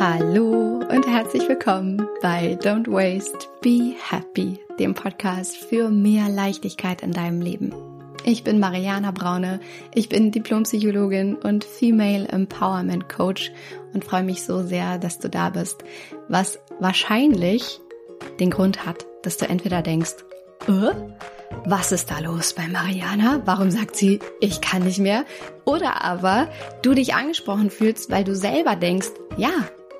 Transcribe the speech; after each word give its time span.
Hallo 0.00 0.80
und 0.90 1.06
herzlich 1.06 1.48
willkommen 1.48 2.08
bei 2.20 2.58
Don't 2.60 2.90
Waste, 2.90 3.46
Be 3.62 3.94
Happy, 4.10 4.58
dem 4.80 4.92
Podcast 4.92 5.56
für 5.56 5.88
mehr 5.88 6.28
Leichtigkeit 6.28 7.02
in 7.02 7.12
deinem 7.12 7.40
Leben. 7.40 7.72
Ich 8.24 8.42
bin 8.42 8.58
Mariana 8.58 9.12
Braune, 9.12 9.60
ich 9.94 10.08
bin 10.08 10.32
Diplompsychologin 10.32 11.36
und 11.36 11.62
Female 11.62 12.26
Empowerment 12.26 13.08
Coach 13.08 13.52
und 13.92 14.04
freue 14.04 14.24
mich 14.24 14.42
so 14.42 14.64
sehr, 14.64 14.98
dass 14.98 15.20
du 15.20 15.30
da 15.30 15.50
bist, 15.50 15.84
was 16.28 16.58
wahrscheinlich 16.80 17.80
den 18.40 18.50
Grund 18.50 18.84
hat, 18.84 19.06
dass 19.22 19.36
du 19.36 19.48
entweder 19.48 19.80
denkst, 19.80 20.24
äh, 20.66 20.90
was 21.66 21.92
ist 21.92 22.10
da 22.10 22.18
los 22.18 22.54
bei 22.54 22.66
Mariana? 22.66 23.42
Warum 23.44 23.70
sagt 23.70 23.94
sie, 23.94 24.18
ich 24.40 24.60
kann 24.60 24.82
nicht 24.82 24.98
mehr? 24.98 25.24
Oder 25.64 26.02
aber 26.02 26.48
du 26.82 26.94
dich 26.94 27.14
angesprochen 27.14 27.70
fühlst, 27.70 28.10
weil 28.10 28.24
du 28.24 28.34
selber 28.34 28.74
denkst, 28.74 29.10
ja, 29.36 29.52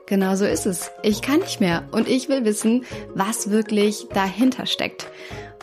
Genau 0.07 0.37
so 0.37 0.45
ist 0.45 0.67
es. 0.67 0.91
Ich 1.03 1.23
kann 1.23 1.41
nicht 1.41 1.61
mehr 1.61 1.89
und 1.93 2.09
ich 2.09 2.29
will 2.29 2.45
wissen, 2.45 2.85
was 3.15 3.51
wirklich 3.51 4.07
dahinter 4.13 4.67
steckt. 4.67 5.07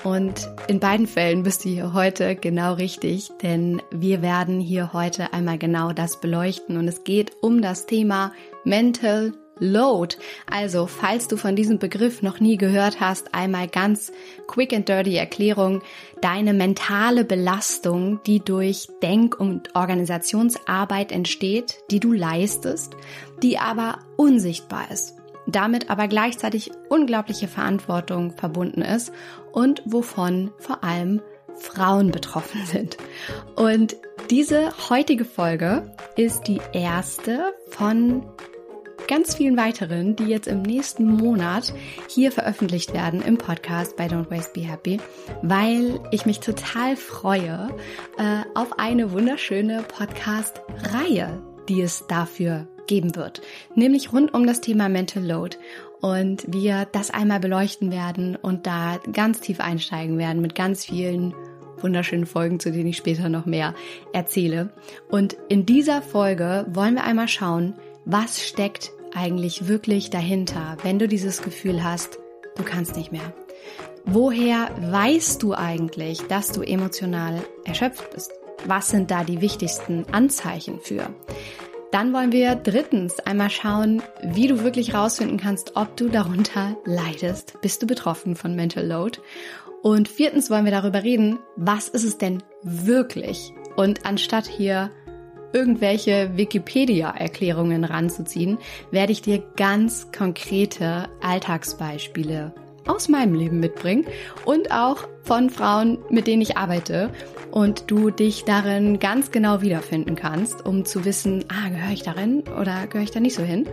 Und 0.04 0.50
in 0.68 0.80
beiden 0.80 1.06
Fällen 1.06 1.44
bist 1.44 1.64
du 1.64 1.70
hier 1.70 1.94
heute 1.94 2.36
genau 2.36 2.74
richtig, 2.74 3.30
denn 3.44 3.84
wir 3.92 4.24
werden 4.24 4.60
hier 4.60 4.94
heute 4.94 5.32
einmal 5.32 5.60
genau 5.60 5.94
das 5.94 6.20
beleuchten 6.20 6.78
und 6.78 6.88
es 6.88 7.04
geht 7.04 7.34
um 7.42 7.62
das 7.62 7.86
Thema 7.86 8.34
Mental 8.64 9.34
Load. 9.62 10.16
Also, 10.50 10.88
falls 10.88 11.28
du 11.28 11.38
von 11.38 11.56
diesem 11.56 11.78
Begriff 11.78 12.24
noch 12.24 12.40
nie 12.40 12.58
gehört 12.58 13.00
hast, 13.00 13.36
einmal 13.36 13.68
ganz 13.68 14.12
quick 14.48 14.74
and 14.74 14.90
dirty 14.90 15.16
Erklärung. 15.16 15.84
Deine 16.20 16.56
mentale 16.56 17.26
Belastung, 17.26 18.20
die 18.26 18.40
durch 18.40 18.88
Denk- 19.04 19.40
und 19.40 19.76
Organisationsarbeit 19.76 21.12
entsteht, 21.12 21.78
die 21.92 22.00
du 22.00 22.12
leistest, 22.12 22.96
die 23.44 23.58
aber 23.58 24.00
unsichtbar 24.18 24.92
ist 24.92 25.16
damit 25.48 25.90
aber 25.90 26.08
gleichzeitig 26.08 26.72
unglaubliche 26.90 27.48
Verantwortung 27.48 28.32
verbunden 28.32 28.82
ist 28.82 29.12
und 29.52 29.82
wovon 29.86 30.52
vor 30.58 30.84
allem 30.84 31.22
Frauen 31.56 32.12
betroffen 32.12 32.66
sind. 32.66 32.98
Und 33.56 33.96
diese 34.30 34.72
heutige 34.90 35.26
Folge 35.26 35.92
ist 36.16 36.44
die 36.48 36.62
erste 36.74 37.54
von 37.70 38.26
ganz 39.08 39.36
vielen 39.36 39.58
weiteren, 39.58 40.16
die 40.16 40.26
jetzt 40.26 40.48
im 40.48 40.62
nächsten 40.62 41.06
Monat 41.06 41.74
hier 42.08 42.32
veröffentlicht 42.32 42.94
werden 42.94 43.22
im 43.22 43.38
Podcast 43.38 43.98
bei 43.98 44.06
Don't 44.06 44.32
Waste 44.32 44.54
Be 44.54 44.62
Happy, 44.62 45.00
weil 45.42 46.00
ich 46.12 46.26
mich 46.26 46.40
total 46.40 46.96
freue 46.96 47.76
äh, 48.18 48.44
auf 48.56 48.80
eine 48.80 49.12
wunderschöne 49.12 49.84
Podcast-Reihe, 49.84 51.42
die 51.68 51.82
es 51.82 52.06
dafür 52.08 52.68
geben 52.92 53.16
wird, 53.16 53.42
nämlich 53.74 54.12
rund 54.12 54.34
um 54.34 54.46
das 54.46 54.60
Thema 54.60 54.90
Mental 54.90 55.26
Load 55.26 55.56
und 56.02 56.44
wir 56.46 56.86
das 56.92 57.10
einmal 57.10 57.40
beleuchten 57.40 57.90
werden 57.90 58.36
und 58.36 58.68
da 58.68 59.00
ganz 59.14 59.40
tief 59.40 59.62
einsteigen 59.62 60.18
werden 60.18 60.42
mit 60.42 60.56
ganz 60.56 60.84
vielen 60.84 61.34
wunderschönen 61.80 62.26
Folgen, 62.26 62.60
zu 62.60 62.70
denen 62.70 62.88
ich 62.90 62.98
später 62.98 63.30
noch 63.30 63.46
mehr 63.46 63.76
erzähle. 64.12 64.72
Und 65.10 65.38
in 65.48 65.66
dieser 65.66 66.02
Folge 66.02 66.66
wollen 66.70 66.96
wir 66.96 67.06
einmal 67.06 67.30
schauen, 67.30 67.76
was 68.04 68.46
steckt 68.46 68.92
eigentlich 69.16 69.70
wirklich 69.70 70.10
dahinter, 70.10 70.76
wenn 70.84 71.00
du 71.00 71.08
dieses 71.08 71.42
Gefühl 71.44 71.86
hast, 71.86 72.20
du 72.58 72.64
kannst 72.64 72.98
nicht 72.98 73.14
mehr? 73.14 73.34
Woher 74.04 74.70
weißt 74.82 75.42
du 75.42 75.54
eigentlich, 75.54 76.24
dass 76.24 76.52
du 76.52 76.62
emotional 76.62 77.42
erschöpft 77.64 78.12
bist? 78.12 78.34
Was 78.66 78.90
sind 78.90 79.12
da 79.12 79.24
die 79.24 79.40
wichtigsten 79.40 80.06
Anzeichen 80.12 80.82
für? 80.82 81.10
Dann 81.92 82.14
wollen 82.14 82.32
wir 82.32 82.56
drittens 82.56 83.20
einmal 83.20 83.50
schauen, 83.50 84.02
wie 84.24 84.48
du 84.48 84.64
wirklich 84.64 84.94
rausfinden 84.94 85.38
kannst, 85.38 85.76
ob 85.76 85.98
du 85.98 86.08
darunter 86.08 86.78
leidest. 86.86 87.60
Bist 87.62 87.84
du 87.84 87.88
betroffen 87.88 88.38
von 88.38 88.56
Mental 88.56 88.88
Load? 88.88 89.20
Und 89.82 90.08
viertens 90.08 90.50
wollen 90.50 90.64
wir 90.64 90.72
darüber 90.72 91.04
reden, 91.04 91.40
was 91.58 91.90
ist 91.90 92.06
es 92.06 92.18
denn 92.18 92.42
wirklich? 92.64 93.54
Und 93.76 94.06
anstatt 94.06 94.48
hier 94.48 94.90
irgendwelche 95.52 96.38
Wikipedia-Erklärungen 96.38 97.84
ranzuziehen, 97.84 98.58
werde 98.92 99.12
ich 99.12 99.22
dir 99.22 99.44
ganz 99.58 100.14
konkrete 100.18 101.10
Alltagsbeispiele 101.22 102.54
aus 102.88 103.10
meinem 103.10 103.34
Leben 103.34 103.60
mitbringen 103.60 104.06
und 104.46 104.72
auch 104.72 105.08
von 105.24 105.50
Frauen, 105.50 106.00
mit 106.10 106.28
denen 106.28 106.42
ich 106.42 106.58
arbeite 106.58 107.10
und 107.52 107.90
du 107.92 108.10
dich 108.10 108.44
darin 108.44 109.00
ganz 109.00 109.32
genau 109.32 109.62
wiederfinden 109.62 110.16
kannst, 110.16 110.66
um 110.66 110.86
zu 110.86 111.06
wissen, 111.06 111.46
ah, 111.50 111.70
gehöre 111.70 111.94
ich 111.94 112.04
darin 112.04 112.44
oder 112.60 112.88
gehöre 112.88 113.04
ich 113.04 113.12
da 113.12 113.20
nicht 113.20 113.36
so 113.36 113.44
hin? 113.44 113.68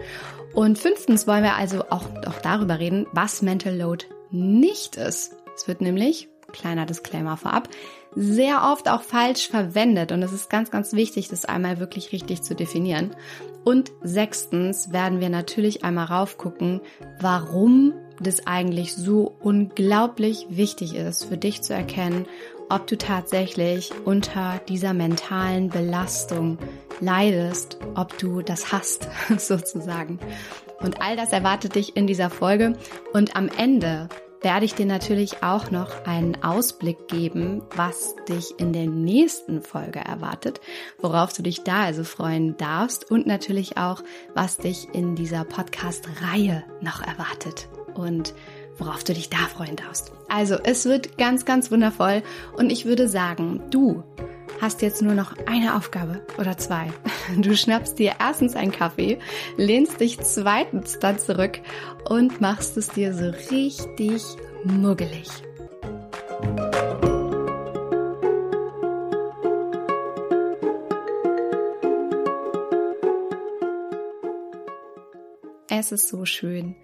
Und 0.55 0.79
fünftens 0.79 1.27
wollen 1.27 1.45
wir 1.45 1.57
also 1.57 1.85
auch, 1.91 2.07
auch 2.27 2.41
darüber 2.43 2.79
reden, 2.79 3.07
was 3.13 3.43
Mental 3.43 3.77
Load 3.77 4.07
nicht 4.31 4.97
ist. 4.97 5.35
Es 5.55 5.69
wird 5.69 5.81
nämlich, 5.81 6.29
kleiner 6.53 6.87
Disclaimer 6.87 7.37
vorab, 7.37 7.69
sehr 8.15 8.63
oft 8.73 8.89
auch 8.89 9.03
falsch 9.03 9.49
verwendet 9.49 10.13
und 10.13 10.23
es 10.23 10.33
ist 10.33 10.51
ganz, 10.51 10.71
ganz 10.71 10.93
wichtig, 10.93 11.29
das 11.29 11.45
einmal 11.45 11.79
wirklich 11.79 12.13
richtig 12.13 12.43
zu 12.43 12.55
definieren. 12.55 13.15
Und 13.65 13.93
sechstens 14.03 14.93
werden 14.93 15.21
wir 15.21 15.29
natürlich 15.29 15.85
einmal 15.85 16.07
raufgucken, 16.07 16.81
warum 17.21 17.93
das 18.25 18.47
eigentlich 18.47 18.95
so 18.95 19.37
unglaublich 19.41 20.47
wichtig 20.51 20.95
ist, 20.95 21.25
für 21.25 21.37
dich 21.37 21.63
zu 21.63 21.75
erkennen, 21.75 22.27
ob 22.69 22.87
du 22.87 22.99
tatsächlich 22.99 23.93
unter 24.05 24.61
dieser 24.69 24.93
mentalen 24.93 25.69
Belastung 25.71 26.59
leidest, 27.01 27.79
ob 27.95 28.19
du 28.19 28.43
das 28.43 28.73
hast, 28.73 29.09
sozusagen. 29.39 30.19
Und 30.81 31.01
all 31.01 31.17
das 31.17 31.33
erwartet 31.33 31.75
dich 31.75 31.97
in 31.97 32.07
dieser 32.07 32.31
Folge. 32.31 32.77
Und 33.13 33.37
am 33.37 33.49
Ende 33.49 34.09
werde 34.41 34.65
ich 34.65 34.75
dir 34.75 34.87
natürlich 34.87 35.43
auch 35.43 35.71
noch 35.71 36.05
einen 36.07 36.43
Ausblick 36.45 37.09
geben, 37.09 37.63
was 37.75 38.15
dich 38.29 38.55
in 38.59 38.73
der 38.73 38.87
nächsten 38.87 39.63
Folge 39.63 39.99
erwartet, 39.99 40.61
worauf 40.99 41.33
du 41.33 41.43
dich 41.43 41.65
da 41.65 41.83
also 41.83 42.05
freuen 42.05 42.57
darfst 42.57 43.11
und 43.11 43.27
natürlich 43.27 43.77
auch, 43.77 44.03
was 44.35 44.57
dich 44.59 44.89
in 44.93 45.17
dieser 45.17 45.45
Podcast-Reihe 45.45 46.63
noch 46.81 47.03
erwartet 47.03 47.69
und 47.99 48.35
worauf 48.79 49.05
du 49.05 49.13
dich 49.13 49.29
da 49.29 49.39
freuen 49.39 49.77
darfst. 49.77 50.13
Also, 50.29 50.57
es 50.63 50.85
wird 50.85 51.19
ganz, 51.19 51.45
ganz 51.45 51.71
wundervoll 51.71 52.23
und 52.57 52.71
ich 52.71 52.85
würde 52.85 53.09
sagen, 53.09 53.63
du 53.71 54.05
hast 54.61 54.83
jetzt 54.83 55.03
nur 55.03 55.15
noch 55.15 55.35
eine 55.47 55.77
Aufgabe 55.77 56.23
oder 56.39 56.57
zwei. 56.57 56.89
Du 57.37 57.55
schnappst 57.55 57.99
dir 57.99 58.15
erstens 58.19 58.57
einen 58.57 58.73
Kaffee, 58.73 59.19
lehnst 59.59 60.01
dich 60.01 60.19
zweitens 60.21 60.99
dann 60.99 61.19
zurück 61.19 61.61
und 62.09 62.41
machst 62.41 62.79
es 62.79 62.89
dir 62.89 63.13
so 63.13 63.29
richtig 63.55 64.25
muggelig. 64.65 65.29
Es 75.71 75.93
ist 75.93 76.09
so 76.09 76.25
schön, 76.25 76.75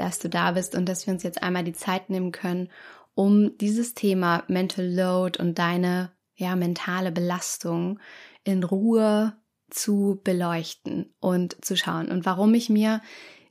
dass 0.00 0.18
du 0.18 0.28
da 0.28 0.52
bist 0.52 0.74
und 0.74 0.88
dass 0.88 1.06
wir 1.06 1.14
uns 1.14 1.22
jetzt 1.22 1.42
einmal 1.42 1.64
die 1.64 1.72
Zeit 1.72 2.10
nehmen 2.10 2.32
können, 2.32 2.70
um 3.14 3.56
dieses 3.58 3.94
Thema 3.94 4.44
Mental 4.48 4.86
Load 4.86 5.40
und 5.40 5.58
deine 5.58 6.12
ja, 6.34 6.54
mentale 6.54 7.10
Belastung 7.10 7.98
in 8.44 8.62
Ruhe 8.62 9.36
zu 9.70 10.20
beleuchten 10.22 11.12
und 11.20 11.62
zu 11.64 11.76
schauen. 11.76 12.08
Und 12.10 12.24
warum 12.24 12.54
ich 12.54 12.70
mir 12.70 13.02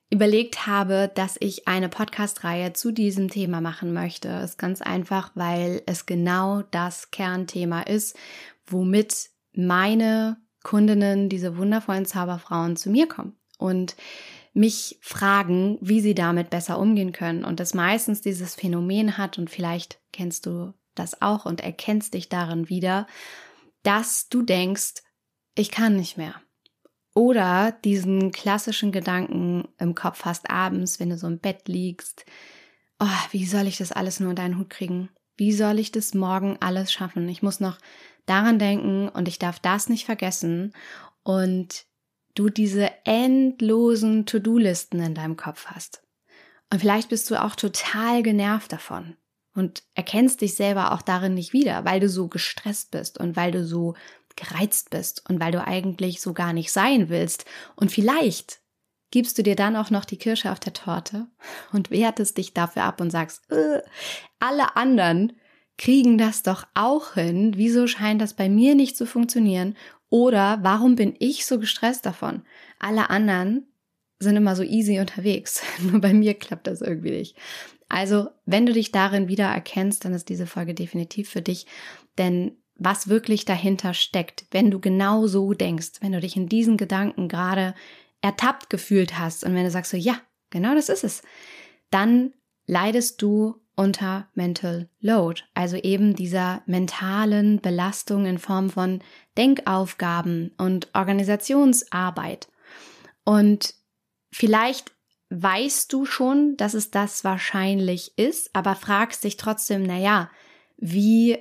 überlegt 0.09 0.65
habe, 0.67 1.11
dass 1.13 1.35
ich 1.39 1.67
eine 1.67 1.89
Podcast-Reihe 1.89 2.73
zu 2.73 2.91
diesem 2.91 3.29
Thema 3.29 3.59
machen 3.59 3.93
möchte, 3.93 4.29
ist 4.29 4.57
ganz 4.57 4.81
einfach, 4.81 5.31
weil 5.35 5.81
es 5.85 6.05
genau 6.05 6.61
das 6.71 7.11
Kernthema 7.11 7.81
ist, 7.81 8.15
womit 8.65 9.29
meine 9.53 10.37
Kundinnen, 10.63 11.29
diese 11.29 11.57
wundervollen 11.57 12.05
Zauberfrauen 12.05 12.77
zu 12.77 12.89
mir 12.89 13.07
kommen 13.07 13.37
und 13.57 13.95
mich 14.57 14.97
fragen, 15.01 15.77
wie 15.81 16.01
sie 16.01 16.15
damit 16.15 16.49
besser 16.49 16.79
umgehen 16.79 17.11
können 17.11 17.45
und 17.45 17.59
das 17.59 17.75
meistens 17.75 18.21
dieses 18.21 18.55
Phänomen 18.55 19.17
hat 19.17 19.37
und 19.37 19.49
vielleicht 19.49 19.99
kennst 20.11 20.47
du 20.47 20.73
das 20.95 21.21
auch 21.21 21.45
und 21.45 21.61
erkennst 21.61 22.15
dich 22.15 22.27
darin 22.27 22.67
wieder, 22.67 23.05
dass 23.83 24.29
du 24.29 24.41
denkst, 24.41 24.95
ich 25.53 25.69
kann 25.69 25.95
nicht 25.95 26.17
mehr. 26.17 26.35
Oder 27.13 27.71
diesen 27.71 28.31
klassischen 28.31 28.91
Gedanken 28.91 29.67
im 29.77 29.93
Kopf 29.93 30.25
hast 30.25 30.49
abends, 30.49 30.99
wenn 30.99 31.11
du 31.11 31.17
so 31.17 31.27
im 31.27 31.39
Bett 31.39 31.67
liegst, 31.67 32.25
oh, 32.99 33.05
wie 33.31 33.45
soll 33.45 33.67
ich 33.67 33.77
das 33.77 33.91
alles 33.91 34.19
nur 34.19 34.31
in 34.31 34.35
deinen 34.35 34.57
Hut 34.57 34.71
kriegen? 34.71 35.09
Wie 35.35 35.53
soll 35.53 35.77
ich 35.77 35.91
das 35.91 36.15
morgen 36.15 36.57
alles 36.61 36.91
schaffen? 36.91 37.29
Ich 37.29 37.43
muss 37.43 37.59
noch 37.59 37.77
daran 38.25 38.57
denken 38.57 39.07
und 39.09 39.27
ich 39.27 39.37
darf 39.37 39.59
das 39.59 39.87
nicht 39.87 40.05
vergessen. 40.05 40.73
Und 41.21 41.85
du 42.37 42.49
diese 42.49 42.91
endlosen 43.05 44.25
To-Do-Listen 44.25 44.99
in 44.99 45.15
deinem 45.15 45.37
Kopf 45.37 45.67
hast. 45.67 46.03
Und 46.71 46.79
vielleicht 46.79 47.09
bist 47.09 47.29
du 47.29 47.41
auch 47.41 47.55
total 47.55 48.23
genervt 48.23 48.71
davon 48.71 49.15
und 49.55 49.83
erkennst 49.95 50.41
dich 50.41 50.55
selber 50.55 50.91
auch 50.91 51.01
darin 51.01 51.33
nicht 51.33 51.53
wieder, 51.53 51.85
weil 51.85 51.99
du 51.99 52.09
so 52.09 52.27
gestresst 52.27 52.91
bist 52.91 53.17
und 53.17 53.35
weil 53.35 53.51
du 53.51 53.65
so 53.65 53.95
gereizt 54.35 54.89
bist 54.89 55.27
und 55.29 55.39
weil 55.39 55.51
du 55.51 55.65
eigentlich 55.65 56.21
so 56.21 56.33
gar 56.33 56.53
nicht 56.53 56.71
sein 56.71 57.09
willst. 57.09 57.45
Und 57.75 57.91
vielleicht 57.91 58.59
gibst 59.09 59.37
du 59.37 59.43
dir 59.43 59.55
dann 59.55 59.75
auch 59.75 59.89
noch 59.89 60.05
die 60.05 60.17
Kirsche 60.17 60.51
auf 60.51 60.59
der 60.59 60.73
Torte 60.73 61.27
und 61.71 61.89
wertest 61.89 62.37
dich 62.37 62.53
dafür 62.53 62.83
ab 62.83 63.01
und 63.01 63.09
sagst, 63.09 63.49
äh, 63.51 63.81
alle 64.39 64.75
anderen 64.75 65.33
kriegen 65.77 66.17
das 66.17 66.43
doch 66.43 66.65
auch 66.73 67.13
hin. 67.13 67.53
Wieso 67.55 67.87
scheint 67.87 68.21
das 68.21 68.33
bei 68.33 68.49
mir 68.49 68.75
nicht 68.75 68.97
zu 68.97 69.05
funktionieren? 69.05 69.75
Oder 70.09 70.59
warum 70.61 70.95
bin 70.95 71.15
ich 71.19 71.45
so 71.45 71.59
gestresst 71.59 72.05
davon? 72.05 72.43
Alle 72.79 73.09
anderen 73.09 73.67
sind 74.19 74.35
immer 74.35 74.55
so 74.55 74.63
easy 74.63 74.99
unterwegs. 74.99 75.61
Nur 75.79 76.01
bei 76.01 76.13
mir 76.13 76.33
klappt 76.33 76.67
das 76.67 76.81
irgendwie 76.81 77.11
nicht. 77.11 77.37
Also, 77.89 78.29
wenn 78.45 78.65
du 78.65 78.73
dich 78.73 78.91
darin 78.91 79.27
wieder 79.27 79.45
erkennst, 79.45 80.03
dann 80.03 80.13
ist 80.13 80.29
diese 80.29 80.47
Folge 80.47 80.73
definitiv 80.73 81.29
für 81.29 81.41
dich. 81.41 81.65
Denn 82.17 82.57
was 82.75 83.07
wirklich 83.07 83.45
dahinter 83.45 83.93
steckt, 83.93 84.45
wenn 84.51 84.71
du 84.71 84.79
genau 84.79 85.27
so 85.27 85.53
denkst, 85.53 85.93
wenn 86.01 86.11
du 86.11 86.19
dich 86.19 86.35
in 86.35 86.49
diesen 86.49 86.77
Gedanken 86.77 87.27
gerade 87.27 87.73
ertappt 88.21 88.69
gefühlt 88.69 89.17
hast 89.17 89.43
und 89.43 89.55
wenn 89.55 89.63
du 89.63 89.71
sagst 89.71 89.91
so, 89.91 89.97
ja, 89.97 90.19
genau 90.49 90.75
das 90.75 90.89
ist 90.89 91.03
es, 91.03 91.21
dann 91.89 92.33
leidest 92.67 93.21
du 93.21 93.61
unter 93.75 94.27
Mental 94.33 94.89
Load, 94.99 95.43
also 95.53 95.77
eben 95.77 96.15
dieser 96.15 96.63
mentalen 96.65 97.61
Belastung 97.61 98.25
in 98.25 98.39
Form 98.39 98.69
von 98.69 99.01
Denkaufgaben 99.37 100.51
und 100.57 100.89
Organisationsarbeit. 100.93 102.47
Und 103.23 103.75
vielleicht 104.31 104.93
weißt 105.29 105.91
du 105.91 106.05
schon, 106.05 106.57
dass 106.57 106.73
es 106.73 106.91
das 106.91 107.23
wahrscheinlich 107.23 108.17
ist, 108.17 108.55
aber 108.55 108.75
fragst 108.75 109.23
dich 109.23 109.37
trotzdem, 109.37 109.83
na 109.83 109.97
ja, 109.97 110.29
wie 110.77 111.37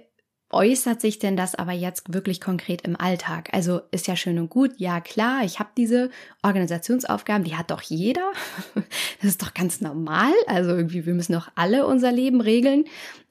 äußert 0.51 1.01
sich 1.01 1.19
denn 1.19 1.37
das 1.37 1.55
aber 1.55 1.73
jetzt 1.73 2.13
wirklich 2.13 2.41
konkret 2.41 2.83
im 2.83 2.99
Alltag? 2.99 3.49
Also 3.53 3.81
ist 3.91 4.07
ja 4.07 4.17
schön 4.17 4.39
und 4.39 4.49
gut, 4.49 4.73
ja 4.77 5.01
klar, 5.01 5.45
ich 5.45 5.59
habe 5.59 5.71
diese 5.77 6.11
Organisationsaufgaben, 6.43 7.45
die 7.45 7.57
hat 7.57 7.71
doch 7.71 7.83
jeder. 7.83 8.33
Das 9.23 9.31
ist 9.31 9.43
doch 9.43 9.55
ganz 9.55 9.81
normal. 9.81 10.33
Also 10.47 10.71
irgendwie, 10.71 11.07
wir 11.07 11.15
müssen 11.15 11.33
doch 11.33 11.49
alle 11.55 11.87
unser 11.87 12.13
Leben 12.13 12.41
regeln. 12.43 12.85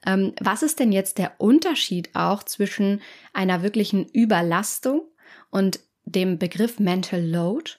Ähm, 0.04 0.34
was 0.40 0.62
ist 0.62 0.80
denn 0.80 0.90
jetzt 0.90 1.18
der 1.18 1.34
Unterschied 1.38 2.10
auch 2.14 2.42
zwischen 2.42 3.00
einer 3.32 3.62
wirklichen 3.62 4.04
Überlastung 4.06 5.02
und 5.50 5.80
dem 6.04 6.38
Begriff 6.38 6.80
Mental 6.80 7.24
Load? 7.24 7.72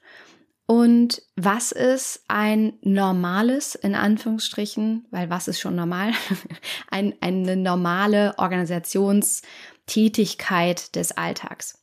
Und 0.67 1.23
was 1.37 1.71
ist 1.71 2.25
ein 2.27 2.73
normales, 2.81 3.73
in 3.73 3.95
Anführungsstrichen, 3.95 5.07
weil 5.11 5.29
was 5.29 5.47
ist 5.47 5.61
schon 5.61 5.75
normal, 5.75 6.11
ein, 6.91 7.15
eine 7.21 7.55
normale 7.55 8.37
Organisationstätigkeit 8.37 10.93
des 10.95 11.13
Alltags? 11.13 11.81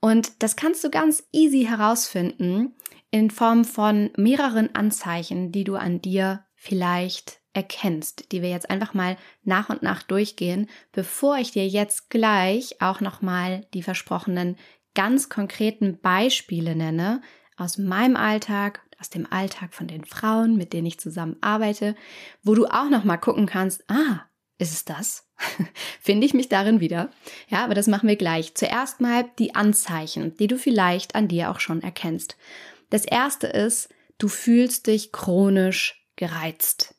Und 0.00 0.42
das 0.42 0.56
kannst 0.56 0.82
du 0.82 0.90
ganz 0.90 1.22
easy 1.32 1.64
herausfinden 1.64 2.74
in 3.12 3.30
Form 3.30 3.64
von 3.64 4.10
mehreren 4.16 4.74
Anzeichen, 4.74 5.52
die 5.52 5.62
du 5.62 5.76
an 5.76 6.02
dir 6.02 6.44
vielleicht 6.56 7.38
erkennst, 7.52 8.32
die 8.32 8.42
wir 8.42 8.50
jetzt 8.50 8.68
einfach 8.68 8.94
mal 8.94 9.16
nach 9.44 9.70
und 9.70 9.84
nach 9.84 10.02
durchgehen, 10.02 10.68
bevor 10.90 11.38
ich 11.38 11.52
dir 11.52 11.68
jetzt 11.68 12.10
gleich 12.10 12.82
auch 12.82 13.00
nochmal 13.00 13.64
die 13.74 13.84
versprochenen 13.84 14.56
ganz 14.94 15.28
konkreten 15.28 16.00
Beispiele 16.00 16.74
nenne, 16.74 17.22
aus 17.56 17.78
meinem 17.78 18.16
Alltag, 18.16 18.80
aus 19.00 19.10
dem 19.10 19.30
Alltag 19.30 19.74
von 19.74 19.86
den 19.86 20.04
Frauen, 20.04 20.56
mit 20.56 20.72
denen 20.72 20.86
ich 20.86 20.98
zusammen 20.98 21.36
arbeite, 21.40 21.94
wo 22.42 22.54
du 22.54 22.66
auch 22.66 22.88
noch 22.90 23.04
mal 23.04 23.16
gucken 23.16 23.46
kannst, 23.46 23.84
ah, 23.88 24.22
ist 24.58 24.72
es 24.72 24.84
das? 24.84 25.28
Finde 26.00 26.26
ich 26.26 26.34
mich 26.34 26.48
darin 26.48 26.80
wieder? 26.80 27.10
Ja, 27.48 27.64
aber 27.64 27.74
das 27.74 27.86
machen 27.86 28.08
wir 28.08 28.16
gleich. 28.16 28.54
Zuerst 28.54 29.00
mal 29.00 29.24
die 29.38 29.54
Anzeichen, 29.54 30.36
die 30.36 30.46
du 30.46 30.58
vielleicht 30.58 31.14
an 31.14 31.28
dir 31.28 31.50
auch 31.50 31.60
schon 31.60 31.82
erkennst. 31.82 32.36
Das 32.90 33.04
erste 33.04 33.48
ist, 33.48 33.88
du 34.18 34.28
fühlst 34.28 34.86
dich 34.86 35.12
chronisch 35.12 36.06
gereizt. 36.16 36.94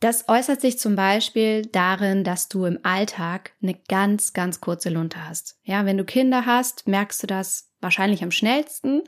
Das 0.00 0.30
äußert 0.30 0.62
sich 0.62 0.78
zum 0.78 0.96
Beispiel 0.96 1.66
darin, 1.66 2.24
dass 2.24 2.48
du 2.48 2.64
im 2.64 2.78
Alltag 2.82 3.52
eine 3.62 3.74
ganz, 3.88 4.32
ganz 4.32 4.62
kurze 4.62 4.88
Lunte 4.88 5.28
hast. 5.28 5.58
Ja, 5.62 5.84
wenn 5.84 5.98
du 5.98 6.04
Kinder 6.04 6.46
hast, 6.46 6.88
merkst 6.88 7.22
du 7.22 7.26
das 7.26 7.70
wahrscheinlich 7.82 8.22
am 8.22 8.30
schnellsten. 8.30 9.02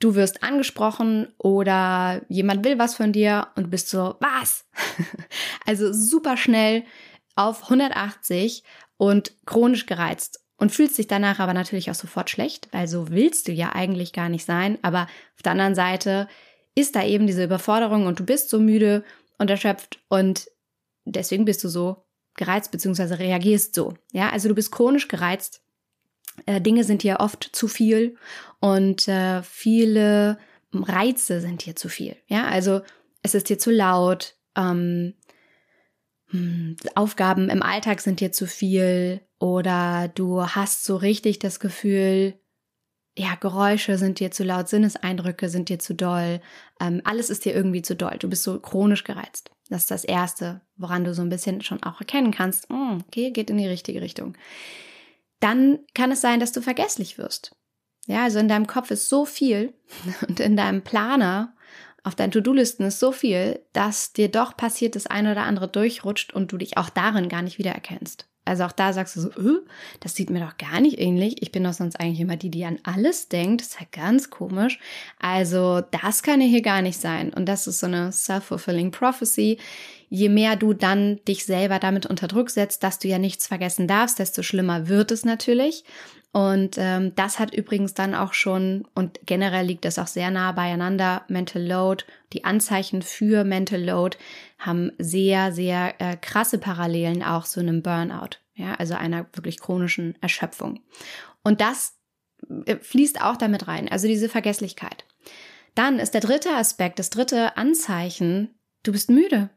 Du 0.00 0.16
wirst 0.16 0.42
angesprochen 0.42 1.32
oder 1.38 2.22
jemand 2.28 2.64
will 2.64 2.80
was 2.80 2.96
von 2.96 3.12
dir 3.12 3.46
und 3.54 3.70
bist 3.70 3.88
so, 3.88 4.16
was? 4.18 4.66
also 5.66 5.92
super 5.92 6.36
schnell 6.36 6.82
auf 7.36 7.62
180 7.62 8.64
und 8.96 9.32
chronisch 9.46 9.86
gereizt 9.86 10.40
und 10.56 10.72
fühlst 10.72 10.98
dich 10.98 11.06
danach 11.06 11.38
aber 11.38 11.54
natürlich 11.54 11.92
auch 11.92 11.94
sofort 11.94 12.28
schlecht, 12.28 12.68
weil 12.72 12.88
so 12.88 13.10
willst 13.10 13.46
du 13.46 13.52
ja 13.52 13.72
eigentlich 13.72 14.12
gar 14.12 14.28
nicht 14.28 14.44
sein. 14.44 14.78
Aber 14.82 15.02
auf 15.36 15.42
der 15.44 15.52
anderen 15.52 15.76
Seite 15.76 16.26
ist 16.74 16.96
da 16.96 17.04
eben 17.04 17.28
diese 17.28 17.44
Überforderung 17.44 18.06
und 18.06 18.18
du 18.18 18.24
bist 18.24 18.50
so 18.50 18.58
müde 18.58 19.04
und 19.38 19.50
erschöpft 19.50 20.00
und 20.08 20.48
deswegen 21.04 21.44
bist 21.44 21.62
du 21.64 21.68
so 21.68 22.04
gereizt 22.36 22.70
beziehungsweise 22.70 23.18
reagierst 23.18 23.74
so. 23.74 23.94
Ja, 24.12 24.30
also 24.30 24.48
du 24.48 24.54
bist 24.54 24.72
chronisch 24.72 25.08
gereizt. 25.08 25.62
Äh, 26.46 26.60
Dinge 26.60 26.84
sind 26.84 27.02
dir 27.02 27.20
oft 27.20 27.48
zu 27.52 27.68
viel 27.68 28.16
und 28.60 29.06
äh, 29.08 29.42
viele 29.42 30.38
Reize 30.72 31.40
sind 31.40 31.64
dir 31.64 31.76
zu 31.76 31.88
viel. 31.88 32.16
Ja, 32.26 32.46
also 32.46 32.82
es 33.22 33.34
ist 33.34 33.48
dir 33.48 33.58
zu 33.58 33.70
laut. 33.70 34.36
Ähm, 34.56 35.14
hm, 36.30 36.76
Aufgaben 36.94 37.50
im 37.50 37.62
Alltag 37.62 38.00
sind 38.00 38.20
dir 38.20 38.32
zu 38.32 38.46
viel 38.46 39.20
oder 39.38 40.10
du 40.14 40.42
hast 40.42 40.84
so 40.84 40.96
richtig 40.96 41.38
das 41.38 41.60
Gefühl, 41.60 42.34
ja, 43.16 43.36
Geräusche 43.36 43.96
sind 43.96 44.18
dir 44.18 44.30
zu 44.30 44.42
laut, 44.42 44.68
Sinneseindrücke 44.68 45.48
sind 45.48 45.68
dir 45.68 45.78
zu 45.78 45.94
doll, 45.94 46.40
ähm, 46.80 47.00
alles 47.04 47.30
ist 47.30 47.44
dir 47.44 47.54
irgendwie 47.54 47.82
zu 47.82 47.94
doll. 47.94 48.16
Du 48.18 48.28
bist 48.28 48.42
so 48.42 48.58
chronisch 48.58 49.04
gereizt. 49.04 49.50
Das 49.68 49.82
ist 49.82 49.90
das 49.90 50.04
Erste, 50.04 50.60
woran 50.76 51.04
du 51.04 51.14
so 51.14 51.22
ein 51.22 51.28
bisschen 51.28 51.62
schon 51.62 51.82
auch 51.82 52.00
erkennen 52.00 52.32
kannst, 52.32 52.70
mm, 52.70 52.98
okay, 53.06 53.30
geht 53.30 53.50
in 53.50 53.58
die 53.58 53.68
richtige 53.68 54.02
Richtung. 54.02 54.36
Dann 55.40 55.78
kann 55.94 56.10
es 56.10 56.20
sein, 56.20 56.40
dass 56.40 56.52
du 56.52 56.60
vergesslich 56.60 57.16
wirst. 57.16 57.54
Ja, 58.06 58.24
also 58.24 58.38
in 58.38 58.48
deinem 58.48 58.66
Kopf 58.66 58.90
ist 58.90 59.08
so 59.08 59.24
viel 59.24 59.74
und 60.28 60.40
in 60.40 60.56
deinem 60.56 60.82
Planer 60.82 61.54
auf 62.02 62.14
deinen 62.14 62.32
To-Do-Listen 62.32 62.84
ist 62.84 63.00
so 63.00 63.12
viel, 63.12 63.60
dass 63.72 64.12
dir 64.12 64.30
doch 64.30 64.56
passiert, 64.56 64.94
das 64.94 65.06
eine 65.06 65.32
oder 65.32 65.44
andere 65.44 65.68
durchrutscht 65.68 66.34
und 66.34 66.52
du 66.52 66.58
dich 66.58 66.76
auch 66.76 66.90
darin 66.90 67.30
gar 67.30 67.40
nicht 67.40 67.58
wiedererkennst. 67.58 68.28
Also 68.44 68.64
auch 68.64 68.72
da 68.72 68.92
sagst 68.92 69.16
du 69.16 69.20
so, 69.20 69.30
öh, 69.30 69.60
das 70.00 70.14
sieht 70.14 70.30
mir 70.30 70.40
doch 70.40 70.56
gar 70.58 70.80
nicht 70.80 70.98
ähnlich. 70.98 71.42
Ich 71.42 71.50
bin 71.50 71.64
doch 71.64 71.72
sonst 71.72 71.98
eigentlich 71.98 72.20
immer 72.20 72.36
die, 72.36 72.50
die 72.50 72.64
an 72.64 72.78
alles 72.82 73.28
denkt. 73.28 73.62
Das 73.62 73.68
ist 73.68 73.80
ja 73.80 73.86
ganz 73.90 74.30
komisch. 74.30 74.78
Also 75.18 75.80
das 76.02 76.22
kann 76.22 76.40
ja 76.40 76.46
hier 76.46 76.62
gar 76.62 76.82
nicht 76.82 77.00
sein. 77.00 77.32
Und 77.32 77.46
das 77.46 77.66
ist 77.66 77.80
so 77.80 77.86
eine 77.86 78.12
self-fulfilling 78.12 78.90
prophecy. 78.90 79.58
Je 80.10 80.28
mehr 80.28 80.56
du 80.56 80.74
dann 80.74 81.20
dich 81.26 81.44
selber 81.46 81.78
damit 81.78 82.06
unter 82.06 82.28
Druck 82.28 82.50
setzt, 82.50 82.82
dass 82.82 82.98
du 82.98 83.08
ja 83.08 83.18
nichts 83.18 83.46
vergessen 83.46 83.88
darfst, 83.88 84.18
desto 84.18 84.42
schlimmer 84.42 84.88
wird 84.88 85.10
es 85.10 85.24
natürlich. 85.24 85.84
Und 86.34 86.78
ähm, 86.78 87.14
das 87.14 87.38
hat 87.38 87.54
übrigens 87.54 87.94
dann 87.94 88.12
auch 88.12 88.32
schon, 88.32 88.88
und 88.96 89.20
generell 89.24 89.66
liegt 89.66 89.84
das 89.84 90.00
auch 90.00 90.08
sehr 90.08 90.32
nah 90.32 90.50
beieinander, 90.50 91.22
Mental 91.28 91.62
Load, 91.62 92.04
die 92.32 92.44
Anzeichen 92.44 93.02
für 93.02 93.44
Mental 93.44 93.80
Load 93.80 94.18
haben 94.58 94.90
sehr, 94.98 95.52
sehr 95.52 95.94
äh, 96.00 96.16
krasse 96.16 96.58
Parallelen 96.58 97.22
auch 97.22 97.44
zu 97.44 97.60
einem 97.60 97.82
Burnout, 97.82 98.38
ja, 98.54 98.74
also 98.74 98.94
einer 98.94 99.26
wirklich 99.32 99.60
chronischen 99.60 100.16
Erschöpfung. 100.20 100.80
Und 101.42 101.60
das 101.60 101.98
äh, 102.66 102.76
fließt 102.76 103.20
auch 103.20 103.36
damit 103.36 103.68
rein, 103.68 103.88
also 103.88 104.06
diese 104.06 104.28
Vergesslichkeit. 104.28 105.04
Dann 105.74 105.98
ist 105.98 106.14
der 106.14 106.20
dritte 106.20 106.54
Aspekt, 106.54 106.98
das 106.98 107.10
dritte 107.10 107.56
Anzeichen, 107.56 108.54
du 108.84 108.92
bist 108.92 109.10
müde. 109.10 109.50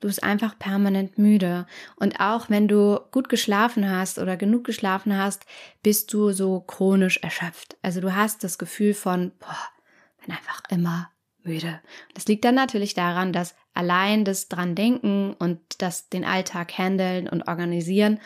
Du 0.00 0.08
bist 0.08 0.22
einfach 0.22 0.58
permanent 0.58 1.16
müde. 1.16 1.66
Und 1.96 2.20
auch 2.20 2.50
wenn 2.50 2.68
du 2.68 3.00
gut 3.10 3.30
geschlafen 3.30 3.88
hast 3.88 4.18
oder 4.18 4.36
genug 4.36 4.64
geschlafen 4.64 5.16
hast, 5.16 5.46
bist 5.82 6.12
du 6.12 6.32
so 6.32 6.60
chronisch 6.60 7.18
erschöpft. 7.18 7.78
Also 7.80 8.02
du 8.02 8.14
hast 8.14 8.44
das 8.44 8.58
Gefühl 8.58 8.92
von, 8.92 9.32
boah, 9.38 9.56
bin 10.20 10.34
einfach 10.34 10.62
immer 10.68 11.10
müde. 11.44 11.80
Das 12.14 12.26
liegt 12.26 12.44
dann 12.44 12.54
natürlich 12.54 12.94
daran, 12.94 13.32
dass 13.32 13.54
allein 13.74 14.24
das 14.24 14.48
dran 14.48 14.74
denken 14.74 15.34
und 15.38 15.60
das 15.78 16.08
den 16.08 16.24
Alltag 16.24 16.76
handeln 16.76 17.28
und 17.28 17.48
organisieren, 17.48 18.20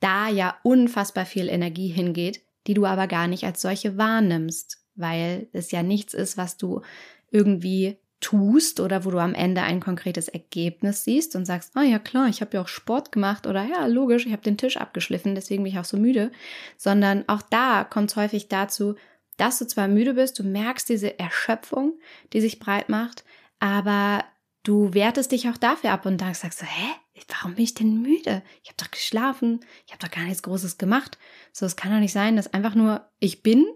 da 0.00 0.28
ja 0.28 0.56
unfassbar 0.62 1.26
viel 1.26 1.48
Energie 1.48 1.88
hingeht, 1.88 2.42
die 2.66 2.74
du 2.74 2.86
aber 2.86 3.06
gar 3.06 3.28
nicht 3.28 3.44
als 3.44 3.60
solche 3.60 3.96
wahrnimmst, 3.98 4.78
weil 4.94 5.48
es 5.52 5.70
ja 5.70 5.82
nichts 5.82 6.14
ist, 6.14 6.36
was 6.36 6.56
du 6.56 6.82
irgendwie 7.30 7.98
tust 8.20 8.80
oder 8.80 9.04
wo 9.04 9.10
du 9.10 9.18
am 9.18 9.34
Ende 9.34 9.62
ein 9.62 9.80
konkretes 9.80 10.28
Ergebnis 10.28 11.04
siehst 11.04 11.34
und 11.36 11.46
sagst, 11.46 11.72
ah 11.74 11.82
ja 11.82 11.98
klar, 11.98 12.28
ich 12.28 12.42
habe 12.42 12.54
ja 12.54 12.62
auch 12.62 12.68
Sport 12.68 13.12
gemacht 13.12 13.46
oder 13.46 13.64
ja, 13.64 13.86
logisch, 13.86 14.26
ich 14.26 14.32
habe 14.32 14.42
den 14.42 14.58
Tisch 14.58 14.76
abgeschliffen, 14.76 15.34
deswegen 15.34 15.62
bin 15.62 15.72
ich 15.72 15.78
auch 15.78 15.84
so 15.84 15.96
müde, 15.96 16.30
sondern 16.76 17.24
auch 17.28 17.42
da 17.42 17.84
kommt 17.84 18.10
es 18.10 18.16
häufig 18.16 18.48
dazu, 18.48 18.94
dass 19.40 19.58
du 19.58 19.66
zwar 19.66 19.88
müde 19.88 20.14
bist, 20.14 20.38
du 20.38 20.42
merkst 20.42 20.88
diese 20.88 21.18
Erschöpfung, 21.18 21.98
die 22.32 22.40
sich 22.40 22.58
breit 22.58 22.88
macht, 22.88 23.24
aber 23.58 24.24
du 24.62 24.92
wertest 24.94 25.32
dich 25.32 25.48
auch 25.48 25.56
dafür 25.56 25.92
ab 25.92 26.06
und 26.06 26.20
dann 26.20 26.34
sagst 26.34 26.60
du, 26.60 26.66
hä, 26.66 26.88
warum 27.28 27.54
bin 27.54 27.64
ich 27.64 27.74
denn 27.74 28.02
müde? 28.02 28.42
Ich 28.62 28.68
habe 28.68 28.76
doch 28.76 28.90
geschlafen, 28.90 29.60
ich 29.86 29.92
habe 29.92 30.04
doch 30.04 30.10
gar 30.10 30.24
nichts 30.24 30.42
Großes 30.42 30.78
gemacht. 30.78 31.18
So, 31.52 31.66
es 31.66 31.76
kann 31.76 31.92
doch 31.92 32.00
nicht 32.00 32.12
sein, 32.12 32.36
dass 32.36 32.52
einfach 32.52 32.74
nur 32.74 33.08
ich 33.18 33.42
bin 33.42 33.66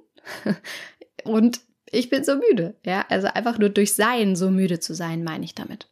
und 1.24 1.60
ich 1.90 2.10
bin 2.10 2.24
so 2.24 2.36
müde. 2.36 2.76
Ja, 2.84 3.06
also 3.08 3.28
einfach 3.28 3.58
nur 3.58 3.70
durch 3.70 3.94
Sein 3.94 4.36
so 4.36 4.50
müde 4.50 4.80
zu 4.80 4.94
sein, 4.94 5.24
meine 5.24 5.44
ich 5.44 5.54
damit. 5.54 5.88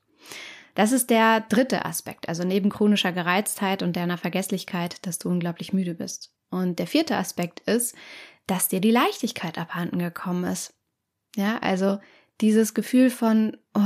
Das 0.74 0.92
ist 0.92 1.10
der 1.10 1.40
dritte 1.40 1.84
Aspekt, 1.84 2.28
also 2.28 2.44
neben 2.44 2.70
chronischer 2.70 3.12
Gereiztheit 3.12 3.82
und 3.82 3.94
deiner 3.94 4.16
Vergesslichkeit, 4.16 5.06
dass 5.06 5.18
du 5.18 5.28
unglaublich 5.28 5.72
müde 5.72 5.94
bist. 5.94 6.34
Und 6.50 6.78
der 6.78 6.86
vierte 6.86 7.16
Aspekt 7.16 7.60
ist, 7.60 7.94
dass 8.46 8.68
dir 8.68 8.80
die 8.80 8.90
Leichtigkeit 8.90 9.58
abhanden 9.58 9.98
gekommen 9.98 10.44
ist. 10.44 10.74
Ja, 11.36 11.58
also 11.58 11.98
dieses 12.40 12.74
Gefühl 12.74 13.10
von, 13.10 13.56
oh, 13.74 13.80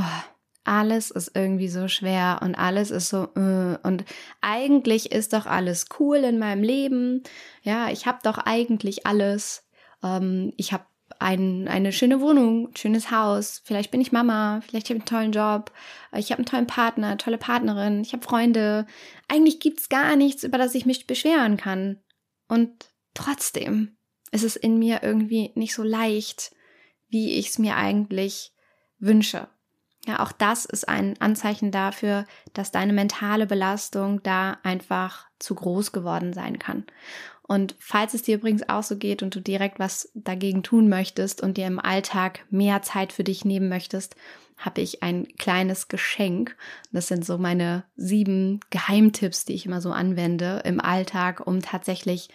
alles 0.64 1.10
ist 1.10 1.32
irgendwie 1.34 1.68
so 1.68 1.86
schwer 1.86 2.40
und 2.42 2.56
alles 2.56 2.90
ist 2.90 3.08
so 3.08 3.28
äh, 3.36 3.78
und 3.82 4.04
eigentlich 4.40 5.12
ist 5.12 5.32
doch 5.32 5.46
alles 5.46 5.86
cool 6.00 6.18
in 6.18 6.38
meinem 6.38 6.62
Leben. 6.62 7.22
Ja, 7.62 7.90
ich 7.90 8.06
habe 8.06 8.18
doch 8.22 8.38
eigentlich 8.38 9.06
alles. 9.06 9.64
Ähm, 10.02 10.52
ich 10.56 10.72
habe 10.72 10.84
ein, 11.20 11.68
eine 11.68 11.92
schöne 11.92 12.20
Wohnung, 12.20 12.70
schönes 12.76 13.10
Haus. 13.12 13.62
Vielleicht 13.64 13.92
bin 13.92 14.00
ich 14.00 14.10
Mama, 14.10 14.60
vielleicht 14.66 14.88
habe 14.88 14.98
ich 14.98 15.02
einen 15.02 15.32
tollen 15.32 15.32
Job. 15.32 15.72
Ich 16.12 16.32
habe 16.32 16.40
einen 16.40 16.46
tollen 16.46 16.66
Partner, 16.66 17.16
tolle 17.16 17.38
Partnerin. 17.38 18.00
Ich 18.02 18.12
habe 18.12 18.24
Freunde. 18.24 18.86
Eigentlich 19.28 19.60
gibt's 19.60 19.88
gar 19.88 20.16
nichts, 20.16 20.42
über 20.42 20.58
das 20.58 20.74
ich 20.74 20.84
mich 20.84 21.06
beschweren 21.06 21.56
kann. 21.56 22.00
Und 22.48 22.90
trotzdem 23.14 23.95
ist 24.32 24.44
es 24.44 24.56
in 24.56 24.78
mir 24.78 25.02
irgendwie 25.02 25.52
nicht 25.54 25.74
so 25.74 25.82
leicht, 25.82 26.54
wie 27.08 27.34
ich 27.34 27.48
es 27.48 27.58
mir 27.58 27.76
eigentlich 27.76 28.52
wünsche. 28.98 29.48
Ja, 30.06 30.20
auch 30.20 30.32
das 30.32 30.64
ist 30.66 30.88
ein 30.88 31.20
Anzeichen 31.20 31.72
dafür, 31.72 32.26
dass 32.52 32.70
deine 32.70 32.92
mentale 32.92 33.46
Belastung 33.46 34.22
da 34.22 34.58
einfach 34.62 35.26
zu 35.40 35.56
groß 35.56 35.90
geworden 35.90 36.32
sein 36.32 36.58
kann. 36.60 36.84
Und 37.42 37.74
falls 37.78 38.14
es 38.14 38.22
dir 38.22 38.36
übrigens 38.36 38.68
auch 38.68 38.82
so 38.82 38.96
geht 38.96 39.22
und 39.22 39.34
du 39.34 39.40
direkt 39.40 39.78
was 39.78 40.10
dagegen 40.14 40.62
tun 40.62 40.88
möchtest 40.88 41.40
und 41.40 41.56
dir 41.56 41.66
im 41.66 41.78
Alltag 41.78 42.44
mehr 42.50 42.82
Zeit 42.82 43.12
für 43.12 43.24
dich 43.24 43.44
nehmen 43.44 43.68
möchtest, 43.68 44.16
habe 44.56 44.80
ich 44.80 45.02
ein 45.02 45.28
kleines 45.38 45.88
Geschenk. 45.88 46.56
Das 46.92 47.08
sind 47.08 47.24
so 47.24 47.36
meine 47.36 47.84
sieben 47.96 48.60
Geheimtipps, 48.70 49.44
die 49.44 49.54
ich 49.54 49.66
immer 49.66 49.80
so 49.80 49.90
anwende 49.90 50.62
im 50.64 50.80
Alltag, 50.80 51.46
um 51.46 51.62
tatsächlich 51.62 52.28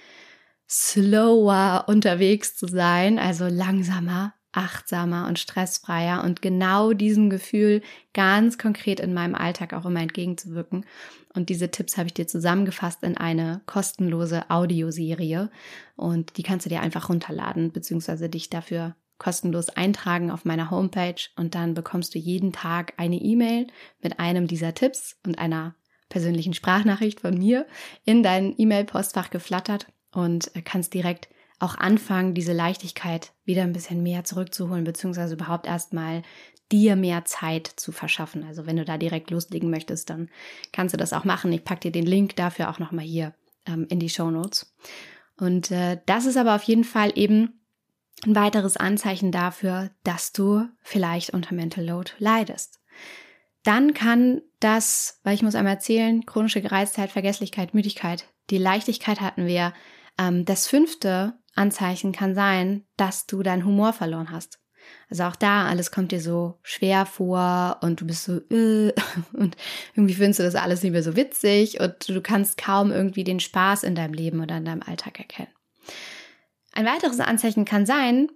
slower 0.71 1.83
unterwegs 1.87 2.55
zu 2.55 2.65
sein, 2.65 3.19
also 3.19 3.45
langsamer, 3.47 4.33
achtsamer 4.53 5.27
und 5.27 5.37
stressfreier 5.37 6.23
und 6.23 6.41
genau 6.41 6.93
diesem 6.93 7.29
Gefühl 7.29 7.81
ganz 8.13 8.57
konkret 8.57 9.01
in 9.01 9.13
meinem 9.13 9.35
Alltag 9.35 9.73
auch 9.73 9.85
immer 9.85 10.01
entgegenzuwirken. 10.01 10.85
Und 11.33 11.49
diese 11.49 11.71
Tipps 11.71 11.97
habe 11.97 12.07
ich 12.07 12.13
dir 12.13 12.27
zusammengefasst 12.27 13.03
in 13.03 13.17
eine 13.17 13.61
kostenlose 13.65 14.49
Audioserie 14.49 15.49
und 15.97 16.37
die 16.37 16.43
kannst 16.43 16.65
du 16.65 16.69
dir 16.69 16.81
einfach 16.81 17.09
runterladen 17.09 17.71
beziehungsweise 17.73 18.29
dich 18.29 18.49
dafür 18.49 18.95
kostenlos 19.17 19.69
eintragen 19.69 20.31
auf 20.31 20.45
meiner 20.45 20.71
Homepage 20.71 21.21
und 21.35 21.53
dann 21.53 21.73
bekommst 21.73 22.15
du 22.15 22.19
jeden 22.19 22.53
Tag 22.53 22.93
eine 22.97 23.17
E-Mail 23.17 23.67
mit 24.01 24.19
einem 24.19 24.47
dieser 24.47 24.73
Tipps 24.73 25.17
und 25.25 25.37
einer 25.37 25.75
persönlichen 26.09 26.53
Sprachnachricht 26.53 27.21
von 27.21 27.37
mir 27.37 27.67
in 28.03 28.23
dein 28.23 28.53
E-Mail-Postfach 28.57 29.29
geflattert 29.29 29.87
und 30.11 30.51
kannst 30.65 30.93
direkt 30.93 31.29
auch 31.59 31.75
anfangen, 31.75 32.33
diese 32.33 32.53
Leichtigkeit 32.53 33.33
wieder 33.45 33.63
ein 33.63 33.73
bisschen 33.73 34.01
mehr 34.01 34.23
zurückzuholen, 34.23 34.83
beziehungsweise 34.83 35.35
überhaupt 35.35 35.67
erstmal 35.67 36.23
dir 36.71 36.95
mehr 36.95 37.25
Zeit 37.25 37.67
zu 37.67 37.91
verschaffen. 37.91 38.43
Also 38.43 38.65
wenn 38.65 38.77
du 38.77 38.85
da 38.85 38.97
direkt 38.97 39.29
loslegen 39.29 39.69
möchtest, 39.69 40.09
dann 40.09 40.29
kannst 40.71 40.93
du 40.93 40.97
das 40.97 41.13
auch 41.13 41.25
machen. 41.25 41.51
Ich 41.51 41.63
packe 41.63 41.81
dir 41.81 41.91
den 41.91 42.05
Link 42.05 42.35
dafür 42.35 42.69
auch 42.69 42.79
nochmal 42.79 43.05
hier 43.05 43.33
ähm, 43.67 43.85
in 43.89 43.99
die 43.99 44.09
Show 44.09 44.31
Notes. 44.31 44.73
Und 45.37 45.71
äh, 45.71 45.99
das 46.05 46.25
ist 46.25 46.37
aber 46.37 46.55
auf 46.55 46.63
jeden 46.63 46.83
Fall 46.83 47.11
eben 47.15 47.59
ein 48.25 48.35
weiteres 48.35 48.77
Anzeichen 48.77 49.31
dafür, 49.31 49.91
dass 50.03 50.31
du 50.31 50.67
vielleicht 50.81 51.31
unter 51.31 51.53
Mental 51.53 51.85
Load 51.85 52.11
leidest. 52.19 52.79
Dann 53.63 53.93
kann 53.93 54.41
das, 54.59 55.19
weil 55.23 55.35
ich 55.35 55.43
muss 55.43 55.55
einmal 55.55 55.73
erzählen, 55.73 56.25
chronische 56.25 56.61
Gereiztheit, 56.61 57.11
Vergesslichkeit, 57.11 57.73
Müdigkeit, 57.73 58.25
die 58.49 58.57
Leichtigkeit 58.57 59.21
hatten 59.21 59.45
wir. 59.45 59.73
Ähm, 60.21 60.45
das 60.45 60.67
fünfte 60.67 61.33
Anzeichen 61.55 62.11
kann 62.11 62.35
sein, 62.35 62.85
dass 62.97 63.25
du 63.25 63.43
deinen 63.43 63.65
Humor 63.65 63.93
verloren 63.93 64.31
hast. 64.31 64.59
Also 65.09 65.23
auch 65.23 65.35
da, 65.35 65.67
alles 65.67 65.91
kommt 65.91 66.11
dir 66.11 66.21
so 66.21 66.59
schwer 66.63 67.05
vor 67.05 67.77
und 67.81 68.01
du 68.01 68.07
bist 68.07 68.23
so 68.23 68.37
äh, 68.49 68.93
und 69.33 69.57
irgendwie 69.95 70.15
findest 70.15 70.39
du 70.39 70.43
das 70.43 70.55
alles 70.55 70.83
nicht 70.83 70.91
mehr 70.91 71.03
so 71.03 71.15
witzig 71.15 71.79
und 71.79 72.07
du 72.07 72.21
kannst 72.21 72.57
kaum 72.57 72.91
irgendwie 72.91 73.23
den 73.23 73.39
Spaß 73.39 73.83
in 73.83 73.95
deinem 73.95 74.13
Leben 74.13 74.41
oder 74.41 74.57
in 74.57 74.65
deinem 74.65 74.81
Alltag 74.81 75.19
erkennen. 75.19 75.51
Ein 76.73 76.85
weiteres 76.85 77.19
Anzeichen 77.19 77.65
kann 77.65 77.85
sein, 77.85 78.29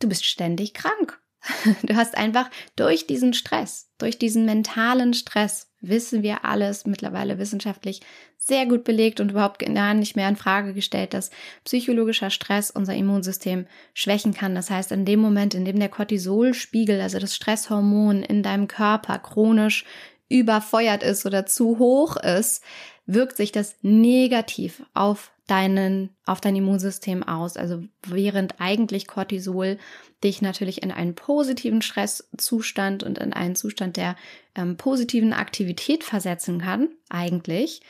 du 0.00 0.08
bist 0.08 0.24
ständig 0.24 0.74
krank. 0.74 1.20
Du 1.82 1.94
hast 1.94 2.16
einfach 2.16 2.50
durch 2.74 3.06
diesen 3.06 3.32
Stress, 3.32 3.90
durch 3.98 4.18
diesen 4.18 4.46
mentalen 4.46 5.14
Stress, 5.14 5.70
wissen 5.88 6.22
wir 6.22 6.44
alles 6.44 6.86
mittlerweile 6.86 7.38
wissenschaftlich 7.38 8.00
sehr 8.38 8.66
gut 8.66 8.84
belegt 8.84 9.20
und 9.20 9.30
überhaupt 9.30 9.58
gar 9.58 9.94
nicht 9.94 10.16
mehr 10.16 10.28
in 10.28 10.36
Frage 10.36 10.74
gestellt, 10.74 11.14
dass 11.14 11.30
psychologischer 11.64 12.30
Stress 12.30 12.70
unser 12.70 12.94
Immunsystem 12.94 13.66
schwächen 13.94 14.34
kann. 14.34 14.54
Das 14.54 14.70
heißt, 14.70 14.92
in 14.92 15.04
dem 15.04 15.20
Moment, 15.20 15.54
in 15.54 15.64
dem 15.64 15.78
der 15.78 15.88
Cortisolspiegel, 15.88 17.00
also 17.00 17.18
das 17.18 17.34
Stresshormon 17.34 18.22
in 18.22 18.42
deinem 18.42 18.68
Körper 18.68 19.18
chronisch 19.18 19.84
überfeuert 20.28 21.02
ist 21.02 21.26
oder 21.26 21.46
zu 21.46 21.78
hoch 21.78 22.16
ist, 22.16 22.62
wirkt 23.06 23.36
sich 23.36 23.52
das 23.52 23.76
negativ 23.82 24.82
auf 24.94 25.30
deinen, 25.46 26.16
auf 26.24 26.40
dein 26.40 26.56
Immunsystem 26.56 27.22
aus. 27.22 27.56
Also 27.56 27.84
während 28.04 28.60
eigentlich 28.60 29.06
Cortisol 29.06 29.78
dich 30.24 30.42
natürlich 30.42 30.82
in 30.82 30.90
einen 30.90 31.14
positiven 31.14 31.82
Stresszustand 31.82 33.02
und 33.02 33.18
in 33.18 33.32
einen 33.32 33.54
Zustand 33.54 33.96
der 33.96 34.16
ähm, 34.54 34.76
positiven 34.76 35.32
Aktivität 35.32 36.02
versetzen 36.02 36.60
kann, 36.60 36.88
eigentlich, 37.08 37.82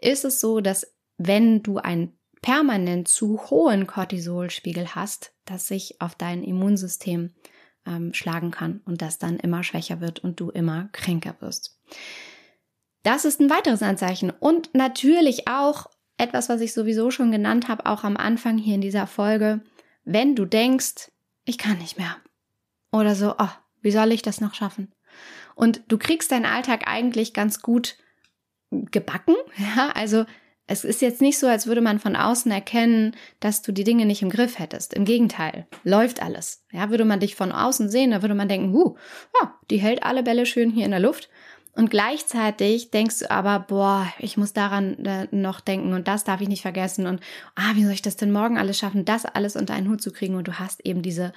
ist 0.00 0.24
es 0.24 0.40
so, 0.40 0.60
dass 0.60 0.92
wenn 1.16 1.62
du 1.62 1.78
einen 1.78 2.18
permanent 2.42 3.08
zu 3.08 3.40
hohen 3.48 3.86
Cortisolspiegel 3.86 4.94
hast, 4.94 5.32
dass 5.44 5.68
sich 5.68 6.00
auf 6.00 6.14
dein 6.14 6.42
Immunsystem 6.42 7.32
ähm, 7.86 8.12
schlagen 8.12 8.50
kann 8.50 8.80
und 8.84 9.02
das 9.02 9.18
dann 9.18 9.38
immer 9.38 9.62
schwächer 9.62 10.00
wird 10.00 10.18
und 10.18 10.40
du 10.40 10.50
immer 10.50 10.88
kränker 10.92 11.36
wirst. 11.40 11.78
Das 13.02 13.24
ist 13.24 13.40
ein 13.40 13.50
weiteres 13.50 13.82
Anzeichen 13.82 14.30
und 14.30 14.74
natürlich 14.74 15.46
auch 15.46 15.86
etwas, 16.16 16.48
was 16.48 16.60
ich 16.60 16.72
sowieso 16.72 17.10
schon 17.10 17.32
genannt 17.32 17.68
habe, 17.68 17.86
auch 17.86 18.04
am 18.04 18.16
Anfang 18.16 18.58
hier 18.58 18.76
in 18.76 18.80
dieser 18.80 19.06
Folge, 19.06 19.60
wenn 20.04 20.36
du 20.36 20.44
denkst, 20.44 21.10
ich 21.44 21.58
kann 21.58 21.78
nicht 21.78 21.98
mehr. 21.98 22.16
Oder 22.92 23.14
so, 23.14 23.34
oh, 23.38 23.48
wie 23.82 23.90
soll 23.90 24.12
ich 24.12 24.22
das 24.22 24.40
noch 24.40 24.54
schaffen? 24.54 24.92
Und 25.54 25.82
du 25.88 25.98
kriegst 25.98 26.32
deinen 26.32 26.46
Alltag 26.46 26.86
eigentlich 26.86 27.32
ganz 27.32 27.60
gut 27.60 27.96
gebacken, 28.70 29.34
ja, 29.76 29.90
also 29.94 30.24
es 30.66 30.84
ist 30.84 31.02
jetzt 31.02 31.20
nicht 31.20 31.38
so, 31.38 31.46
als 31.46 31.66
würde 31.66 31.82
man 31.82 31.98
von 31.98 32.16
außen 32.16 32.50
erkennen, 32.50 33.14
dass 33.38 33.60
du 33.60 33.70
die 33.70 33.84
Dinge 33.84 34.06
nicht 34.06 34.22
im 34.22 34.30
Griff 34.30 34.58
hättest. 34.58 34.94
Im 34.94 35.04
Gegenteil, 35.04 35.66
läuft 35.82 36.22
alles. 36.22 36.64
Ja, 36.72 36.88
würde 36.88 37.04
man 37.04 37.20
dich 37.20 37.34
von 37.34 37.52
außen 37.52 37.90
sehen, 37.90 38.12
da 38.12 38.22
würde 38.22 38.34
man 38.34 38.48
denken, 38.48 38.72
huh, 38.72 38.96
ja, 39.40 39.58
die 39.70 39.76
hält 39.76 40.02
alle 40.02 40.22
Bälle 40.22 40.46
schön 40.46 40.70
hier 40.70 40.86
in 40.86 40.90
der 40.90 41.00
Luft. 41.00 41.28
Und 41.76 41.90
gleichzeitig 41.90 42.92
denkst 42.92 43.20
du 43.20 43.30
aber, 43.30 43.58
boah, 43.58 44.06
ich 44.20 44.36
muss 44.36 44.52
daran 44.52 45.04
äh, 45.04 45.26
noch 45.32 45.60
denken 45.60 45.92
und 45.92 46.06
das 46.06 46.22
darf 46.22 46.40
ich 46.40 46.48
nicht 46.48 46.62
vergessen 46.62 47.08
und 47.08 47.20
ah, 47.56 47.72
wie 47.74 47.82
soll 47.82 47.92
ich 47.92 48.02
das 48.02 48.16
denn 48.16 48.30
morgen 48.30 48.58
alles 48.58 48.78
schaffen, 48.78 49.04
das 49.04 49.24
alles 49.24 49.56
unter 49.56 49.74
einen 49.74 49.88
Hut 49.88 50.00
zu 50.00 50.12
kriegen 50.12 50.36
und 50.36 50.46
du 50.46 50.60
hast 50.60 50.86
eben 50.86 51.02
diese, 51.02 51.32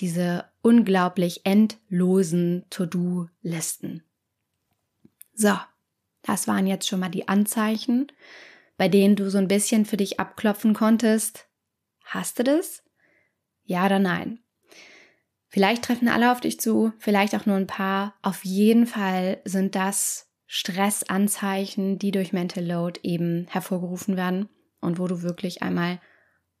diese 0.00 0.44
unglaublich 0.60 1.40
endlosen 1.44 2.66
To-Do-Listen. 2.68 4.02
So, 5.32 5.56
das 6.22 6.46
waren 6.46 6.66
jetzt 6.66 6.86
schon 6.86 7.00
mal 7.00 7.08
die 7.08 7.28
Anzeichen, 7.28 8.12
bei 8.76 8.88
denen 8.88 9.16
du 9.16 9.30
so 9.30 9.38
ein 9.38 9.48
bisschen 9.48 9.86
für 9.86 9.96
dich 9.96 10.20
abklopfen 10.20 10.74
konntest. 10.74 11.46
Hast 12.04 12.38
du 12.38 12.44
das? 12.44 12.82
Ja 13.64 13.86
oder 13.86 13.98
nein? 13.98 14.40
Vielleicht 15.48 15.82
treffen 15.84 16.08
alle 16.08 16.30
auf 16.30 16.40
dich 16.40 16.60
zu, 16.60 16.92
vielleicht 16.98 17.34
auch 17.34 17.46
nur 17.46 17.56
ein 17.56 17.66
paar. 17.66 18.14
Auf 18.22 18.44
jeden 18.44 18.86
Fall 18.86 19.40
sind 19.44 19.74
das 19.74 20.30
Stressanzeichen, 20.46 21.98
die 21.98 22.10
durch 22.10 22.32
Mental 22.32 22.64
Load 22.64 23.00
eben 23.02 23.46
hervorgerufen 23.50 24.16
werden 24.16 24.48
und 24.80 24.98
wo 24.98 25.06
du 25.06 25.22
wirklich 25.22 25.62
einmal 25.62 26.00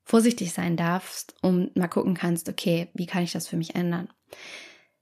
vorsichtig 0.04 0.52
sein 0.52 0.76
darfst, 0.76 1.34
um 1.42 1.70
mal 1.74 1.88
gucken 1.88 2.14
kannst, 2.14 2.48
okay, 2.48 2.88
wie 2.94 3.06
kann 3.06 3.22
ich 3.22 3.32
das 3.32 3.46
für 3.46 3.56
mich 3.56 3.74
ändern? 3.74 4.08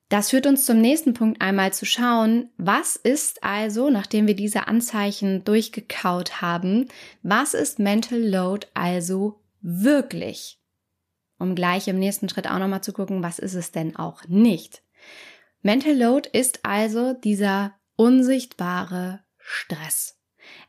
Das 0.09 0.31
führt 0.31 0.47
uns 0.47 0.65
zum 0.65 0.81
nächsten 0.81 1.15
Punkt 1.15 1.41
einmal 1.41 1.73
zu 1.73 1.85
schauen, 1.85 2.51
was 2.57 2.95
ist 2.95 3.43
also, 3.43 3.91
nachdem 3.91 4.29
wir 4.29 4.37
diese 4.37 4.69
Anzeichen 4.69 5.43
durchgekaut 5.45 6.41
haben, 6.41 6.87
was 7.23 7.55
ist 7.55 7.81
Mental 7.81 8.21
Load 8.21 8.69
also 8.75 9.41
wirklich? 9.63 10.61
Um 11.39 11.55
gleich 11.55 11.89
im 11.89 11.99
nächsten 11.99 12.29
Schritt 12.29 12.49
auch 12.49 12.59
nochmal 12.59 12.83
zu 12.83 12.93
gucken, 12.93 13.23
was 13.23 13.39
ist 13.39 13.55
es 13.55 13.73
denn 13.73 13.97
auch 13.97 14.25
nicht. 14.29 14.83
Mental 15.63 15.97
Load 15.97 16.29
ist 16.33 16.65
also 16.65 17.13
dieser 17.13 17.75
unsichtbare 17.97 19.25
Stress. 19.39 20.21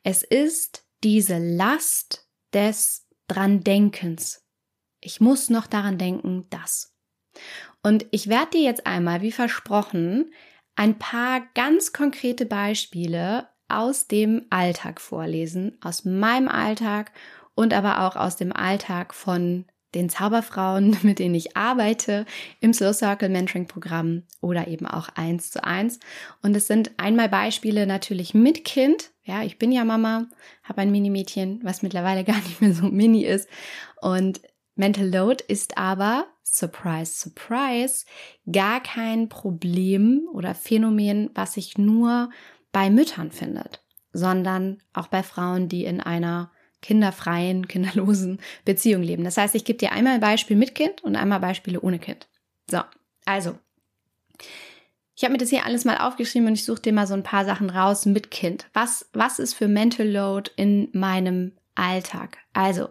Es 0.04 0.24
ist 0.24 0.86
diese 1.04 1.38
Last 1.38 2.28
des 2.54 3.08
dran 3.28 3.64
Denkens. 3.64 4.46
Ich 5.00 5.22
muss 5.22 5.50
noch 5.50 5.68
daran 5.68 5.98
denken, 5.98 6.48
dass. 6.50 6.96
Und 7.84 8.06
ich 8.12 8.28
werde 8.28 8.52
dir 8.52 8.62
jetzt 8.62 8.88
einmal, 8.88 9.22
wie 9.22 9.32
versprochen, 9.32 10.34
ein 10.76 10.98
paar 10.98 11.42
ganz 11.54 11.94
konkrete 11.94 12.46
Beispiele 12.46 13.50
aus 13.68 14.08
dem 14.08 14.46
Alltag 14.50 15.02
vorlesen, 15.02 15.78
aus 15.82 16.06
meinem 16.06 16.48
Alltag 16.48 17.12
und 17.56 17.74
aber 17.74 18.08
auch 18.08 18.16
aus 18.16 18.36
dem 18.36 18.54
Alltag 18.54 19.14
von 19.14 19.66
den 19.98 20.10
Zauberfrauen, 20.10 20.98
mit 21.04 21.20
denen 21.20 21.36
ich 21.36 21.58
arbeite, 21.58 22.26
im 22.62 22.74
Slow 22.74 22.94
Circle 22.94 23.30
Mentoring 23.30 23.68
Programm 23.68 24.24
oder 24.40 24.68
eben 24.68 24.86
auch 24.86 25.10
eins 25.16 25.52
zu 25.52 25.64
eins. 25.64 26.00
Und 26.42 26.56
es 26.56 26.68
sind 26.68 26.92
einmal 26.98 27.30
Beispiele 27.30 27.86
natürlich 27.86 28.34
mit 28.34 28.64
Kind. 28.64 29.12
Ja, 29.24 29.44
ich 29.44 29.58
bin 29.58 29.72
ja 29.72 29.84
Mama, 29.84 30.28
habe 30.64 30.82
ein 30.82 30.92
Mini-Mädchen, 30.92 31.60
was 31.64 31.82
mittlerweile 31.82 32.24
gar 32.26 32.38
nicht 32.38 32.62
mehr 32.62 32.74
so 32.74 32.86
mini 32.86 33.26
ist. 33.26 33.50
Und 34.02 34.42
Mental 34.76 35.10
Load 35.10 35.44
ist 35.48 35.78
aber, 35.78 36.28
surprise, 36.44 37.12
surprise, 37.12 38.06
gar 38.50 38.82
kein 38.82 39.28
Problem 39.28 40.30
oder 40.32 40.54
Phänomen, 40.54 41.32
was 41.34 41.54
sich 41.54 41.78
nur 41.80 42.30
bei 42.72 42.92
Müttern 42.92 43.32
findet, 43.32 43.84
sondern 44.14 44.78
auch 44.94 45.08
bei 45.08 45.24
Frauen, 45.24 45.68
die 45.68 45.84
in 45.84 46.00
einer 46.00 46.52
kinderfreien, 46.82 47.68
kinderlosen 47.68 48.40
Beziehung 48.66 49.04
leben. 49.04 49.24
Das 49.24 49.38
heißt, 49.38 49.56
ich 49.56 49.66
gebe 49.66 49.80
dir 49.80 49.92
einmal 49.92 50.16
ein 50.16 50.20
Beispiel 50.20 50.56
mit 50.56 50.76
Kind 50.76 51.04
und 51.04 51.16
einmal 51.16 51.40
Beispiele 51.40 51.82
ohne 51.82 52.00
Kind. 52.00 52.28
So, 52.70 52.82
also. 53.26 53.58
Ich 55.16 55.24
habe 55.24 55.32
mir 55.32 55.40
das 55.40 55.50
hier 55.50 55.66
alles 55.66 55.84
mal 55.84 55.98
aufgeschrieben 55.98 56.48
und 56.48 56.54
ich 56.54 56.66
suche 56.66 56.82
dir 56.82 56.94
mal 56.94 57.08
so 57.08 57.16
ein 57.16 57.24
paar 57.24 57.44
Sachen 57.44 57.72
raus 57.72 58.06
mit 58.06 58.30
Kind. 58.30 58.68
Was, 58.74 59.10
was 59.14 59.40
ist 59.40 59.56
für 59.56 59.68
Mental 59.68 60.08
Load 60.08 60.52
in 60.58 60.90
meinem 60.94 61.54
Alltag? 61.74 62.38
Also, 62.54 62.90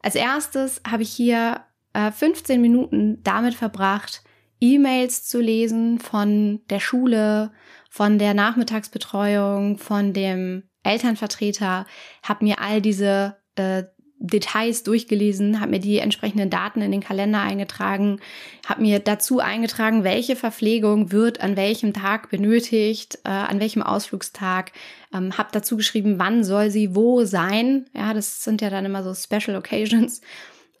als 0.00 0.14
erstes 0.14 0.80
habe 0.88 1.02
ich 1.02 1.10
hier 1.10 1.62
äh, 1.92 2.12
15 2.12 2.60
Minuten 2.60 3.20
damit 3.24 3.54
verbracht, 3.54 4.22
E-Mails 4.60 5.26
zu 5.26 5.40
lesen 5.40 5.98
von 5.98 6.60
der 6.70 6.80
Schule, 6.80 7.52
von 7.90 8.18
der 8.18 8.32
Nachmittagsbetreuung, 8.32 9.78
von 9.78 10.12
dem 10.12 10.62
Elternvertreter, 10.86 11.86
habe 12.22 12.44
mir 12.44 12.60
all 12.60 12.80
diese 12.80 13.36
äh, 13.56 13.84
Details 14.18 14.82
durchgelesen, 14.82 15.60
habe 15.60 15.72
mir 15.72 15.78
die 15.78 15.98
entsprechenden 15.98 16.48
Daten 16.48 16.80
in 16.80 16.90
den 16.90 17.02
Kalender 17.02 17.40
eingetragen, 17.40 18.20
habe 18.66 18.80
mir 18.80 18.98
dazu 18.98 19.40
eingetragen, 19.40 20.04
welche 20.04 20.36
Verpflegung 20.36 21.12
wird 21.12 21.42
an 21.42 21.56
welchem 21.56 21.92
Tag 21.92 22.30
benötigt, 22.30 23.18
äh, 23.24 23.28
an 23.28 23.60
welchem 23.60 23.82
Ausflugstag, 23.82 24.72
ähm, 25.12 25.36
habe 25.36 25.50
dazu 25.52 25.76
geschrieben, 25.76 26.18
wann 26.18 26.44
soll 26.44 26.70
sie 26.70 26.94
wo 26.94 27.24
sein. 27.24 27.86
Ja, 27.94 28.14
das 28.14 28.42
sind 28.42 28.62
ja 28.62 28.70
dann 28.70 28.86
immer 28.86 29.02
so 29.02 29.14
Special 29.14 29.56
Occasions. 29.56 30.22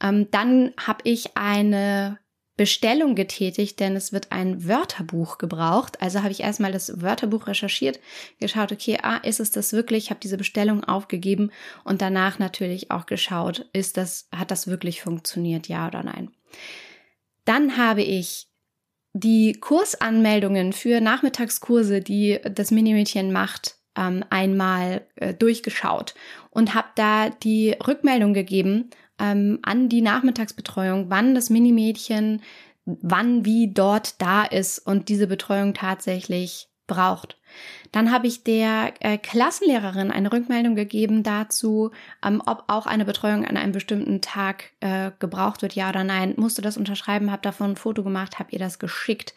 Ähm, 0.02 0.28
dann 0.30 0.72
habe 0.78 1.00
ich 1.04 1.36
eine 1.36 2.18
Bestellung 2.56 3.14
getätigt, 3.14 3.80
denn 3.80 3.96
es 3.96 4.12
wird 4.12 4.32
ein 4.32 4.66
Wörterbuch 4.66 5.36
gebraucht. 5.36 6.00
Also 6.00 6.22
habe 6.22 6.32
ich 6.32 6.40
erstmal 6.40 6.72
das 6.72 7.02
Wörterbuch 7.02 7.46
recherchiert, 7.46 8.00
geschaut, 8.40 8.72
okay, 8.72 8.98
ah, 9.02 9.18
ist 9.18 9.40
es 9.40 9.50
das 9.50 9.72
wirklich? 9.72 10.04
Ich 10.04 10.10
habe 10.10 10.20
diese 10.20 10.38
Bestellung 10.38 10.82
aufgegeben 10.82 11.50
und 11.84 12.00
danach 12.00 12.38
natürlich 12.38 12.90
auch 12.90 13.06
geschaut, 13.06 13.66
ist 13.72 13.98
das, 13.98 14.28
hat 14.34 14.50
das 14.50 14.66
wirklich 14.66 15.02
funktioniert, 15.02 15.68
ja 15.68 15.86
oder 15.86 16.02
nein? 16.02 16.30
Dann 17.44 17.76
habe 17.76 18.02
ich 18.02 18.46
die 19.12 19.52
Kursanmeldungen 19.52 20.72
für 20.72 21.00
Nachmittagskurse, 21.00 22.00
die 22.00 22.38
das 22.50 22.70
Minimädchen 22.70 23.32
macht, 23.32 23.76
ähm, 23.96 24.24
einmal 24.30 25.06
äh, 25.16 25.34
durchgeschaut 25.34 26.14
und 26.50 26.74
habe 26.74 26.88
da 26.94 27.30
die 27.30 27.70
Rückmeldung 27.86 28.34
gegeben, 28.34 28.90
ähm, 29.18 29.58
an 29.62 29.88
die 29.88 30.02
Nachmittagsbetreuung, 30.02 31.10
wann 31.10 31.34
das 31.34 31.50
Minimädchen 31.50 32.40
wann 32.86 33.44
wie 33.44 33.72
dort 33.72 34.22
da 34.22 34.44
ist 34.44 34.78
und 34.78 35.08
diese 35.08 35.26
Betreuung 35.26 35.74
tatsächlich 35.74 36.68
braucht. 36.86 37.36
Dann 37.90 38.12
habe 38.12 38.28
ich 38.28 38.44
der 38.44 38.94
äh, 39.00 39.18
Klassenlehrerin 39.18 40.12
eine 40.12 40.32
Rückmeldung 40.32 40.76
gegeben 40.76 41.24
dazu, 41.24 41.90
ähm, 42.24 42.40
ob 42.46 42.64
auch 42.68 42.86
eine 42.86 43.04
Betreuung 43.04 43.44
an 43.44 43.56
einem 43.56 43.72
bestimmten 43.72 44.20
Tag 44.20 44.70
äh, 44.80 45.10
gebraucht 45.18 45.62
wird, 45.62 45.74
ja 45.74 45.88
oder 45.88 46.04
nein. 46.04 46.34
Musste 46.36 46.62
das 46.62 46.76
unterschreiben, 46.76 47.32
habe 47.32 47.42
davon 47.42 47.72
ein 47.72 47.76
Foto 47.76 48.04
gemacht, 48.04 48.38
habe 48.38 48.52
ihr 48.52 48.60
das 48.60 48.78
geschickt. 48.78 49.34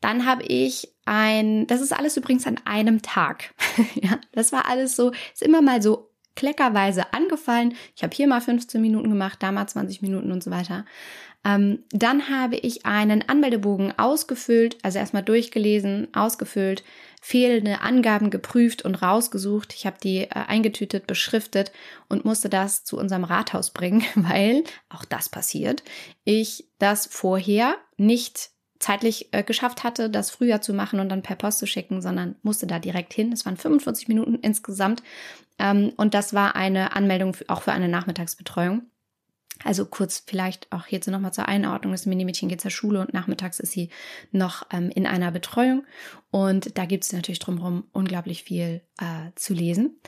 Dann 0.00 0.26
habe 0.26 0.44
ich 0.44 0.94
ein, 1.06 1.66
das 1.66 1.80
ist 1.80 1.92
alles 1.92 2.16
übrigens 2.16 2.46
an 2.46 2.60
einem 2.64 3.02
Tag. 3.02 3.54
ja, 3.94 4.20
das 4.30 4.52
war 4.52 4.68
alles 4.68 4.94
so, 4.94 5.10
ist 5.32 5.42
immer 5.42 5.62
mal 5.62 5.82
so 5.82 6.10
kleckerweise 6.36 7.12
angefallen. 7.12 7.74
Ich 7.96 8.02
habe 8.02 8.14
hier 8.14 8.28
mal 8.28 8.40
15 8.40 8.80
Minuten 8.80 9.10
gemacht, 9.10 9.38
da 9.42 9.50
mal 9.50 9.66
20 9.66 10.02
Minuten 10.02 10.30
und 10.30 10.44
so 10.44 10.50
weiter. 10.50 10.84
Ähm, 11.44 11.84
dann 11.90 12.28
habe 12.28 12.56
ich 12.56 12.86
einen 12.86 13.28
Anmeldebogen 13.28 13.96
ausgefüllt, 13.98 14.78
also 14.82 14.98
erstmal 14.98 15.22
durchgelesen, 15.22 16.08
ausgefüllt, 16.12 16.82
fehlende 17.22 17.80
Angaben 17.82 18.30
geprüft 18.30 18.82
und 18.82 18.96
rausgesucht. 18.96 19.72
Ich 19.74 19.86
habe 19.86 19.96
die 20.02 20.22
äh, 20.22 20.28
eingetütet, 20.30 21.06
beschriftet 21.06 21.70
und 22.08 22.24
musste 22.24 22.48
das 22.48 22.84
zu 22.84 22.98
unserem 22.98 23.24
Rathaus 23.24 23.70
bringen, 23.70 24.04
weil 24.16 24.64
auch 24.88 25.04
das 25.04 25.28
passiert. 25.28 25.84
Ich 26.24 26.68
das 26.78 27.06
vorher 27.06 27.76
nicht 27.96 28.50
zeitlich 28.78 29.28
äh, 29.32 29.42
geschafft 29.42 29.84
hatte, 29.84 30.10
das 30.10 30.30
früher 30.30 30.60
zu 30.60 30.74
machen 30.74 31.00
und 31.00 31.08
dann 31.08 31.22
per 31.22 31.36
Post 31.36 31.58
zu 31.58 31.66
schicken, 31.66 32.02
sondern 32.02 32.36
musste 32.42 32.66
da 32.66 32.78
direkt 32.78 33.12
hin. 33.12 33.32
Es 33.32 33.46
waren 33.46 33.56
45 33.56 34.08
Minuten 34.08 34.36
insgesamt 34.36 35.02
ähm, 35.58 35.92
und 35.96 36.14
das 36.14 36.34
war 36.34 36.56
eine 36.56 36.94
Anmeldung 36.94 37.34
für, 37.34 37.48
auch 37.48 37.62
für 37.62 37.72
eine 37.72 37.88
Nachmittagsbetreuung. 37.88 38.82
Also 39.64 39.86
kurz 39.86 40.22
vielleicht 40.26 40.70
auch 40.70 40.86
hierzu 40.86 41.10
nochmal 41.10 41.32
zur 41.32 41.48
Einordnung. 41.48 41.92
Das 41.92 42.06
Minimädchen 42.06 42.48
geht 42.48 42.60
zur 42.60 42.70
Schule 42.70 43.00
und 43.00 43.14
nachmittags 43.14 43.58
ist 43.58 43.72
sie 43.72 43.88
noch 44.30 44.66
ähm, 44.70 44.90
in 44.90 45.06
einer 45.06 45.30
Betreuung. 45.30 45.84
Und 46.30 46.76
da 46.76 46.84
gibt 46.84 47.04
es 47.04 47.12
natürlich 47.12 47.38
drumherum 47.38 47.84
unglaublich 47.92 48.44
viel 48.44 48.82
äh, 48.98 49.30
zu 49.34 49.54
lesen. 49.54 49.98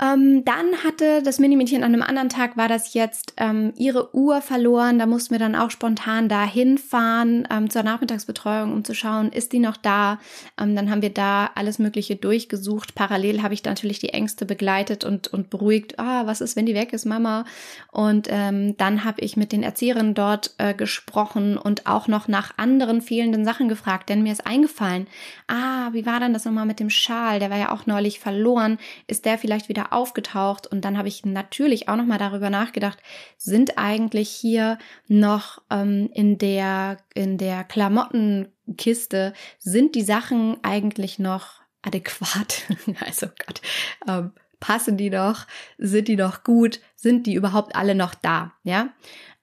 Ähm, 0.00 0.44
dann 0.44 0.82
hatte 0.82 1.22
das 1.22 1.38
Minimädchen 1.38 1.84
an 1.84 1.94
einem 1.94 2.02
anderen 2.02 2.28
Tag, 2.28 2.56
war 2.56 2.66
das 2.66 2.94
jetzt 2.94 3.34
ähm, 3.36 3.72
ihre 3.76 4.12
Uhr 4.12 4.40
verloren. 4.40 4.98
Da 4.98 5.06
mussten 5.06 5.32
wir 5.32 5.38
dann 5.38 5.54
auch 5.54 5.70
spontan 5.70 6.28
dahin 6.28 6.78
fahren 6.78 7.46
ähm, 7.48 7.70
zur 7.70 7.84
Nachmittagsbetreuung, 7.84 8.72
um 8.72 8.84
zu 8.84 8.92
schauen, 8.92 9.30
ist 9.30 9.52
die 9.52 9.60
noch 9.60 9.76
da. 9.76 10.18
Ähm, 10.60 10.74
dann 10.74 10.90
haben 10.90 11.00
wir 11.00 11.10
da 11.10 11.48
alles 11.54 11.78
Mögliche 11.78 12.16
durchgesucht. 12.16 12.96
Parallel 12.96 13.42
habe 13.42 13.54
ich 13.54 13.64
natürlich 13.64 14.00
die 14.00 14.08
Ängste 14.08 14.46
begleitet 14.46 15.04
und, 15.04 15.28
und 15.28 15.48
beruhigt. 15.48 15.96
Ah, 16.00 16.26
was 16.26 16.40
ist, 16.40 16.56
wenn 16.56 16.66
die 16.66 16.74
weg 16.74 16.92
ist, 16.92 17.04
Mama? 17.04 17.44
Und 17.92 18.26
ähm, 18.30 18.76
dann 18.76 19.04
habe 19.04 19.20
ich 19.20 19.36
mit 19.36 19.52
den 19.52 19.62
Erzieherinnen 19.62 20.14
dort 20.14 20.54
äh, 20.58 20.74
gesprochen 20.74 21.56
und 21.56 21.86
auch 21.86 22.08
noch 22.08 22.26
nach 22.26 22.58
anderen 22.58 23.00
fehlenden 23.00 23.44
Sachen 23.44 23.68
gefragt, 23.68 24.08
denn 24.08 24.24
mir 24.24 24.32
ist 24.32 24.44
eingefallen, 24.44 25.06
ah, 25.46 25.90
wie 25.92 26.04
war 26.04 26.18
denn 26.18 26.32
das 26.32 26.44
nochmal 26.44 26.66
mit 26.66 26.80
dem 26.80 26.90
Schal? 26.90 27.38
Der 27.38 27.50
war 27.50 27.58
ja 27.58 27.70
auch 27.70 27.86
neulich 27.86 28.18
verloren. 28.18 28.78
Ist 29.06 29.24
der 29.24 29.38
vielleicht 29.38 29.68
wieder 29.68 29.84
aufgetaucht 29.94 30.66
und 30.66 30.84
dann 30.84 30.98
habe 30.98 31.08
ich 31.08 31.24
natürlich 31.24 31.88
auch 31.88 31.96
noch 31.96 32.06
mal 32.06 32.18
darüber 32.18 32.50
nachgedacht, 32.50 32.98
sind 33.38 33.78
eigentlich 33.78 34.28
hier 34.28 34.78
noch 35.08 35.62
ähm, 35.70 36.10
in 36.12 36.38
der 36.38 36.98
in 37.14 37.38
der 37.38 37.64
Klamottenkiste 37.64 39.32
sind 39.58 39.94
die 39.94 40.02
Sachen 40.02 40.58
eigentlich 40.62 41.18
noch 41.18 41.62
adäquat? 41.82 42.62
also 43.00 43.26
Gott, 43.46 43.60
ähm, 44.08 44.32
passen 44.60 44.96
die 44.96 45.10
noch? 45.10 45.46
Sind 45.78 46.08
die 46.08 46.16
noch 46.16 46.44
gut? 46.44 46.80
Sind 46.96 47.26
die 47.26 47.34
überhaupt 47.34 47.76
alle 47.76 47.94
noch 47.94 48.14
da? 48.14 48.52
Ja. 48.62 48.88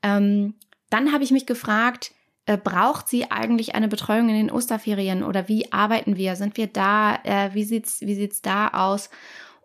Ähm, 0.03 0.55
dann 0.89 1.13
habe 1.13 1.23
ich 1.23 1.31
mich 1.31 1.45
gefragt, 1.45 2.11
äh, 2.45 2.57
braucht 2.57 3.07
sie 3.07 3.29
eigentlich 3.29 3.75
eine 3.75 3.87
Betreuung 3.87 4.29
in 4.29 4.35
den 4.35 4.51
Osterferien 4.51 5.23
oder 5.23 5.47
wie 5.47 5.71
arbeiten 5.71 6.17
wir? 6.17 6.35
Sind 6.35 6.57
wir 6.57 6.67
da? 6.67 7.19
Äh, 7.23 7.53
wie 7.53 7.63
sieht's 7.63 8.01
wie 8.01 8.15
sieht's 8.15 8.41
da 8.41 8.69
aus? 8.69 9.09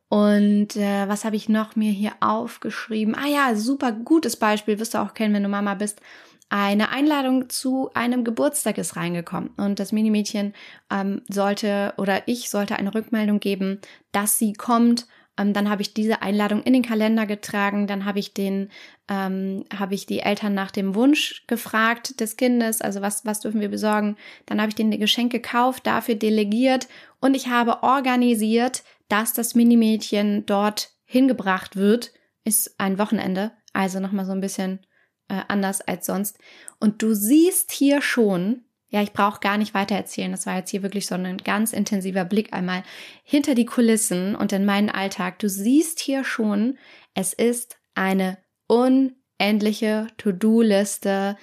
Und 0.08 0.76
äh, 0.76 1.08
was 1.08 1.24
habe 1.24 1.36
ich 1.36 1.48
noch 1.48 1.74
mir 1.74 1.90
hier 1.90 2.12
aufgeschrieben? 2.20 3.14
Ah 3.14 3.26
ja, 3.26 3.54
super 3.56 3.92
gutes 3.92 4.36
Beispiel, 4.36 4.78
wirst 4.78 4.94
du 4.94 4.98
auch 4.98 5.14
kennen, 5.14 5.34
wenn 5.34 5.42
du 5.42 5.48
Mama 5.48 5.74
bist. 5.74 6.00
Eine 6.48 6.90
Einladung 6.90 7.48
zu 7.48 7.90
einem 7.92 8.22
Geburtstag 8.22 8.78
ist 8.78 8.94
reingekommen 8.94 9.50
und 9.56 9.80
das 9.80 9.90
Minimädchen 9.90 10.54
ähm, 10.90 11.22
sollte 11.28 11.92
oder 11.96 12.28
ich 12.28 12.50
sollte 12.50 12.76
eine 12.76 12.94
Rückmeldung 12.94 13.40
geben, 13.40 13.80
dass 14.12 14.38
sie 14.38 14.52
kommt. 14.52 15.08
Ähm, 15.38 15.52
dann 15.52 15.68
habe 15.68 15.82
ich 15.82 15.94
diese 15.94 16.22
Einladung 16.22 16.62
in 16.62 16.72
den 16.72 16.82
Kalender 16.82 17.26
getragen. 17.26 17.86
Dann 17.86 18.04
habe 18.04 18.18
ich 18.18 18.32
den, 18.34 18.70
ähm, 19.08 19.64
habe 19.76 19.94
ich 19.94 20.06
die 20.06 20.20
Eltern 20.20 20.54
nach 20.54 20.70
dem 20.70 20.94
Wunsch 20.94 21.44
gefragt 21.46 22.20
des 22.20 22.36
Kindes, 22.36 22.80
also 22.80 23.00
was 23.02 23.24
was 23.24 23.40
dürfen 23.40 23.60
wir 23.60 23.68
besorgen. 23.68 24.16
Dann 24.46 24.60
habe 24.60 24.70
ich 24.70 24.74
den 24.74 24.90
Geschenk 24.98 25.32
gekauft, 25.32 25.86
dafür 25.86 26.14
delegiert 26.14 26.88
und 27.20 27.34
ich 27.34 27.48
habe 27.48 27.82
organisiert, 27.82 28.82
dass 29.08 29.32
das 29.32 29.54
Minimädchen 29.54 30.46
dort 30.46 30.90
hingebracht 31.04 31.76
wird, 31.76 32.12
ist 32.44 32.78
ein 32.78 32.98
Wochenende, 32.98 33.52
also 33.72 34.00
nochmal 34.00 34.26
so 34.26 34.32
ein 34.32 34.40
bisschen 34.40 34.80
äh, 35.28 35.42
anders 35.48 35.80
als 35.80 36.06
sonst. 36.06 36.38
Und 36.78 37.02
du 37.02 37.14
siehst 37.14 37.72
hier 37.72 38.02
schon, 38.02 38.65
ja, 38.88 39.02
ich 39.02 39.12
brauche 39.12 39.40
gar 39.40 39.58
nicht 39.58 39.74
weiter 39.74 39.96
erzählen, 39.96 40.30
das 40.30 40.46
war 40.46 40.56
jetzt 40.56 40.70
hier 40.70 40.82
wirklich 40.82 41.06
so 41.06 41.16
ein 41.16 41.38
ganz 41.38 41.72
intensiver 41.72 42.24
Blick 42.24 42.52
einmal 42.52 42.82
hinter 43.24 43.54
die 43.54 43.66
Kulissen 43.66 44.36
und 44.36 44.52
in 44.52 44.64
meinen 44.64 44.90
Alltag. 44.90 45.38
Du 45.40 45.48
siehst 45.48 45.98
hier 45.98 46.22
schon, 46.22 46.78
es 47.14 47.32
ist 47.32 47.78
eine 47.94 48.38
unendliche 48.68 50.06
To-Do-Liste, 50.18 51.36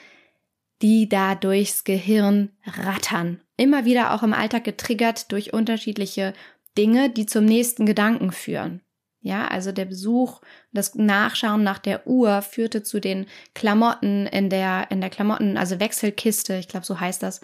die 0.81 1.09
da 1.09 1.35
durchs 1.35 1.83
Gehirn 1.83 2.51
rattern. 2.65 3.41
Immer 3.57 3.85
wieder 3.85 4.13
auch 4.13 4.23
im 4.23 4.33
Alltag 4.33 4.63
getriggert 4.63 5.31
durch 5.31 5.53
unterschiedliche 5.53 6.33
Dinge, 6.77 7.09
die 7.09 7.25
zum 7.25 7.45
nächsten 7.45 7.85
Gedanken 7.85 8.31
führen. 8.31 8.81
Ja, 9.23 9.47
also 9.47 9.71
der 9.71 9.85
Besuch, 9.85 10.41
das 10.73 10.95
Nachschauen 10.95 11.63
nach 11.63 11.79
der 11.79 12.05
Uhr 12.05 12.41
führte 12.41 12.83
zu 12.83 12.99
den 12.99 13.25
Klamotten 13.55 14.27
in 14.27 14.49
der, 14.49 14.91
in 14.91 14.99
der 14.99 15.09
Klamotten, 15.09 15.57
also 15.57 15.79
Wechselkiste, 15.79 16.57
ich 16.57 16.67
glaube, 16.67 16.85
so 16.85 16.99
heißt 16.99 17.23
das, 17.23 17.39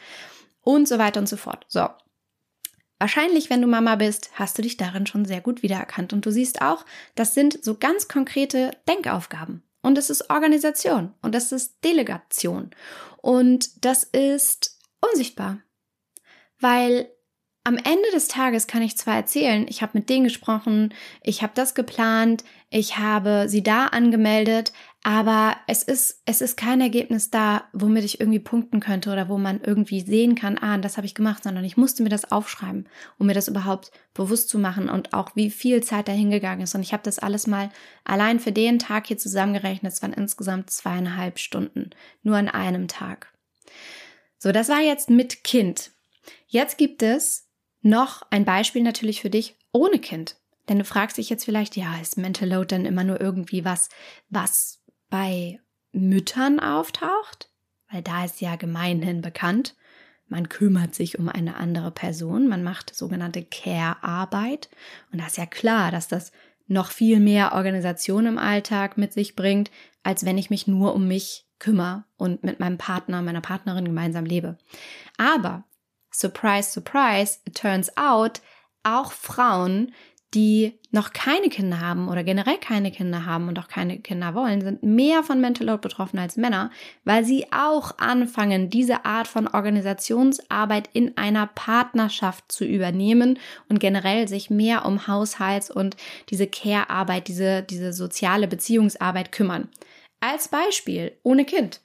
und 0.61 0.89
so 0.89 0.99
weiter 0.99 1.21
und 1.21 1.29
so 1.29 1.37
fort. 1.37 1.65
So. 1.69 1.87
Wahrscheinlich, 2.99 3.49
wenn 3.49 3.61
du 3.61 3.67
Mama 3.67 3.95
bist, 3.95 4.29
hast 4.33 4.57
du 4.57 4.61
dich 4.61 4.75
darin 4.75 5.07
schon 5.07 5.23
sehr 5.23 5.39
gut 5.39 5.63
wiedererkannt. 5.63 6.11
Und 6.11 6.25
du 6.25 6.31
siehst 6.31 6.61
auch, 6.61 6.85
das 7.15 7.33
sind 7.33 7.63
so 7.63 7.75
ganz 7.75 8.09
konkrete 8.09 8.71
Denkaufgaben. 8.89 9.63
Und 9.81 9.97
es 9.97 10.09
ist 10.09 10.29
Organisation 10.29 11.13
und 11.21 11.33
das 11.33 11.53
ist 11.53 11.81
Delegation 11.85 12.71
und 13.21 13.85
das 13.85 14.03
ist 14.03 14.77
unsichtbar. 14.99 15.59
Weil 16.59 17.09
am 17.69 17.77
Ende 17.77 18.09
des 18.11 18.27
Tages 18.27 18.65
kann 18.65 18.81
ich 18.81 18.97
zwar 18.97 19.15
erzählen, 19.15 19.67
ich 19.69 19.83
habe 19.83 19.91
mit 19.93 20.09
denen 20.09 20.23
gesprochen, 20.23 20.91
ich 21.21 21.43
habe 21.43 21.53
das 21.53 21.75
geplant, 21.75 22.43
ich 22.71 22.97
habe 22.97 23.45
sie 23.47 23.61
da 23.61 23.85
angemeldet, 23.85 24.73
aber 25.03 25.55
es 25.67 25.83
ist, 25.83 26.23
es 26.25 26.41
ist 26.41 26.57
kein 26.57 26.81
Ergebnis 26.81 27.29
da, 27.29 27.65
womit 27.71 28.05
ich 28.05 28.19
irgendwie 28.19 28.39
punkten 28.39 28.79
könnte 28.79 29.11
oder 29.11 29.29
wo 29.29 29.37
man 29.37 29.61
irgendwie 29.61 30.01
sehen 30.01 30.33
kann, 30.33 30.57
ah, 30.57 30.79
das 30.79 30.97
habe 30.97 31.05
ich 31.05 31.13
gemacht, 31.13 31.43
sondern 31.43 31.63
ich 31.63 31.77
musste 31.77 32.01
mir 32.01 32.09
das 32.09 32.31
aufschreiben, 32.31 32.89
um 33.19 33.27
mir 33.27 33.35
das 33.35 33.47
überhaupt 33.47 33.91
bewusst 34.15 34.49
zu 34.49 34.57
machen 34.57 34.89
und 34.89 35.13
auch 35.13 35.35
wie 35.35 35.51
viel 35.51 35.83
Zeit 35.83 36.07
dahingegangen 36.07 36.63
ist. 36.63 36.73
Und 36.73 36.81
ich 36.81 36.91
habe 36.91 37.03
das 37.03 37.19
alles 37.19 37.45
mal 37.45 37.69
allein 38.03 38.39
für 38.39 38.51
den 38.51 38.79
Tag 38.79 39.05
hier 39.05 39.19
zusammengerechnet. 39.19 39.93
Es 39.93 40.01
waren 40.01 40.13
insgesamt 40.13 40.71
zweieinhalb 40.71 41.37
Stunden, 41.37 41.91
nur 42.23 42.35
an 42.35 42.49
einem 42.49 42.87
Tag. 42.87 43.31
So, 44.39 44.51
das 44.51 44.69
war 44.69 44.81
jetzt 44.81 45.11
mit 45.11 45.43
Kind. 45.43 45.91
Jetzt 46.47 46.79
gibt 46.79 47.03
es 47.03 47.48
noch 47.81 48.23
ein 48.29 48.45
Beispiel 48.45 48.83
natürlich 48.83 49.21
für 49.21 49.29
dich 49.29 49.55
ohne 49.71 49.99
Kind. 49.99 50.37
Denn 50.67 50.79
du 50.79 50.85
fragst 50.85 51.17
dich 51.17 51.29
jetzt 51.29 51.45
vielleicht, 51.45 51.75
ja, 51.75 51.99
ist 51.99 52.17
Mental 52.17 52.47
Load 52.47 52.67
denn 52.67 52.85
immer 52.85 53.03
nur 53.03 53.19
irgendwie 53.19 53.65
was, 53.65 53.89
was 54.29 54.81
bei 55.09 55.59
Müttern 55.91 56.59
auftaucht? 56.59 57.49
Weil 57.91 58.03
da 58.03 58.23
ist 58.25 58.39
ja 58.41 58.55
gemeinhin 58.55 59.21
bekannt, 59.21 59.75
man 60.27 60.47
kümmert 60.47 60.93
sich 60.93 61.17
um 61.17 61.27
eine 61.27 61.55
andere 61.55 61.89
Person, 61.89 62.47
man 62.47 62.63
macht 62.63 62.95
sogenannte 62.95 63.43
Care-Arbeit. 63.43 64.69
Und 65.11 65.19
da 65.19 65.25
ist 65.25 65.37
ja 65.37 65.47
klar, 65.47 65.89
dass 65.89 66.07
das 66.07 66.31
noch 66.67 66.91
viel 66.91 67.19
mehr 67.19 67.53
Organisation 67.53 68.27
im 68.27 68.37
Alltag 68.37 68.95
mit 68.95 69.11
sich 69.11 69.35
bringt, 69.35 69.71
als 70.03 70.23
wenn 70.23 70.37
ich 70.37 70.51
mich 70.51 70.67
nur 70.67 70.93
um 70.93 71.07
mich 71.07 71.47
kümmere 71.57 72.05
und 72.15 72.43
mit 72.43 72.59
meinem 72.59 72.77
Partner, 72.77 73.23
meiner 73.23 73.41
Partnerin 73.41 73.85
gemeinsam 73.85 74.23
lebe. 74.23 74.57
Aber 75.17 75.65
surprise, 76.11 76.71
surprise, 76.71 77.39
it 77.45 77.55
turns 77.55 77.95
out, 77.97 78.41
auch 78.83 79.11
Frauen, 79.11 79.93
die 80.33 80.79
noch 80.91 81.11
keine 81.11 81.49
Kinder 81.49 81.79
haben 81.79 82.07
oder 82.07 82.23
generell 82.23 82.57
keine 82.57 82.91
Kinder 82.91 83.25
haben 83.25 83.47
und 83.47 83.57
auch 83.57 83.67
keine 83.67 83.99
Kinder 83.99 84.35
wollen, 84.35 84.61
sind 84.61 84.83
mehr 84.83 85.23
von 85.23 85.41
Mental 85.41 85.65
Load 85.65 85.81
betroffen 85.81 86.19
als 86.19 86.37
Männer, 86.37 86.69
weil 87.03 87.25
sie 87.25 87.51
auch 87.51 87.97
anfangen, 87.97 88.69
diese 88.69 89.05
Art 89.05 89.27
von 89.27 89.47
Organisationsarbeit 89.47 90.89
in 90.93 91.17
einer 91.17 91.47
Partnerschaft 91.47 92.51
zu 92.51 92.63
übernehmen 92.63 93.39
und 93.69 93.79
generell 93.79 94.27
sich 94.27 94.51
mehr 94.51 94.85
um 94.85 95.07
Haushalts- 95.07 95.71
und 95.71 95.97
diese 96.29 96.45
Care-Arbeit, 96.45 97.27
diese, 97.27 97.63
diese 97.63 97.91
soziale 97.91 98.47
Beziehungsarbeit 98.47 99.31
kümmern. 99.31 99.69
Als 100.19 100.47
Beispiel, 100.47 101.17
ohne 101.23 101.45
Kind. 101.45 101.81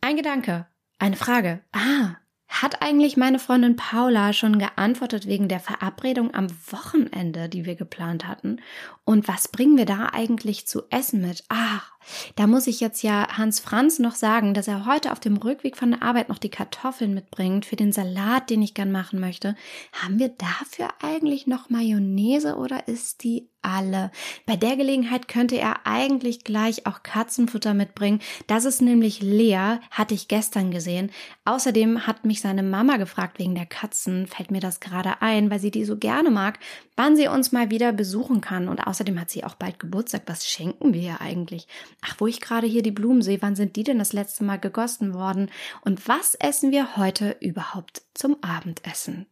Ein 0.00 0.16
Gedanke, 0.16 0.66
eine 0.98 1.16
Frage. 1.16 1.60
Ah, 1.72 2.16
hat 2.50 2.82
eigentlich 2.82 3.16
meine 3.16 3.38
Freundin 3.38 3.76
Paula 3.76 4.32
schon 4.32 4.58
geantwortet 4.58 5.26
wegen 5.26 5.48
der 5.48 5.60
Verabredung 5.60 6.34
am 6.34 6.48
Wochenende, 6.70 7.48
die 7.48 7.64
wir 7.64 7.76
geplant 7.76 8.26
hatten? 8.26 8.60
Und 9.04 9.28
was 9.28 9.48
bringen 9.48 9.78
wir 9.78 9.86
da 9.86 10.10
eigentlich 10.12 10.66
zu 10.66 10.82
essen 10.90 11.20
mit? 11.20 11.44
Ach, 11.48 11.92
da 12.34 12.48
muss 12.48 12.66
ich 12.66 12.80
jetzt 12.80 13.02
ja 13.02 13.28
Hans 13.36 13.60
Franz 13.60 14.00
noch 14.00 14.16
sagen, 14.16 14.52
dass 14.54 14.68
er 14.68 14.86
heute 14.86 15.12
auf 15.12 15.20
dem 15.20 15.36
Rückweg 15.36 15.76
von 15.76 15.92
der 15.92 16.02
Arbeit 16.02 16.28
noch 16.28 16.38
die 16.38 16.50
Kartoffeln 16.50 17.14
mitbringt 17.14 17.66
für 17.66 17.76
den 17.76 17.92
Salat, 17.92 18.50
den 18.50 18.62
ich 18.62 18.74
gern 18.74 18.90
machen 18.90 19.20
möchte. 19.20 19.54
Haben 19.92 20.18
wir 20.18 20.30
dafür 20.30 20.88
eigentlich 21.02 21.46
noch 21.46 21.70
Mayonnaise 21.70 22.56
oder 22.56 22.88
ist 22.88 23.22
die 23.22 23.49
alle. 23.62 24.10
Bei 24.46 24.56
der 24.56 24.76
Gelegenheit 24.76 25.28
könnte 25.28 25.56
er 25.58 25.86
eigentlich 25.86 26.44
gleich 26.44 26.86
auch 26.86 27.02
Katzenfutter 27.02 27.74
mitbringen. 27.74 28.20
Das 28.46 28.64
ist 28.64 28.82
nämlich 28.82 29.20
leer, 29.22 29.80
hatte 29.90 30.14
ich 30.14 30.28
gestern 30.28 30.70
gesehen. 30.70 31.10
Außerdem 31.44 32.06
hat 32.06 32.24
mich 32.24 32.40
seine 32.40 32.62
Mama 32.62 32.96
gefragt 32.96 33.38
wegen 33.38 33.54
der 33.54 33.66
Katzen, 33.66 34.26
fällt 34.26 34.50
mir 34.50 34.60
das 34.60 34.80
gerade 34.80 35.22
ein, 35.22 35.50
weil 35.50 35.60
sie 35.60 35.70
die 35.70 35.84
so 35.84 35.96
gerne 35.96 36.30
mag, 36.30 36.58
wann 36.96 37.16
sie 37.16 37.28
uns 37.28 37.52
mal 37.52 37.70
wieder 37.70 37.92
besuchen 37.92 38.40
kann. 38.40 38.68
Und 38.68 38.86
außerdem 38.86 39.18
hat 39.20 39.30
sie 39.30 39.44
auch 39.44 39.54
bald 39.54 39.78
Geburtstag. 39.78 40.22
Was 40.26 40.48
schenken 40.48 40.94
wir 40.94 41.02
ihr 41.02 41.20
eigentlich? 41.20 41.66
Ach, 42.02 42.16
wo 42.18 42.26
ich 42.26 42.40
gerade 42.40 42.66
hier 42.66 42.82
die 42.82 42.90
Blumen 42.90 43.22
sehe, 43.22 43.42
wann 43.42 43.56
sind 43.56 43.76
die 43.76 43.84
denn 43.84 43.98
das 43.98 44.12
letzte 44.12 44.44
Mal 44.44 44.58
gegossen 44.58 45.14
worden? 45.14 45.50
Und 45.82 46.08
was 46.08 46.34
essen 46.34 46.70
wir 46.70 46.96
heute 46.96 47.36
überhaupt 47.40 48.02
zum 48.14 48.36
Abendessen? 48.42 49.26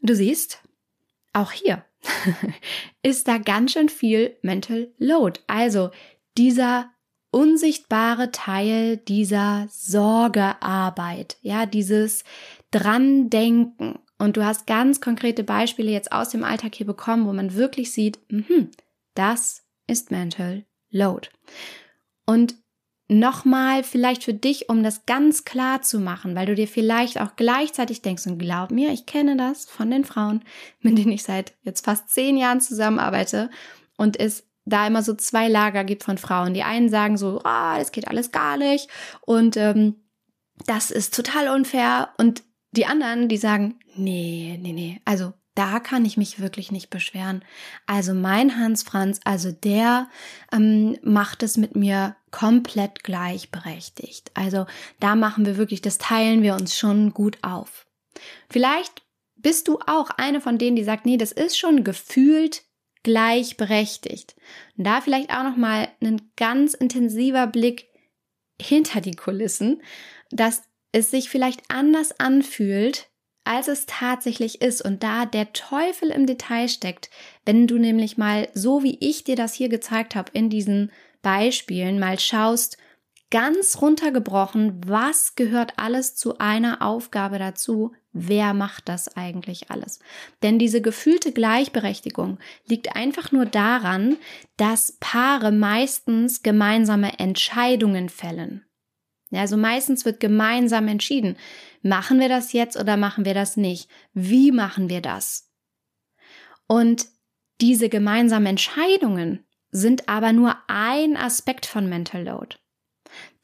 Du 0.00 0.14
siehst, 0.14 0.60
auch 1.34 1.52
hier 1.52 1.84
ist 3.02 3.28
da 3.28 3.38
ganz 3.38 3.72
schön 3.72 3.88
viel 3.88 4.36
Mental 4.42 4.92
Load. 4.98 5.40
Also 5.46 5.90
dieser 6.36 6.90
unsichtbare 7.30 8.30
Teil 8.30 8.96
dieser 8.96 9.66
Sorgearbeit, 9.68 11.36
ja, 11.42 11.66
dieses 11.66 12.24
dran 12.70 13.28
denken. 13.28 13.98
Und 14.18 14.36
du 14.36 14.44
hast 14.44 14.66
ganz 14.66 15.00
konkrete 15.00 15.42
Beispiele 15.42 15.90
jetzt 15.90 16.12
aus 16.12 16.28
dem 16.28 16.44
Alltag 16.44 16.74
hier 16.74 16.86
bekommen, 16.86 17.26
wo 17.26 17.32
man 17.32 17.54
wirklich 17.54 17.92
sieht, 17.92 18.20
mh, 18.30 18.68
das 19.14 19.64
ist 19.86 20.10
Mental 20.10 20.64
Load. 20.90 21.28
Und 22.26 22.54
nochmal 23.18 23.84
vielleicht 23.84 24.24
für 24.24 24.34
dich, 24.34 24.68
um 24.68 24.82
das 24.82 25.06
ganz 25.06 25.44
klar 25.44 25.82
zu 25.82 25.98
machen, 25.98 26.34
weil 26.34 26.46
du 26.46 26.54
dir 26.54 26.68
vielleicht 26.68 27.20
auch 27.20 27.36
gleichzeitig 27.36 28.02
denkst 28.02 28.26
und 28.26 28.38
glaub 28.38 28.70
mir, 28.70 28.92
ich 28.92 29.06
kenne 29.06 29.36
das 29.36 29.66
von 29.66 29.90
den 29.90 30.04
Frauen, 30.04 30.42
mit 30.80 30.98
denen 30.98 31.12
ich 31.12 31.22
seit 31.22 31.54
jetzt 31.62 31.84
fast 31.84 32.10
zehn 32.10 32.36
Jahren 32.36 32.60
zusammenarbeite 32.60 33.50
und 33.96 34.18
es 34.18 34.44
da 34.66 34.86
immer 34.86 35.02
so 35.02 35.14
zwei 35.14 35.48
Lager 35.48 35.84
gibt 35.84 36.04
von 36.04 36.18
Frauen. 36.18 36.54
Die 36.54 36.62
einen 36.62 36.88
sagen 36.88 37.16
so, 37.16 37.40
ah, 37.44 37.78
das 37.78 37.92
geht 37.92 38.08
alles 38.08 38.32
gar 38.32 38.56
nicht. 38.56 38.88
Und 39.20 39.56
ähm, 39.56 39.96
das 40.66 40.90
ist 40.90 41.14
total 41.14 41.48
unfair. 41.48 42.10
Und 42.16 42.42
die 42.72 42.86
anderen, 42.86 43.28
die 43.28 43.36
sagen, 43.36 43.78
nee, 43.94 44.58
nee, 44.60 44.72
nee, 44.72 45.00
also 45.04 45.34
da 45.54 45.78
kann 45.78 46.04
ich 46.04 46.16
mich 46.16 46.40
wirklich 46.40 46.72
nicht 46.72 46.90
beschweren. 46.90 47.44
Also 47.86 48.14
mein 48.14 48.58
Hans 48.58 48.82
Franz, 48.82 49.20
also 49.24 49.52
der 49.52 50.08
ähm, 50.52 50.98
macht 51.02 51.42
es 51.42 51.56
mit 51.56 51.76
mir 51.76 52.16
komplett 52.30 53.04
gleichberechtigt. 53.04 54.30
Also 54.34 54.66
da 55.00 55.14
machen 55.14 55.46
wir 55.46 55.56
wirklich, 55.56 55.80
das 55.80 55.98
teilen 55.98 56.42
wir 56.42 56.54
uns 56.54 56.76
schon 56.76 57.14
gut 57.14 57.38
auf. 57.42 57.86
Vielleicht 58.50 59.02
bist 59.36 59.68
du 59.68 59.78
auch 59.86 60.10
eine 60.10 60.40
von 60.40 60.58
denen, 60.58 60.76
die 60.76 60.84
sagt, 60.84 61.06
nee, 61.06 61.16
das 61.16 61.30
ist 61.30 61.58
schon 61.58 61.84
gefühlt 61.84 62.62
gleichberechtigt. 63.04 64.34
Und 64.76 64.84
da 64.84 65.00
vielleicht 65.00 65.30
auch 65.30 65.44
noch 65.44 65.56
mal 65.56 65.88
ein 66.00 66.32
ganz 66.36 66.74
intensiver 66.74 67.46
Blick 67.46 67.86
hinter 68.60 69.00
die 69.00 69.14
Kulissen, 69.14 69.82
dass 70.30 70.62
es 70.90 71.10
sich 71.10 71.28
vielleicht 71.28 71.62
anders 71.68 72.18
anfühlt, 72.18 73.08
als 73.44 73.68
es 73.68 73.86
tatsächlich 73.86 74.62
ist 74.62 74.82
und 74.82 75.02
da 75.02 75.26
der 75.26 75.52
Teufel 75.52 76.10
im 76.10 76.26
Detail 76.26 76.68
steckt, 76.68 77.10
wenn 77.44 77.66
du 77.66 77.78
nämlich 77.78 78.16
mal 78.16 78.48
so 78.54 78.82
wie 78.82 78.96
ich 79.00 79.24
dir 79.24 79.36
das 79.36 79.54
hier 79.54 79.68
gezeigt 79.68 80.14
habe 80.14 80.30
in 80.32 80.50
diesen 80.50 80.90
Beispielen 81.22 81.98
mal 81.98 82.18
schaust, 82.18 82.78
ganz 83.30 83.80
runtergebrochen, 83.80 84.80
was 84.86 85.34
gehört 85.34 85.72
alles 85.76 86.14
zu 86.14 86.38
einer 86.38 86.82
Aufgabe 86.82 87.38
dazu? 87.38 87.92
Wer 88.12 88.54
macht 88.54 88.88
das 88.88 89.16
eigentlich 89.16 89.72
alles? 89.72 89.98
Denn 90.42 90.60
diese 90.60 90.80
gefühlte 90.80 91.32
Gleichberechtigung 91.32 92.38
liegt 92.66 92.94
einfach 92.94 93.32
nur 93.32 93.44
daran, 93.44 94.18
dass 94.56 94.98
Paare 95.00 95.50
meistens 95.50 96.44
gemeinsame 96.44 97.18
Entscheidungen 97.18 98.08
fällen. 98.08 98.64
Also 99.32 99.56
meistens 99.56 100.04
wird 100.04 100.20
gemeinsam 100.20 100.86
entschieden. 100.86 101.36
Machen 101.86 102.18
wir 102.18 102.30
das 102.30 102.54
jetzt 102.54 102.78
oder 102.78 102.96
machen 102.96 103.26
wir 103.26 103.34
das 103.34 103.58
nicht? 103.58 103.90
Wie 104.14 104.52
machen 104.52 104.88
wir 104.88 105.02
das? 105.02 105.50
Und 106.66 107.08
diese 107.60 107.90
gemeinsamen 107.90 108.46
Entscheidungen 108.46 109.44
sind 109.70 110.08
aber 110.08 110.32
nur 110.32 110.56
ein 110.66 111.14
Aspekt 111.14 111.66
von 111.66 111.86
Mental 111.86 112.24
Load. 112.24 112.56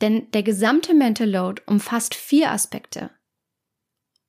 Denn 0.01 0.31
der 0.31 0.43
gesamte 0.43 0.95
Mental 0.95 1.29
Load 1.29 1.63
umfasst 1.67 2.15
vier 2.15 2.51
Aspekte. 2.51 3.11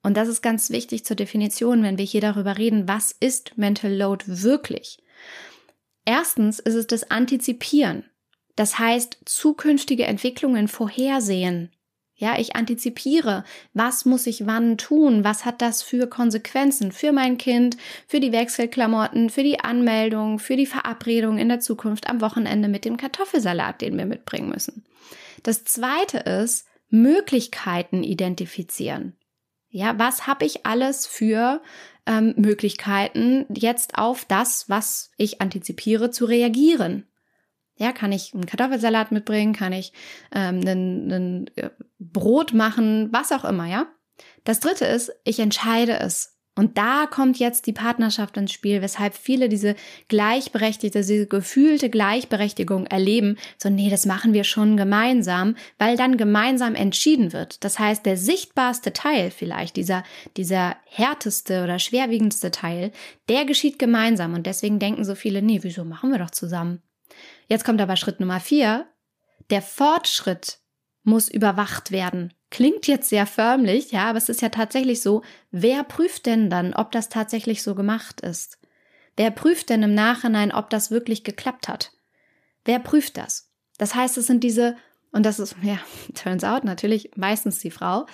Und 0.03 0.17
das 0.17 0.27
ist 0.27 0.41
ganz 0.41 0.71
wichtig 0.71 1.05
zur 1.05 1.15
Definition, 1.15 1.81
wenn 1.81 1.97
wir 1.97 2.03
hier 2.03 2.19
darüber 2.21 2.57
reden, 2.57 2.89
was 2.89 3.13
ist 3.17 3.57
Mental 3.57 3.95
Load 3.95 4.25
wirklich? 4.27 5.01
Erstens 6.03 6.59
ist 6.59 6.75
es 6.75 6.87
das 6.87 7.09
Antizipieren. 7.11 8.03
Das 8.57 8.77
heißt, 8.77 9.19
zukünftige 9.23 10.03
Entwicklungen 10.03 10.67
vorhersehen. 10.67 11.71
Ja, 12.21 12.37
ich 12.37 12.55
antizipiere, 12.55 13.43
was 13.73 14.05
muss 14.05 14.27
ich 14.27 14.45
wann 14.45 14.77
tun, 14.77 15.23
was 15.23 15.43
hat 15.43 15.59
das 15.59 15.81
für 15.81 16.05
Konsequenzen 16.05 16.91
für 16.91 17.11
mein 17.11 17.39
Kind, 17.39 17.77
für 18.07 18.19
die 18.19 18.31
Wechselklamotten, 18.31 19.31
für 19.31 19.41
die 19.41 19.59
Anmeldung, 19.59 20.37
für 20.37 20.55
die 20.55 20.67
Verabredung 20.67 21.39
in 21.39 21.49
der 21.49 21.61
Zukunft 21.61 22.07
am 22.07 22.21
Wochenende 22.21 22.67
mit 22.67 22.85
dem 22.85 22.97
Kartoffelsalat, 22.97 23.81
den 23.81 23.97
wir 23.97 24.05
mitbringen 24.05 24.49
müssen. 24.49 24.85
Das 25.41 25.63
zweite 25.63 26.19
ist, 26.19 26.67
Möglichkeiten 26.89 28.03
identifizieren. 28.03 29.17
Ja, 29.71 29.97
was 29.97 30.27
habe 30.27 30.45
ich 30.45 30.63
alles 30.67 31.07
für 31.07 31.59
ähm, 32.05 32.35
Möglichkeiten, 32.37 33.47
jetzt 33.51 33.97
auf 33.97 34.25
das, 34.25 34.69
was 34.69 35.09
ich 35.17 35.41
antizipiere, 35.41 36.11
zu 36.11 36.25
reagieren? 36.25 37.07
Ja, 37.81 37.93
kann 37.93 38.11
ich 38.11 38.35
einen 38.35 38.45
Kartoffelsalat 38.45 39.11
mitbringen? 39.11 39.53
Kann 39.53 39.73
ich 39.73 39.91
ähm, 40.31 40.61
einen 40.61 41.47
äh, 41.55 41.71
Brot 41.97 42.53
machen? 42.53 43.09
Was 43.11 43.31
auch 43.31 43.43
immer, 43.43 43.65
ja? 43.65 43.87
Das 44.43 44.59
dritte 44.59 44.85
ist, 44.85 45.11
ich 45.23 45.39
entscheide 45.39 45.99
es. 45.99 46.37
Und 46.55 46.77
da 46.77 47.07
kommt 47.09 47.39
jetzt 47.39 47.65
die 47.65 47.73
Partnerschaft 47.73 48.37
ins 48.37 48.51
Spiel, 48.51 48.83
weshalb 48.83 49.15
viele 49.15 49.49
diese 49.49 49.75
gleichberechtigte, 50.09 50.99
diese 50.99 51.25
gefühlte 51.25 51.89
Gleichberechtigung 51.89 52.85
erleben. 52.85 53.37
So, 53.57 53.69
nee, 53.69 53.89
das 53.89 54.05
machen 54.05 54.33
wir 54.33 54.43
schon 54.43 54.77
gemeinsam, 54.77 55.55
weil 55.79 55.97
dann 55.97 56.17
gemeinsam 56.17 56.75
entschieden 56.75 57.33
wird. 57.33 57.63
Das 57.63 57.79
heißt, 57.79 58.05
der 58.05 58.15
sichtbarste 58.15 58.93
Teil 58.93 59.31
vielleicht, 59.31 59.75
dieser, 59.75 60.03
dieser 60.37 60.75
härteste 60.85 61.63
oder 61.63 61.79
schwerwiegendste 61.79 62.51
Teil, 62.51 62.91
der 63.27 63.45
geschieht 63.45 63.79
gemeinsam. 63.79 64.35
Und 64.35 64.45
deswegen 64.45 64.77
denken 64.77 65.03
so 65.03 65.15
viele, 65.15 65.41
nee, 65.41 65.61
wieso 65.63 65.83
machen 65.83 66.11
wir 66.11 66.19
doch 66.19 66.29
zusammen? 66.29 66.83
Jetzt 67.51 67.65
kommt 67.65 67.81
aber 67.81 67.97
Schritt 67.97 68.21
Nummer 68.21 68.39
vier. 68.39 68.87
Der 69.49 69.61
Fortschritt 69.61 70.59
muss 71.03 71.27
überwacht 71.27 71.91
werden. 71.91 72.33
Klingt 72.49 72.87
jetzt 72.87 73.09
sehr 73.09 73.25
förmlich, 73.25 73.91
ja, 73.91 74.07
aber 74.07 74.17
es 74.19 74.29
ist 74.29 74.41
ja 74.41 74.47
tatsächlich 74.47 75.01
so. 75.01 75.21
Wer 75.51 75.83
prüft 75.83 76.27
denn 76.27 76.49
dann, 76.49 76.73
ob 76.73 76.93
das 76.93 77.09
tatsächlich 77.09 77.61
so 77.61 77.75
gemacht 77.75 78.21
ist? 78.21 78.57
Wer 79.17 79.31
prüft 79.31 79.69
denn 79.69 79.83
im 79.83 79.93
Nachhinein, 79.93 80.53
ob 80.53 80.69
das 80.69 80.91
wirklich 80.91 81.25
geklappt 81.25 81.67
hat? 81.67 81.91
Wer 82.63 82.79
prüft 82.79 83.17
das? 83.17 83.51
Das 83.77 83.95
heißt, 83.95 84.17
es 84.17 84.27
sind 84.27 84.45
diese, 84.45 84.77
und 85.11 85.25
das 85.25 85.37
ist, 85.37 85.57
ja, 85.61 85.79
turns 86.15 86.45
out 86.45 86.63
natürlich 86.63 87.11
meistens 87.17 87.59
die 87.59 87.71
Frau, 87.71 88.05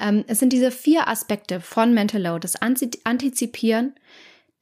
ähm, 0.00 0.24
es 0.26 0.38
sind 0.38 0.54
diese 0.54 0.70
vier 0.70 1.06
Aspekte 1.06 1.60
von 1.60 1.92
Mental 1.92 2.22
Load. 2.22 2.44
Das 2.44 2.56
Antizipieren, 2.56 3.94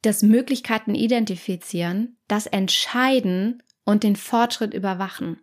das 0.01 0.23
Möglichkeiten 0.23 0.93
identifizieren, 0.93 2.17
das 2.27 2.47
Entscheiden 2.47 3.63
und 3.85 4.03
den 4.03 4.15
Fortschritt 4.15 4.73
überwachen. 4.73 5.39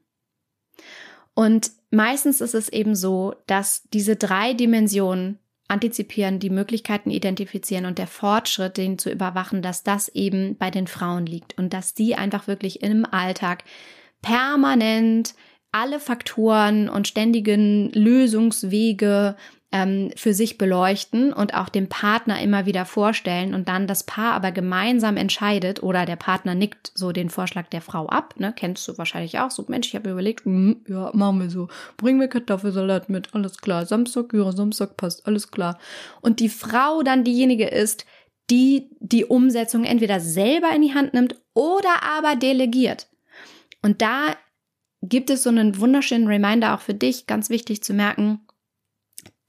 Und 1.34 1.70
meistens 1.90 2.40
ist 2.40 2.54
es 2.54 2.68
eben 2.68 2.94
so, 2.94 3.34
dass 3.46 3.84
diese 3.92 4.16
drei 4.16 4.52
Dimensionen 4.52 5.38
antizipieren, 5.68 6.38
die 6.38 6.50
Möglichkeiten 6.50 7.10
identifizieren 7.10 7.86
und 7.86 7.96
der 7.98 8.06
Fortschritt, 8.06 8.76
den 8.76 8.98
zu 8.98 9.10
überwachen, 9.10 9.62
dass 9.62 9.82
das 9.82 10.08
eben 10.08 10.56
bei 10.58 10.70
den 10.70 10.86
Frauen 10.86 11.24
liegt 11.24 11.56
und 11.58 11.72
dass 11.72 11.94
die 11.94 12.14
einfach 12.14 12.46
wirklich 12.46 12.82
im 12.82 13.06
Alltag 13.06 13.64
permanent 14.20 15.34
alle 15.72 15.98
Faktoren 15.98 16.90
und 16.90 17.08
ständigen 17.08 17.90
Lösungswege 17.92 19.36
ähm, 19.72 20.10
für 20.16 20.34
sich 20.34 20.58
beleuchten 20.58 21.32
und 21.32 21.54
auch 21.54 21.70
dem 21.70 21.88
Partner 21.88 22.40
immer 22.40 22.66
wieder 22.66 22.84
vorstellen 22.84 23.54
und 23.54 23.68
dann 23.68 23.86
das 23.86 24.04
Paar 24.04 24.34
aber 24.34 24.52
gemeinsam 24.52 25.16
entscheidet 25.16 25.82
oder 25.82 26.04
der 26.04 26.16
Partner 26.16 26.54
nickt 26.54 26.92
so 26.94 27.10
den 27.10 27.30
Vorschlag 27.30 27.68
der 27.68 27.80
Frau 27.80 28.06
ab, 28.06 28.34
ne? 28.38 28.52
Kennst 28.54 28.86
du 28.86 28.98
wahrscheinlich 28.98 29.38
auch. 29.38 29.50
So, 29.50 29.64
Mensch, 29.68 29.88
ich 29.88 29.94
habe 29.94 30.10
überlegt, 30.10 30.44
mm, 30.44 30.72
ja, 30.88 31.10
machen 31.14 31.40
wir 31.40 31.50
so. 31.50 31.68
Bringen 31.96 32.20
wir 32.20 32.28
Kartoffelsalat 32.28 33.08
mit, 33.08 33.34
alles 33.34 33.58
klar. 33.58 33.86
Samstag, 33.86 34.34
ja, 34.34 34.52
Samstag 34.52 34.96
passt, 34.98 35.26
alles 35.26 35.50
klar. 35.50 35.78
Und 36.20 36.40
die 36.40 36.50
Frau 36.50 37.02
dann 37.02 37.24
diejenige 37.24 37.66
ist, 37.66 38.04
die 38.50 38.90
die 39.00 39.24
Umsetzung 39.24 39.84
entweder 39.84 40.20
selber 40.20 40.70
in 40.74 40.82
die 40.82 40.94
Hand 40.94 41.14
nimmt 41.14 41.36
oder 41.54 42.02
aber 42.16 42.36
delegiert. 42.36 43.08
Und 43.82 44.02
da 44.02 44.36
gibt 45.00 45.30
es 45.30 45.42
so 45.42 45.50
einen 45.50 45.78
wunderschönen 45.78 46.28
Reminder 46.28 46.74
auch 46.74 46.80
für 46.80 46.94
dich, 46.94 47.26
ganz 47.26 47.50
wichtig 47.50 47.82
zu 47.82 47.94
merken, 47.94 48.40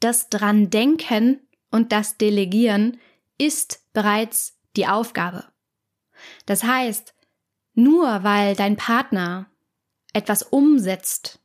das 0.04 0.30
dran 0.30 0.70
denken 0.70 1.40
und 1.72 1.92
das 1.92 2.18
Delegieren 2.18 2.98
ist 3.38 3.82
bereits 3.94 4.60
die 4.76 4.88
Aufgabe. 4.88 5.46
Das 6.46 6.64
heißt, 6.64 7.14
nur 7.74 8.24
weil 8.24 8.56
dein 8.56 8.76
Partner 8.76 9.50
etwas 10.14 10.44
umsetzt, 10.44 11.40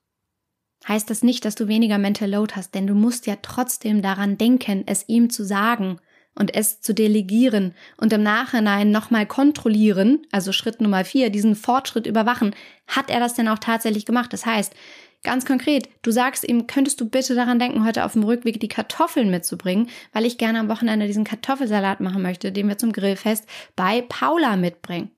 heißt 0.86 1.08
das 1.10 1.22
nicht, 1.22 1.44
dass 1.44 1.54
du 1.54 1.68
weniger 1.68 1.98
Mental 1.98 2.30
Load 2.30 2.54
hast, 2.54 2.74
denn 2.74 2.86
du 2.86 2.94
musst 2.94 3.26
ja 3.26 3.36
trotzdem 3.40 4.02
daran 4.02 4.38
denken, 4.38 4.84
es 4.86 5.08
ihm 5.08 5.30
zu 5.30 5.44
sagen 5.44 6.00
und 6.34 6.54
es 6.54 6.80
zu 6.80 6.94
delegieren 6.94 7.74
und 7.96 8.12
im 8.12 8.22
Nachhinein 8.22 8.90
nochmal 8.90 9.26
kontrollieren, 9.26 10.26
also 10.30 10.52
Schritt 10.52 10.80
Nummer 10.80 11.04
vier, 11.04 11.30
diesen 11.30 11.56
Fortschritt 11.56 12.06
überwachen. 12.06 12.54
Hat 12.86 13.10
er 13.10 13.20
das 13.20 13.34
denn 13.34 13.48
auch 13.48 13.58
tatsächlich 13.58 14.06
gemacht? 14.06 14.32
Das 14.32 14.46
heißt, 14.46 14.74
Ganz 15.24 15.44
konkret, 15.44 15.88
du 16.02 16.12
sagst 16.12 16.48
ihm, 16.48 16.66
könntest 16.68 17.00
du 17.00 17.08
bitte 17.08 17.34
daran 17.34 17.58
denken, 17.58 17.84
heute 17.84 18.04
auf 18.04 18.12
dem 18.12 18.22
Rückweg 18.22 18.60
die 18.60 18.68
Kartoffeln 18.68 19.30
mitzubringen, 19.30 19.90
weil 20.12 20.24
ich 20.24 20.38
gerne 20.38 20.60
am 20.60 20.68
Wochenende 20.68 21.06
diesen 21.06 21.24
Kartoffelsalat 21.24 22.00
machen 22.00 22.22
möchte, 22.22 22.52
den 22.52 22.68
wir 22.68 22.78
zum 22.78 22.92
Grillfest 22.92 23.46
bei 23.74 24.02
Paula 24.02 24.56
mitbringen. 24.56 25.10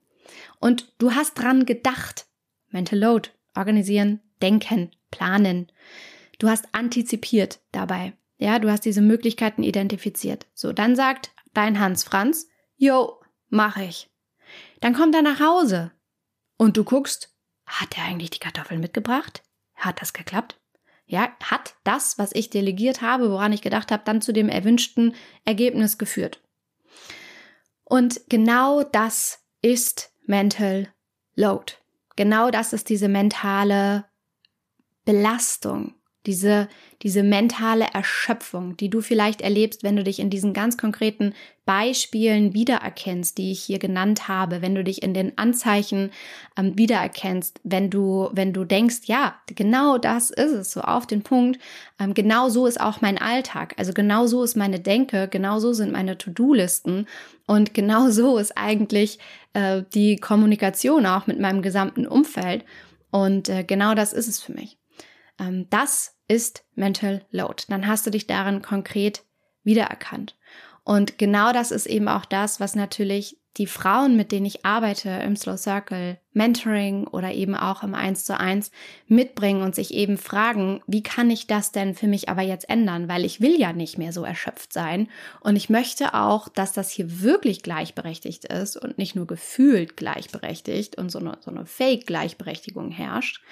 Und 0.59 0.93
du 0.97 1.13
hast 1.13 1.35
dran 1.35 1.65
gedacht. 1.65 2.25
Mental 2.69 2.97
Load, 2.97 3.29
organisieren, 3.55 4.21
denken, 4.41 4.91
planen. 5.11 5.71
Du 6.39 6.49
hast 6.49 6.65
antizipiert 6.71 7.59
dabei. 7.71 8.13
Ja, 8.37 8.57
du 8.57 8.71
hast 8.71 8.85
diese 8.85 9.01
Möglichkeiten 9.01 9.61
identifiziert. 9.61 10.47
So, 10.55 10.73
dann 10.73 10.95
sagt 10.95 11.31
dein 11.53 11.79
Hans 11.79 12.03
Franz, 12.03 12.47
yo, 12.75 13.21
mach 13.49 13.77
ich. 13.77 14.09
Dann 14.79 14.93
kommt 14.93 15.13
er 15.13 15.21
nach 15.21 15.39
Hause 15.39 15.91
und 16.57 16.75
du 16.75 16.83
guckst, 16.83 17.35
hat 17.67 17.97
er 17.97 18.05
eigentlich 18.05 18.31
die 18.31 18.39
Kartoffeln 18.39 18.81
mitgebracht? 18.81 19.43
Hat 19.81 19.99
das 19.99 20.13
geklappt? 20.13 20.59
Ja, 21.07 21.35
hat 21.43 21.75
das, 21.83 22.19
was 22.19 22.31
ich 22.33 22.51
delegiert 22.51 23.01
habe, 23.01 23.31
woran 23.31 23.51
ich 23.51 23.63
gedacht 23.63 23.91
habe, 23.91 24.03
dann 24.05 24.21
zu 24.21 24.31
dem 24.31 24.47
erwünschten 24.47 25.15
Ergebnis 25.43 25.97
geführt? 25.97 26.41
Und 27.83 28.21
genau 28.29 28.83
das 28.83 29.43
ist 29.61 30.13
Mental 30.25 30.87
Load. 31.35 31.73
Genau 32.15 32.51
das 32.51 32.73
ist 32.73 32.89
diese 32.89 33.09
mentale 33.09 34.05
Belastung, 35.03 35.95
diese, 36.27 36.67
diese 37.01 37.23
mentale 37.23 37.85
Erschöpfung, 37.93 38.77
die 38.77 38.89
du 38.89 39.01
vielleicht 39.01 39.41
erlebst, 39.41 39.83
wenn 39.83 39.95
du 39.95 40.03
dich 40.03 40.19
in 40.19 40.29
diesen 40.29 40.53
ganz 40.53 40.77
konkreten 40.77 41.33
Beispielen 41.65 42.53
wiedererkennst, 42.53 43.37
die 43.37 43.51
ich 43.51 43.61
hier 43.61 43.79
genannt 43.79 44.27
habe, 44.27 44.61
wenn 44.61 44.75
du 44.75 44.83
dich 44.83 45.01
in 45.01 45.13
den 45.13 45.37
Anzeichen 45.37 46.11
ähm, 46.57 46.77
wiedererkennst, 46.77 47.59
wenn 47.63 47.89
du, 47.89 48.29
wenn 48.33 48.53
du 48.53 48.65
denkst, 48.65 49.01
ja, 49.05 49.35
genau 49.47 49.97
das 49.97 50.29
ist 50.29 50.51
es, 50.51 50.71
so 50.71 50.81
auf 50.81 51.07
den 51.07 51.23
Punkt, 51.23 51.59
ähm, 51.99 52.13
genau 52.13 52.49
so 52.49 52.67
ist 52.67 52.79
auch 52.79 53.01
mein 53.01 53.17
Alltag, 53.17 53.73
also 53.77 53.93
genau 53.93 54.27
so 54.27 54.43
ist 54.43 54.55
meine 54.55 54.79
Denke, 54.79 55.27
genau 55.27 55.59
so 55.59 55.73
sind 55.73 55.91
meine 55.91 56.17
To-Do-Listen 56.17 57.07
und 57.47 57.73
genau 57.73 58.09
so 58.09 58.37
ist 58.37 58.57
eigentlich 58.57 59.17
äh, 59.53 59.83
die 59.93 60.17
Kommunikation 60.17 61.05
auch 61.07 61.25
mit 61.25 61.39
meinem 61.39 61.63
gesamten 61.63 62.05
Umfeld 62.05 62.63
und 63.09 63.49
äh, 63.49 63.63
genau 63.63 63.95
das 63.95 64.13
ist 64.13 64.27
es 64.27 64.39
für 64.39 64.53
mich. 64.53 64.80
Ähm, 65.41 65.67
das 65.69 66.15
ist 66.27 66.63
Mental 66.75 67.25
Load. 67.31 67.63
Dann 67.67 67.87
hast 67.87 68.05
du 68.05 68.11
dich 68.11 68.27
darin 68.27 68.61
konkret 68.61 69.25
wiedererkannt. 69.63 70.37
Und 70.83 71.17
genau 71.17 71.51
das 71.51 71.71
ist 71.71 71.85
eben 71.85 72.07
auch 72.07 72.25
das, 72.25 72.59
was 72.59 72.75
natürlich 72.75 73.37
die 73.57 73.67
Frauen, 73.67 74.15
mit 74.15 74.31
denen 74.31 74.45
ich 74.45 74.65
arbeite 74.65 75.09
im 75.09 75.35
Slow 75.35 75.57
Circle 75.57 76.17
Mentoring 76.31 77.05
oder 77.05 77.33
eben 77.33 77.53
auch 77.53 77.83
im 77.83 77.93
1 77.93 78.23
zu 78.23 78.39
1 78.39 78.71
mitbringen 79.07 79.61
und 79.61 79.75
sich 79.75 79.93
eben 79.93 80.17
fragen, 80.17 80.81
wie 80.87 81.03
kann 81.03 81.29
ich 81.29 81.47
das 81.47 81.73
denn 81.73 81.93
für 81.93 82.07
mich 82.07 82.29
aber 82.29 82.43
jetzt 82.43 82.69
ändern? 82.69 83.09
Weil 83.09 83.25
ich 83.25 83.41
will 83.41 83.59
ja 83.59 83.73
nicht 83.73 83.97
mehr 83.97 84.13
so 84.13 84.23
erschöpft 84.23 84.71
sein 84.71 85.09
und 85.41 85.57
ich 85.57 85.69
möchte 85.69 86.13
auch, 86.13 86.47
dass 86.47 86.71
das 86.71 86.89
hier 86.91 87.21
wirklich 87.21 87.61
gleichberechtigt 87.61 88.45
ist 88.45 88.77
und 88.77 88.97
nicht 88.97 89.17
nur 89.17 89.27
gefühlt 89.27 89.97
gleichberechtigt 89.97 90.97
und 90.97 91.11
so 91.11 91.19
eine, 91.19 91.37
so 91.41 91.51
eine 91.51 91.65
Fake-Gleichberechtigung 91.65 92.89
herrscht. 92.89 93.43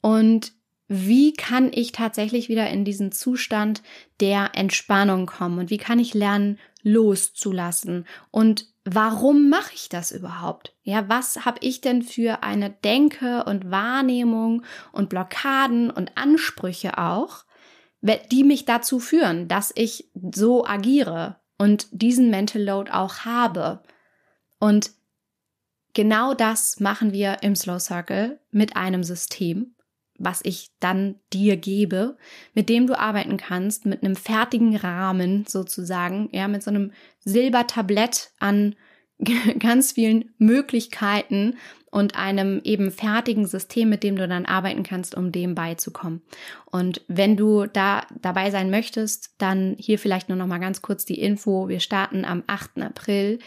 Und 0.00 0.52
wie 0.94 1.32
kann 1.32 1.70
ich 1.72 1.92
tatsächlich 1.92 2.50
wieder 2.50 2.68
in 2.68 2.84
diesen 2.84 3.12
Zustand 3.12 3.82
der 4.20 4.50
Entspannung 4.54 5.24
kommen 5.24 5.58
und 5.58 5.70
wie 5.70 5.78
kann 5.78 5.98
ich 5.98 6.12
lernen, 6.12 6.58
loszulassen 6.82 8.06
und 8.30 8.66
warum 8.84 9.48
mache 9.48 9.72
ich 9.74 9.88
das 9.88 10.12
überhaupt? 10.12 10.76
Ja, 10.82 11.08
was 11.08 11.46
habe 11.46 11.58
ich 11.62 11.80
denn 11.80 12.02
für 12.02 12.42
eine 12.42 12.68
Denke 12.68 13.44
und 13.44 13.70
Wahrnehmung 13.70 14.64
und 14.92 15.08
Blockaden 15.08 15.90
und 15.90 16.18
Ansprüche 16.18 16.98
auch, 16.98 17.44
die 18.30 18.44
mich 18.44 18.66
dazu 18.66 18.98
führen, 18.98 19.48
dass 19.48 19.72
ich 19.74 20.10
so 20.34 20.66
agiere 20.66 21.40
und 21.56 21.86
diesen 21.92 22.28
Mental 22.28 22.62
Load 22.62 22.90
auch 22.90 23.20
habe? 23.20 23.82
Und 24.58 24.90
genau 25.94 26.34
das 26.34 26.80
machen 26.80 27.12
wir 27.12 27.38
im 27.42 27.56
Slow 27.56 27.78
Circle 27.78 28.40
mit 28.50 28.76
einem 28.76 29.04
System, 29.04 29.74
was 30.22 30.40
ich 30.44 30.70
dann 30.80 31.16
dir 31.32 31.56
gebe, 31.56 32.16
mit 32.54 32.68
dem 32.68 32.86
du 32.86 32.98
arbeiten 32.98 33.36
kannst, 33.36 33.86
mit 33.86 34.02
einem 34.02 34.16
fertigen 34.16 34.76
Rahmen 34.76 35.44
sozusagen, 35.46 36.28
ja, 36.32 36.48
mit 36.48 36.62
so 36.62 36.70
einem 36.70 36.92
Silbertablett 37.24 38.30
an 38.38 38.76
ganz 39.58 39.92
vielen 39.92 40.30
Möglichkeiten 40.38 41.56
und 41.90 42.16
einem 42.16 42.60
eben 42.64 42.90
fertigen 42.90 43.46
System, 43.46 43.90
mit 43.90 44.02
dem 44.02 44.16
du 44.16 44.26
dann 44.26 44.46
arbeiten 44.46 44.82
kannst, 44.82 45.14
um 45.14 45.30
dem 45.30 45.54
beizukommen. 45.54 46.22
Und 46.64 47.02
wenn 47.06 47.36
du 47.36 47.66
da 47.66 48.06
dabei 48.20 48.50
sein 48.50 48.70
möchtest, 48.70 49.34
dann 49.38 49.76
hier 49.78 49.98
vielleicht 49.98 50.28
nur 50.28 50.38
noch 50.38 50.46
mal 50.46 50.58
ganz 50.58 50.80
kurz 50.80 51.04
die 51.04 51.20
Info. 51.20 51.68
Wir 51.68 51.80
starten 51.80 52.24
am 52.24 52.44
8. 52.46 52.80
April 52.80 53.40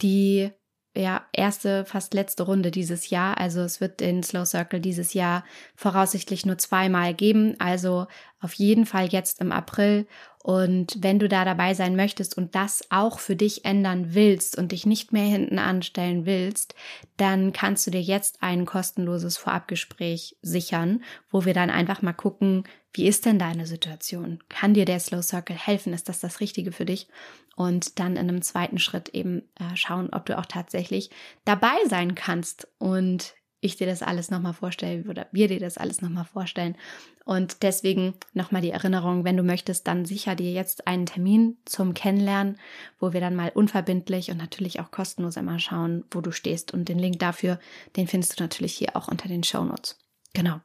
die 0.00 0.50
ja, 0.98 1.26
erste, 1.32 1.84
fast 1.84 2.12
letzte 2.12 2.42
Runde 2.42 2.70
dieses 2.70 3.08
Jahr. 3.10 3.38
Also 3.38 3.60
es 3.60 3.80
wird 3.80 4.00
den 4.00 4.22
Slow 4.22 4.44
Circle 4.44 4.80
dieses 4.80 5.14
Jahr 5.14 5.44
voraussichtlich 5.76 6.44
nur 6.44 6.58
zweimal 6.58 7.14
geben. 7.14 7.54
Also 7.60 8.06
auf 8.40 8.52
jeden 8.54 8.84
Fall 8.84 9.06
jetzt 9.06 9.40
im 9.40 9.52
April. 9.52 10.06
Und 10.42 10.96
wenn 11.00 11.18
du 11.18 11.28
da 11.28 11.44
dabei 11.44 11.74
sein 11.74 11.94
möchtest 11.94 12.36
und 12.36 12.54
das 12.54 12.82
auch 12.90 13.18
für 13.18 13.36
dich 13.36 13.64
ändern 13.64 14.14
willst 14.14 14.58
und 14.58 14.72
dich 14.72 14.86
nicht 14.86 15.12
mehr 15.12 15.26
hinten 15.26 15.58
anstellen 15.58 16.26
willst, 16.26 16.74
dann 17.16 17.52
kannst 17.52 17.86
du 17.86 17.90
dir 17.90 18.02
jetzt 18.02 18.42
ein 18.42 18.64
kostenloses 18.64 19.36
Vorabgespräch 19.36 20.36
sichern, 20.42 21.02
wo 21.30 21.44
wir 21.44 21.54
dann 21.54 21.70
einfach 21.70 22.02
mal 22.02 22.12
gucken, 22.12 22.64
wie 22.98 23.06
ist 23.06 23.24
denn 23.26 23.38
deine 23.38 23.64
Situation? 23.64 24.40
Kann 24.48 24.74
dir 24.74 24.84
der 24.84 24.98
Slow 24.98 25.22
Circle 25.22 25.56
helfen? 25.56 25.92
Ist 25.92 26.08
das 26.08 26.18
das 26.18 26.40
Richtige 26.40 26.72
für 26.72 26.84
dich? 26.84 27.08
Und 27.54 28.00
dann 28.00 28.16
in 28.16 28.28
einem 28.28 28.42
zweiten 28.42 28.78
Schritt 28.78 29.10
eben 29.10 29.42
äh, 29.58 29.76
schauen, 29.76 30.10
ob 30.12 30.26
du 30.26 30.36
auch 30.36 30.46
tatsächlich 30.46 31.10
dabei 31.44 31.76
sein 31.88 32.16
kannst 32.16 32.68
und 32.78 33.34
ich 33.60 33.76
dir 33.76 33.86
das 33.86 34.02
alles 34.02 34.30
nochmal 34.30 34.52
vorstelle 34.52 35.08
oder 35.08 35.26
wir 35.32 35.48
dir 35.48 35.60
das 35.60 35.78
alles 35.78 36.00
nochmal 36.00 36.24
vorstellen. 36.24 36.76
Und 37.24 37.62
deswegen 37.62 38.14
nochmal 38.32 38.62
die 38.62 38.70
Erinnerung, 38.70 39.24
wenn 39.24 39.36
du 39.36 39.42
möchtest, 39.42 39.86
dann 39.86 40.04
sicher 40.04 40.34
dir 40.34 40.52
jetzt 40.52 40.86
einen 40.86 41.06
Termin 41.06 41.56
zum 41.64 41.94
Kennenlernen, 41.94 42.58
wo 42.98 43.12
wir 43.12 43.20
dann 43.20 43.36
mal 43.36 43.50
unverbindlich 43.50 44.30
und 44.30 44.38
natürlich 44.38 44.80
auch 44.80 44.90
kostenlos 44.90 45.36
einmal 45.36 45.60
schauen, 45.60 46.04
wo 46.10 46.20
du 46.20 46.32
stehst. 46.32 46.72
Und 46.72 46.88
den 46.88 46.98
Link 46.98 47.18
dafür, 47.18 47.60
den 47.96 48.08
findest 48.08 48.38
du 48.38 48.44
natürlich 48.44 48.74
hier 48.74 48.96
auch 48.96 49.08
unter 49.08 49.28
den 49.28 49.44
Show 49.44 49.64
Notes. 49.64 49.98
Genau. 50.34 50.60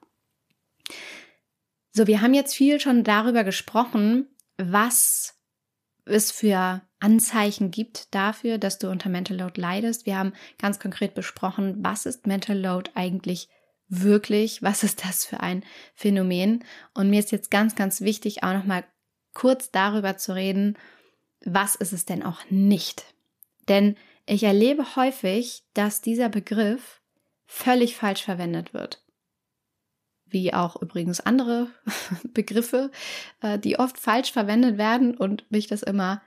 So, 1.96 2.08
wir 2.08 2.22
haben 2.22 2.34
jetzt 2.34 2.56
viel 2.56 2.80
schon 2.80 3.04
darüber 3.04 3.44
gesprochen, 3.44 4.28
was 4.58 5.36
es 6.06 6.32
für 6.32 6.82
Anzeichen 7.00 7.70
gibt 7.70 8.14
dafür, 8.16 8.58
dass 8.58 8.80
du 8.80 8.90
unter 8.90 9.10
Mental 9.10 9.38
Load 9.38 9.62
leidest. 9.62 10.08
Wir 10.08 10.18
haben 10.18 10.34
ganz 10.58 10.80
konkret 10.80 11.14
besprochen, 11.14 11.76
was 11.84 12.08
ist 12.08 12.26
Mental 12.26 12.58
Load 12.58 12.90
eigentlich 12.96 13.48
wirklich? 13.90 14.64
Was 14.64 14.84
ist 14.84 15.06
das 15.06 15.24
für 15.24 15.42
ein 15.42 15.64
Phänomen? 15.94 16.64
Und 16.96 17.12
mir 17.12 17.20
ist 17.20 17.32
jetzt 17.32 17.52
ganz, 17.52 17.76
ganz 17.76 18.02
wichtig, 18.02 18.42
auch 18.42 18.54
nochmal 18.54 18.84
kurz 19.36 19.70
darüber 19.70 20.18
zu 20.18 20.34
reden, 20.34 20.78
was 21.46 21.76
ist 21.76 21.94
es 21.94 22.06
denn 22.06 22.24
auch 22.24 22.42
nicht? 22.50 23.06
Denn 23.68 23.98
ich 24.26 24.44
erlebe 24.44 24.96
häufig, 24.96 25.64
dass 25.76 26.02
dieser 26.02 26.30
Begriff 26.30 27.02
völlig 27.46 27.96
falsch 27.96 28.24
verwendet 28.24 28.74
wird. 28.74 29.03
Wie 30.34 30.54
auch 30.54 30.82
übrigens 30.82 31.19
andere 31.22 31.67
Begriffe, 32.34 32.91
äh, 33.41 33.60
die 33.60 33.78
oft 33.78 34.00
falsch 34.00 34.32
verwendet 34.32 34.78
werden 34.78 35.15
und 35.15 35.50
mich 35.52 35.67
das 35.67 35.84
immer 35.84 36.22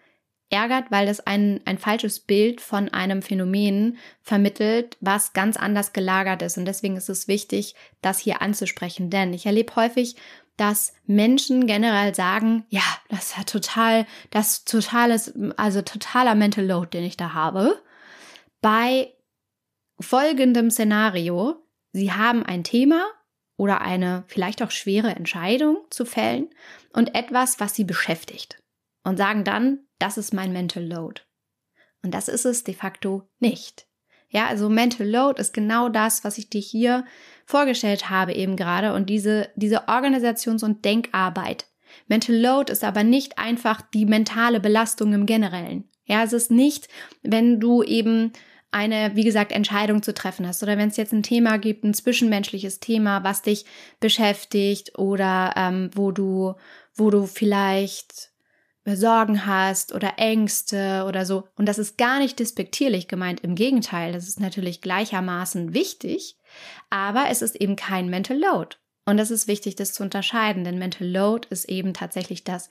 ärgert, 0.49 0.93
weil 0.93 1.07
das 1.07 1.27
ein, 1.27 1.61
ein 1.65 1.77
falsches 1.77 2.21
Bild 2.21 2.61
von 2.61 2.89
einem 2.89 3.21
Phänomen 3.21 3.99
vermittelt, 4.23 4.97
was 5.01 5.33
ganz 5.33 5.57
anders 5.57 5.93
gelagert 5.93 6.41
ist. 6.43 6.57
Und 6.57 6.67
deswegen 6.67 6.97
ist 6.97 7.09
es 7.09 7.27
wichtig, 7.27 7.75
das 8.01 8.21
hier 8.21 8.41
anzusprechen. 8.43 9.11
Denn 9.11 9.35
ich 9.35 9.45
erlebe 9.45 9.75
häufig, 9.75 10.15
dass 10.57 10.95
Menschen 11.07 11.67
generell 11.67 12.15
sagen, 12.15 12.65
ja, 12.69 12.85
das 13.09 13.31
ist 13.31 13.37
ja 13.37 13.43
total, 13.43 14.07
das 14.31 14.65
totales, 14.65 15.35
also 15.57 15.83
totaler 15.83 16.37
Mental 16.37 16.65
Load, 16.65 16.97
den 16.97 17.05
ich 17.05 17.17
da 17.17 17.35
habe. 17.35 17.83
Bei 18.61 19.13
folgendem 19.99 20.71
Szenario, 20.71 21.57
sie 21.93 22.13
haben 22.13 22.45
ein 22.45 22.63
Thema 22.63 23.05
oder 23.57 23.81
eine 23.81 24.25
vielleicht 24.27 24.63
auch 24.63 24.71
schwere 24.71 25.11
Entscheidung 25.15 25.79
zu 25.91 26.05
fällen 26.05 26.49
und 26.93 27.15
etwas, 27.15 27.61
was 27.61 27.75
sie 27.75 27.85
beschäftigt 27.85 28.63
und 29.03 29.17
sagen 29.17 29.45
dann, 29.45 29.81
das 29.99 30.19
ist 30.19 30.35
mein 30.35 30.53
Mental 30.53 30.85
Load. 30.85 31.23
Und 32.03 32.13
das 32.13 32.29
ist 32.29 32.45
es 32.45 32.65
de 32.65 32.75
facto 32.75 33.29
nicht. 33.39 33.87
Ja, 34.29 34.47
also 34.47 34.69
Mental 34.69 35.09
Load 35.09 35.41
ist 35.41 35.55
genau 35.55 35.89
das, 35.89 36.25
was 36.25 36.39
ich 36.39 36.51
dir 36.51 36.61
hier 36.61 37.05
vorgestellt 37.47 38.11
habe 38.11 38.35
eben 38.35 38.57
gerade 38.57 38.93
und 38.93 39.09
diese, 39.09 39.49
diese 39.55 39.89
Organisations- 39.89 40.65
und 40.65 40.85
Denkarbeit. 40.85 41.67
Mental 42.09 42.37
Load 42.37 42.73
ist 42.73 42.85
aber 42.85 43.05
nicht 43.05 43.39
einfach 43.39 43.81
die 43.81 44.05
mentale 44.05 44.61
Belastung 44.61 45.13
im 45.15 45.27
Generellen. 45.27 45.89
Ja, 46.05 46.23
es 46.23 46.33
ist 46.33 46.51
nicht, 46.51 46.89
wenn 47.23 47.61
du 47.61 47.83
eben 47.83 48.33
eine, 48.77 49.17
wie 49.17 49.25
gesagt, 49.25 49.53
Entscheidung 49.53 50.03
zu 50.03 50.13
treffen 50.13 50.47
hast 50.47 50.63
oder 50.63 50.77
wenn 50.77 50.91
es 50.91 50.99
jetzt 50.99 51.15
ein 51.15 51.23
Thema 51.23 51.57
gibt, 51.57 51.83
ein 51.83 51.95
zwischenmenschliches 51.95 52.79
Thema, 52.79 53.25
was 53.25 53.41
dich 53.41 53.65
beschäftigt 54.01 54.99
oder 54.99 55.55
ähm, 55.57 55.91
wo 55.95 56.13
du, 56.13 56.55
wo 56.95 57.09
du 57.09 57.27
vielleicht 57.27 58.33
Sorgen 58.85 59.47
hast 59.47 59.95
oder 59.95 60.19
Ängste 60.19 61.07
oder 61.09 61.25
so. 61.25 61.49
Und 61.57 61.67
das 61.67 61.79
ist 61.79 61.97
gar 61.97 62.19
nicht 62.19 62.39
despektierlich 62.39 63.09
gemeint. 63.09 63.41
Im 63.41 63.55
Gegenteil, 63.55 64.13
das 64.13 64.29
ist 64.29 64.41
natürlich 64.41 64.83
gleichermaßen 64.83 65.73
wichtig, 65.73 66.37
aber 66.91 67.25
es 67.31 67.41
ist 67.41 67.57
eben 67.57 67.77
kein 67.77 68.11
Mental 68.11 68.39
Load. 68.39 68.77
Und 69.07 69.17
das 69.17 69.31
ist 69.31 69.49
wichtig, 69.49 69.77
das 69.77 69.95
zu 69.95 70.03
unterscheiden, 70.03 70.65
denn 70.65 70.79
Mental 70.79 71.09
Load 71.09 71.49
ist 71.51 71.65
eben 71.69 71.95
tatsächlich 71.95 72.45
das, 72.45 72.69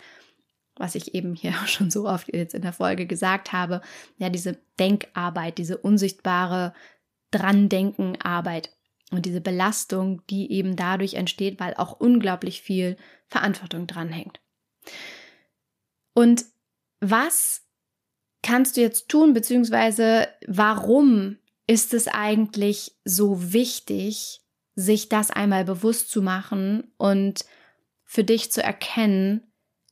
was 0.78 0.96
ich 0.96 1.16
eben 1.16 1.36
hier 1.36 1.54
schon 1.68 1.92
so 1.92 2.08
oft 2.08 2.34
jetzt 2.34 2.54
in 2.54 2.62
der 2.62 2.74
Folge 2.74 3.06
gesagt 3.06 3.54
habe, 3.54 3.82
ja, 4.18 4.30
diese 4.30 4.58
Denkarbeit, 4.80 5.58
diese 5.58 5.78
unsichtbare 5.78 6.74
Dran-Denken-Arbeit 7.32 8.72
und 9.12 9.26
diese 9.26 9.42
Belastung, 9.42 10.22
die 10.30 10.52
eben 10.52 10.76
dadurch 10.76 11.16
entsteht, 11.16 11.60
weil 11.60 11.74
auch 11.76 12.00
unglaublich 12.00 12.62
viel 12.62 12.98
Verantwortung 13.28 13.88
dranhängt. 13.88 14.40
Und 16.14 16.46
was 17.00 17.64
kannst 18.42 18.78
du 18.78 18.82
jetzt 18.82 19.10
tun, 19.10 19.34
beziehungsweise 19.34 20.28
warum 20.48 21.38
ist 21.68 21.94
es 21.94 22.08
eigentlich 22.08 22.96
so 23.04 23.54
wichtig, 23.54 24.42
sich 24.76 25.10
das 25.10 25.32
einmal 25.32 25.66
bewusst 25.66 26.10
zu 26.10 26.22
machen 26.22 26.92
und 26.98 27.46
für 28.04 28.24
dich 28.24 28.52
zu 28.52 28.62
erkennen, 28.62 29.42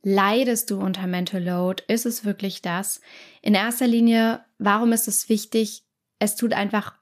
leidest 0.04 0.70
du 0.70 0.80
unter 0.80 1.08
Mental 1.08 1.44
Load? 1.44 1.84
Ist 1.88 2.06
es 2.06 2.26
wirklich 2.26 2.62
das? 2.62 3.02
In 3.42 3.56
erster 3.56 3.88
Linie, 3.88 4.46
warum 4.60 4.92
ist 4.92 5.08
es 5.08 5.30
wichtig? 5.30 5.84
Es 6.20 6.36
tut 6.36 6.54
einfach 6.54 6.94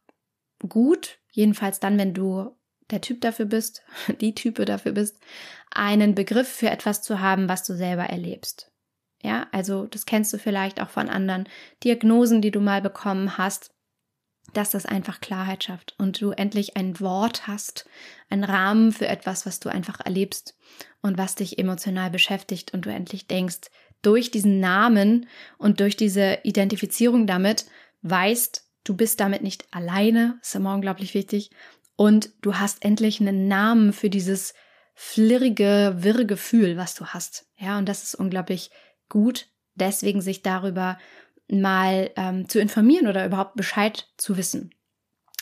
gut, 0.68 1.20
jedenfalls 1.32 1.80
dann, 1.80 1.98
wenn 1.98 2.14
du 2.14 2.56
der 2.92 3.02
Typ 3.02 3.22
dafür 3.22 3.46
bist, 3.46 3.84
die 4.22 4.36
Type 4.36 4.66
dafür 4.66 4.94
bist, 4.94 5.20
einen 5.72 6.16
Begriff 6.16 6.48
für 6.48 6.70
etwas 6.70 7.02
zu 7.02 7.20
haben, 7.20 7.50
was 7.50 7.64
du 7.64 7.76
selber 7.76 8.04
erlebst. 8.04 8.72
Ja, 9.24 9.48
also 9.52 9.86
das 9.86 10.06
kennst 10.06 10.34
du 10.34 10.40
vielleicht 10.40 10.82
auch 10.82 10.90
von 10.90 11.08
anderen 11.08 11.48
Diagnosen, 11.84 12.42
die 12.42 12.50
du 12.50 12.60
mal 12.60 12.82
bekommen 12.82 13.38
hast, 13.38 13.72
dass 14.54 14.72
das 14.72 14.86
einfach 14.86 15.22
Klarheit 15.22 15.64
schafft 15.64 15.96
und 15.98 16.20
du 16.20 16.32
endlich 16.32 16.76
ein 16.76 17.00
Wort 17.00 17.48
hast, 17.48 17.86
einen 18.30 18.44
Rahmen 18.44 18.92
für 18.92 19.08
etwas, 19.08 19.46
was 19.46 19.60
du 19.60 19.70
einfach 19.70 20.00
erlebst 20.02 20.58
und 21.02 21.18
was 21.18 21.36
dich 21.36 21.58
emotional 21.58 22.10
beschäftigt 22.10 22.74
und 22.74 22.86
du 22.86 22.92
endlich 22.92 23.28
denkst, 23.28 23.70
durch 24.02 24.32
diesen 24.32 24.60
Namen 24.60 25.28
und 25.58 25.80
durch 25.80 25.96
diese 25.96 26.40
Identifizierung 26.44 27.28
damit 27.28 27.66
weißt, 28.02 28.68
du 28.84 28.96
bist 28.96 29.20
damit 29.20 29.44
nicht 29.44 29.66
alleine, 29.72 30.40
ist 30.42 30.56
immer 30.56 30.74
unglaublich 30.74 31.14
wichtig 31.14 31.52
und 31.96 32.32
du 32.42 32.56
hast 32.56 32.84
endlich 32.84 33.22
einen 33.22 33.48
Namen 33.48 33.94
für 33.94 34.10
dieses 34.10 34.54
flirrige, 34.96 35.96
wirre 35.98 36.26
Gefühl, 36.26 36.78
was 36.78 36.96
du 36.96 37.06
hast. 37.08 37.46
Ja, 37.58 37.78
und 37.78 37.88
das 37.88 38.04
ist 38.04 38.16
unglaublich 38.16 38.72
gut, 39.08 39.48
deswegen 39.76 40.22
sich 40.22 40.42
darüber 40.42 40.98
mal 41.52 42.12
ähm, 42.16 42.48
zu 42.48 42.60
informieren 42.60 43.08
oder 43.08 43.26
überhaupt 43.26 43.56
Bescheid 43.56 44.08
zu 44.18 44.38
wissen. 44.38 44.74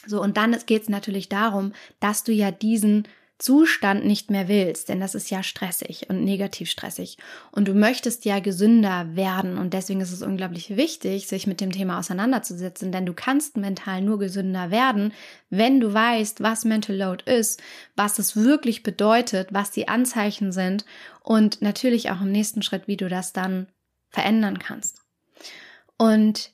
So, 0.08 0.22
und 0.22 0.38
dann 0.38 0.56
geht 0.66 0.84
es 0.84 0.90
natürlich 0.90 1.30
darum, 1.30 1.74
dass 2.00 2.24
du 2.24 2.32
ja 2.32 2.52
diesen 2.52 3.08
Zustand 3.40 4.06
nicht 4.06 4.30
mehr 4.30 4.50
willst, 4.50 4.90
denn 4.90 5.00
das 5.00 5.16
ist 5.16 5.30
ja 5.30 5.44
stressig 5.44 6.10
und 6.10 6.26
negativ 6.26 6.70
stressig. 6.70 7.18
Und 7.52 7.70
du 7.70 7.74
möchtest 7.74 8.26
ja 8.26 8.40
gesünder 8.40 9.16
werden 9.16 9.58
und 9.58 9.74
deswegen 9.74 10.02
ist 10.02 10.12
es 10.12 10.22
unglaublich 10.22 10.76
wichtig, 10.76 11.28
sich 11.28 11.48
mit 11.48 11.62
dem 11.62 11.72
Thema 11.72 12.00
auseinanderzusetzen, 12.00 12.92
denn 12.92 13.06
du 13.06 13.14
kannst 13.14 13.56
mental 13.56 14.02
nur 14.02 14.20
gesünder 14.20 14.72
werden, 14.72 15.14
wenn 15.50 15.80
du 15.80 15.94
weißt, 15.94 16.42
was 16.42 16.66
Mental 16.66 16.98
Load 16.98 17.32
ist, 17.32 17.64
was 17.96 18.20
es 18.20 18.36
wirklich 18.36 18.84
bedeutet, 18.84 19.54
was 19.54 19.72
die 19.72 19.88
Anzeichen 19.88 20.52
sind 20.52 20.84
und 21.24 21.62
natürlich 21.62 22.12
auch 22.12 22.20
im 22.20 22.34
nächsten 22.34 22.62
Schritt, 22.62 22.90
wie 22.90 22.98
du 22.98 23.08
das 23.08 23.32
dann 23.32 23.68
verändern 24.10 24.60
kannst. 24.60 24.99
Und 26.00 26.54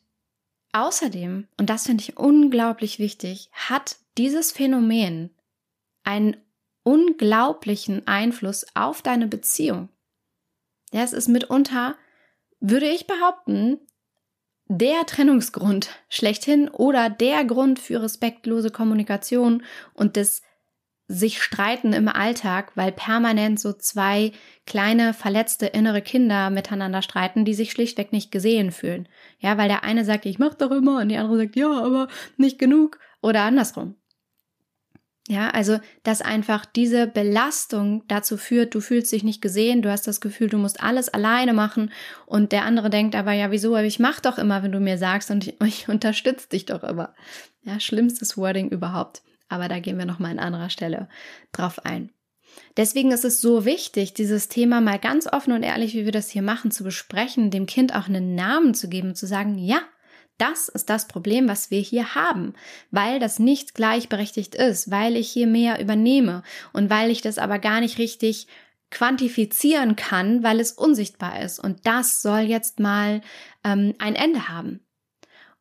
außerdem, 0.73 1.47
und 1.57 1.69
das 1.69 1.85
finde 1.85 2.03
ich 2.03 2.17
unglaublich 2.17 2.99
wichtig, 2.99 3.49
hat 3.53 3.97
dieses 4.17 4.51
Phänomen 4.51 5.29
einen 6.03 6.35
unglaublichen 6.83 8.07
Einfluss 8.07 8.65
auf 8.73 9.01
deine 9.01 9.27
Beziehung. 9.27 9.89
Ja, 10.91 11.03
es 11.03 11.13
ist 11.13 11.27
mitunter, 11.27 11.95
würde 12.59 12.89
ich 12.89 13.05
behaupten, 13.05 13.79
der 14.67 15.05
Trennungsgrund 15.05 15.89
schlechthin 16.09 16.67
oder 16.67 17.09
der 17.11 17.45
Grund 17.45 17.79
für 17.79 18.01
respektlose 18.01 18.71
Kommunikation 18.71 19.63
und 19.93 20.17
das 20.17 20.41
sich 21.07 21.41
streiten 21.41 21.93
im 21.93 22.07
Alltag, 22.07 22.71
weil 22.75 22.91
permanent 22.91 23.59
so 23.59 23.73
zwei 23.73 24.31
kleine 24.65 25.13
verletzte 25.13 25.67
innere 25.67 26.01
Kinder 26.01 26.49
miteinander 26.49 27.01
streiten, 27.01 27.45
die 27.45 27.53
sich 27.53 27.71
schlichtweg 27.71 28.11
nicht 28.11 28.31
gesehen 28.31 28.71
fühlen. 28.71 29.07
Ja, 29.39 29.57
weil 29.57 29.67
der 29.67 29.83
eine 29.83 30.03
sagt, 30.03 30.25
ich 30.25 30.39
mach 30.39 30.55
doch 30.55 30.71
immer 30.71 31.01
und 31.01 31.09
die 31.09 31.17
andere 31.17 31.37
sagt, 31.37 31.55
ja, 31.55 31.71
aber 31.71 32.07
nicht 32.37 32.57
genug 32.57 32.99
oder 33.21 33.41
andersrum. 33.41 33.95
Ja, 35.27 35.49
also, 35.49 35.79
dass 36.03 36.21
einfach 36.21 36.65
diese 36.65 37.07
Belastung 37.07 38.03
dazu 38.07 38.37
führt, 38.37 38.75
du 38.75 38.79
fühlst 38.79 39.11
dich 39.11 39.23
nicht 39.23 39.41
gesehen, 39.41 39.81
du 39.81 39.89
hast 39.89 40.05
das 40.07 40.21
Gefühl, 40.21 40.49
du 40.49 40.59
musst 40.59 40.83
alles 40.83 41.09
alleine 41.09 41.53
machen 41.53 41.91
und 42.27 42.51
der 42.51 42.63
andere 42.63 42.91
denkt 42.91 43.15
aber, 43.15 43.31
ja, 43.31 43.49
wieso, 43.49 43.75
ich 43.77 43.97
mach 43.97 44.19
doch 44.19 44.37
immer, 44.37 44.61
wenn 44.61 44.71
du 44.71 44.79
mir 44.79 44.99
sagst 44.99 45.31
und 45.31 45.47
ich, 45.47 45.59
ich 45.65 45.89
unterstütze 45.89 46.49
dich 46.49 46.65
doch 46.65 46.83
immer. 46.83 47.15
Ja, 47.63 47.79
schlimmstes 47.79 48.37
Wording 48.37 48.69
überhaupt. 48.69 49.23
Aber 49.47 49.67
da 49.67 49.79
gehen 49.79 49.97
wir 49.97 50.05
nochmal 50.05 50.31
an 50.31 50.39
anderer 50.39 50.69
Stelle 50.69 51.07
drauf 51.51 51.85
ein. 51.85 52.11
Deswegen 52.77 53.11
ist 53.11 53.25
es 53.25 53.41
so 53.41 53.65
wichtig, 53.65 54.13
dieses 54.13 54.47
Thema 54.47 54.81
mal 54.81 54.99
ganz 54.99 55.27
offen 55.27 55.53
und 55.53 55.63
ehrlich, 55.63 55.93
wie 55.93 56.05
wir 56.05 56.11
das 56.11 56.29
hier 56.29 56.41
machen, 56.41 56.71
zu 56.71 56.83
besprechen, 56.83 57.51
dem 57.51 57.65
Kind 57.65 57.93
auch 57.95 58.07
einen 58.07 58.35
Namen 58.35 58.73
zu 58.73 58.87
geben 58.87 59.09
und 59.09 59.15
zu 59.15 59.27
sagen, 59.27 59.57
ja, 59.57 59.81
das 60.37 60.67
ist 60.67 60.89
das 60.89 61.07
Problem, 61.07 61.47
was 61.47 61.71
wir 61.71 61.79
hier 61.79 62.13
haben, 62.15 62.53
weil 62.91 63.19
das 63.19 63.39
nicht 63.39 63.73
gleichberechtigt 63.73 64.53
ist, 64.53 64.91
weil 64.91 65.15
ich 65.15 65.29
hier 65.29 65.47
mehr 65.47 65.79
übernehme 65.81 66.43
und 66.73 66.89
weil 66.89 67.09
ich 67.09 67.21
das 67.21 67.37
aber 67.37 67.59
gar 67.59 67.79
nicht 67.79 67.97
richtig 67.97 68.47
quantifizieren 68.91 69.95
kann, 69.95 70.43
weil 70.43 70.59
es 70.59 70.73
unsichtbar 70.73 71.41
ist. 71.41 71.59
Und 71.59 71.85
das 71.85 72.21
soll 72.21 72.41
jetzt 72.41 72.79
mal 72.79 73.21
ähm, 73.63 73.93
ein 73.97 74.15
Ende 74.15 74.49
haben. 74.49 74.81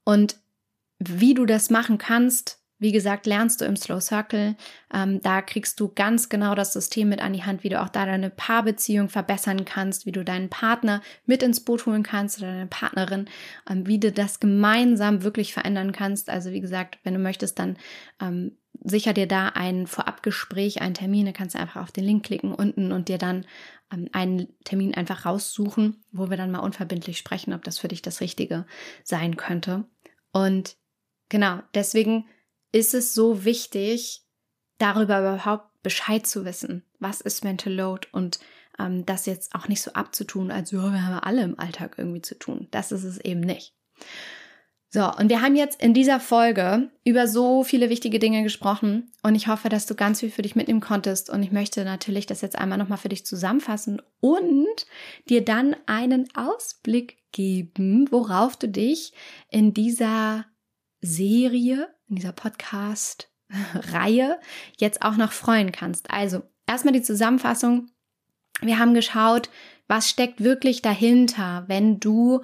Und 0.04 0.36
wie 0.98 1.34
du 1.34 1.46
das 1.46 1.70
machen 1.70 1.98
kannst, 1.98 2.63
wie 2.84 2.92
gesagt, 2.92 3.24
lernst 3.24 3.62
du 3.62 3.64
im 3.64 3.76
Slow 3.76 3.98
Circle. 3.98 4.56
Ähm, 4.92 5.18
da 5.22 5.40
kriegst 5.40 5.80
du 5.80 5.88
ganz 5.88 6.28
genau 6.28 6.54
das 6.54 6.74
System 6.74 7.08
mit 7.08 7.22
an 7.22 7.32
die 7.32 7.42
Hand, 7.42 7.64
wie 7.64 7.70
du 7.70 7.80
auch 7.80 7.88
da 7.88 8.04
deine 8.04 8.28
Paarbeziehung 8.28 9.08
verbessern 9.08 9.64
kannst, 9.64 10.04
wie 10.04 10.12
du 10.12 10.22
deinen 10.22 10.50
Partner 10.50 11.00
mit 11.24 11.42
ins 11.42 11.64
Boot 11.64 11.86
holen 11.86 12.02
kannst 12.02 12.40
oder 12.40 12.48
deine 12.48 12.66
Partnerin, 12.66 13.24
ähm, 13.70 13.86
wie 13.86 13.98
du 13.98 14.12
das 14.12 14.38
gemeinsam 14.38 15.22
wirklich 15.22 15.54
verändern 15.54 15.92
kannst. 15.92 16.28
Also 16.28 16.50
wie 16.50 16.60
gesagt, 16.60 16.98
wenn 17.04 17.14
du 17.14 17.20
möchtest, 17.20 17.58
dann 17.58 17.78
ähm, 18.20 18.58
sicher 18.82 19.14
dir 19.14 19.26
da 19.26 19.48
ein 19.48 19.86
Vorabgespräch, 19.86 20.82
einen 20.82 20.92
Termin, 20.92 21.24
dann 21.24 21.34
kannst 21.34 21.54
du 21.54 21.60
einfach 21.60 21.80
auf 21.80 21.90
den 21.90 22.04
Link 22.04 22.26
klicken 22.26 22.54
unten 22.54 22.92
und 22.92 23.08
dir 23.08 23.16
dann 23.16 23.46
ähm, 23.94 24.10
einen 24.12 24.48
Termin 24.64 24.94
einfach 24.94 25.24
raussuchen, 25.24 26.04
wo 26.12 26.28
wir 26.28 26.36
dann 26.36 26.50
mal 26.50 26.58
unverbindlich 26.58 27.16
sprechen, 27.16 27.54
ob 27.54 27.64
das 27.64 27.78
für 27.78 27.88
dich 27.88 28.02
das 28.02 28.20
Richtige 28.20 28.66
sein 29.04 29.38
könnte. 29.38 29.84
Und 30.32 30.76
genau, 31.30 31.60
deswegen 31.72 32.26
ist 32.74 32.92
es 32.92 33.14
so 33.14 33.44
wichtig, 33.44 34.22
darüber 34.78 35.20
überhaupt 35.20 35.82
Bescheid 35.84 36.26
zu 36.26 36.44
wissen. 36.44 36.84
Was 36.98 37.20
ist 37.20 37.44
Mental 37.44 37.72
Load 37.72 38.08
und 38.10 38.40
ähm, 38.80 39.06
das 39.06 39.26
jetzt 39.26 39.54
auch 39.54 39.68
nicht 39.68 39.80
so 39.80 39.92
abzutun, 39.92 40.50
als 40.50 40.72
ja, 40.72 40.82
wir 40.92 41.06
haben 41.06 41.20
alle 41.20 41.42
im 41.42 41.58
Alltag 41.58 41.94
irgendwie 41.98 42.22
zu 42.22 42.36
tun. 42.36 42.66
Das 42.72 42.90
ist 42.90 43.04
es 43.04 43.18
eben 43.18 43.40
nicht. 43.40 43.74
So, 44.90 45.08
und 45.12 45.28
wir 45.28 45.40
haben 45.40 45.54
jetzt 45.54 45.80
in 45.80 45.94
dieser 45.94 46.18
Folge 46.18 46.90
über 47.04 47.28
so 47.28 47.62
viele 47.62 47.90
wichtige 47.90 48.18
Dinge 48.18 48.42
gesprochen 48.42 49.10
und 49.22 49.36
ich 49.36 49.46
hoffe, 49.46 49.68
dass 49.68 49.86
du 49.86 49.94
ganz 49.94 50.20
viel 50.20 50.30
für 50.30 50.42
dich 50.42 50.56
mitnehmen 50.56 50.80
konntest 50.80 51.30
und 51.30 51.42
ich 51.44 51.52
möchte 51.52 51.84
natürlich 51.84 52.26
das 52.26 52.40
jetzt 52.40 52.58
einmal 52.58 52.78
nochmal 52.78 52.98
für 52.98 53.08
dich 53.08 53.24
zusammenfassen 53.24 54.02
und 54.20 54.86
dir 55.28 55.44
dann 55.44 55.76
einen 55.86 56.28
Ausblick 56.36 57.18
geben, 57.30 58.10
worauf 58.10 58.56
du 58.56 58.68
dich 58.68 59.12
in 59.50 59.74
dieser 59.74 60.46
Serie 61.00 61.93
in 62.14 62.16
dieser 62.16 62.32
Podcast-Reihe 62.32 64.40
jetzt 64.78 65.02
auch 65.02 65.16
noch 65.16 65.32
freuen 65.32 65.72
kannst. 65.72 66.10
Also 66.10 66.42
erstmal 66.66 66.94
die 66.94 67.02
Zusammenfassung. 67.02 67.90
Wir 68.60 68.78
haben 68.78 68.94
geschaut, 68.94 69.50
was 69.88 70.08
steckt 70.08 70.42
wirklich 70.42 70.80
dahinter, 70.80 71.64
wenn 71.66 71.98
du 71.98 72.40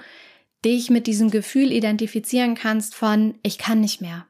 dich 0.64 0.90
mit 0.90 1.06
diesem 1.06 1.30
Gefühl 1.30 1.70
identifizieren 1.70 2.56
kannst 2.56 2.96
von 2.96 3.38
ich 3.42 3.58
kann 3.58 3.80
nicht 3.80 4.00
mehr. 4.00 4.26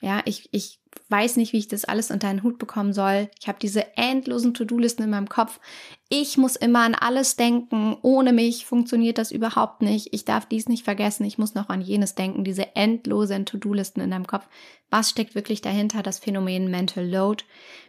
Ja, 0.00 0.22
ich, 0.24 0.48
ich 0.52 0.80
weiß 1.08 1.36
nicht, 1.36 1.52
wie 1.52 1.58
ich 1.58 1.68
das 1.68 1.84
alles 1.84 2.10
unter 2.10 2.28
einen 2.28 2.42
Hut 2.42 2.58
bekommen 2.58 2.92
soll. 2.92 3.28
Ich 3.40 3.48
habe 3.48 3.58
diese 3.60 3.96
endlosen 3.96 4.54
To-Do-Listen 4.54 5.02
in 5.02 5.10
meinem 5.10 5.28
Kopf. 5.28 5.60
Ich 6.08 6.36
muss 6.38 6.56
immer 6.56 6.80
an 6.80 6.94
alles 6.94 7.36
denken. 7.36 7.96
Ohne 8.02 8.32
mich 8.32 8.66
funktioniert 8.66 9.18
das 9.18 9.30
überhaupt 9.30 9.82
nicht. 9.82 10.12
Ich 10.12 10.24
darf 10.24 10.46
dies 10.46 10.68
nicht 10.68 10.84
vergessen. 10.84 11.24
Ich 11.24 11.38
muss 11.38 11.54
noch 11.54 11.68
an 11.68 11.80
jenes 11.80 12.14
denken. 12.14 12.44
Diese 12.44 12.74
endlosen 12.74 13.46
To-Do-Listen 13.46 14.00
in 14.00 14.10
deinem 14.10 14.26
Kopf. 14.26 14.46
Was 14.90 15.10
steckt 15.10 15.34
wirklich 15.34 15.60
dahinter? 15.60 16.02
Das 16.02 16.18
Phänomen 16.18 16.70
Mental 16.70 17.06
Load. 17.06 17.44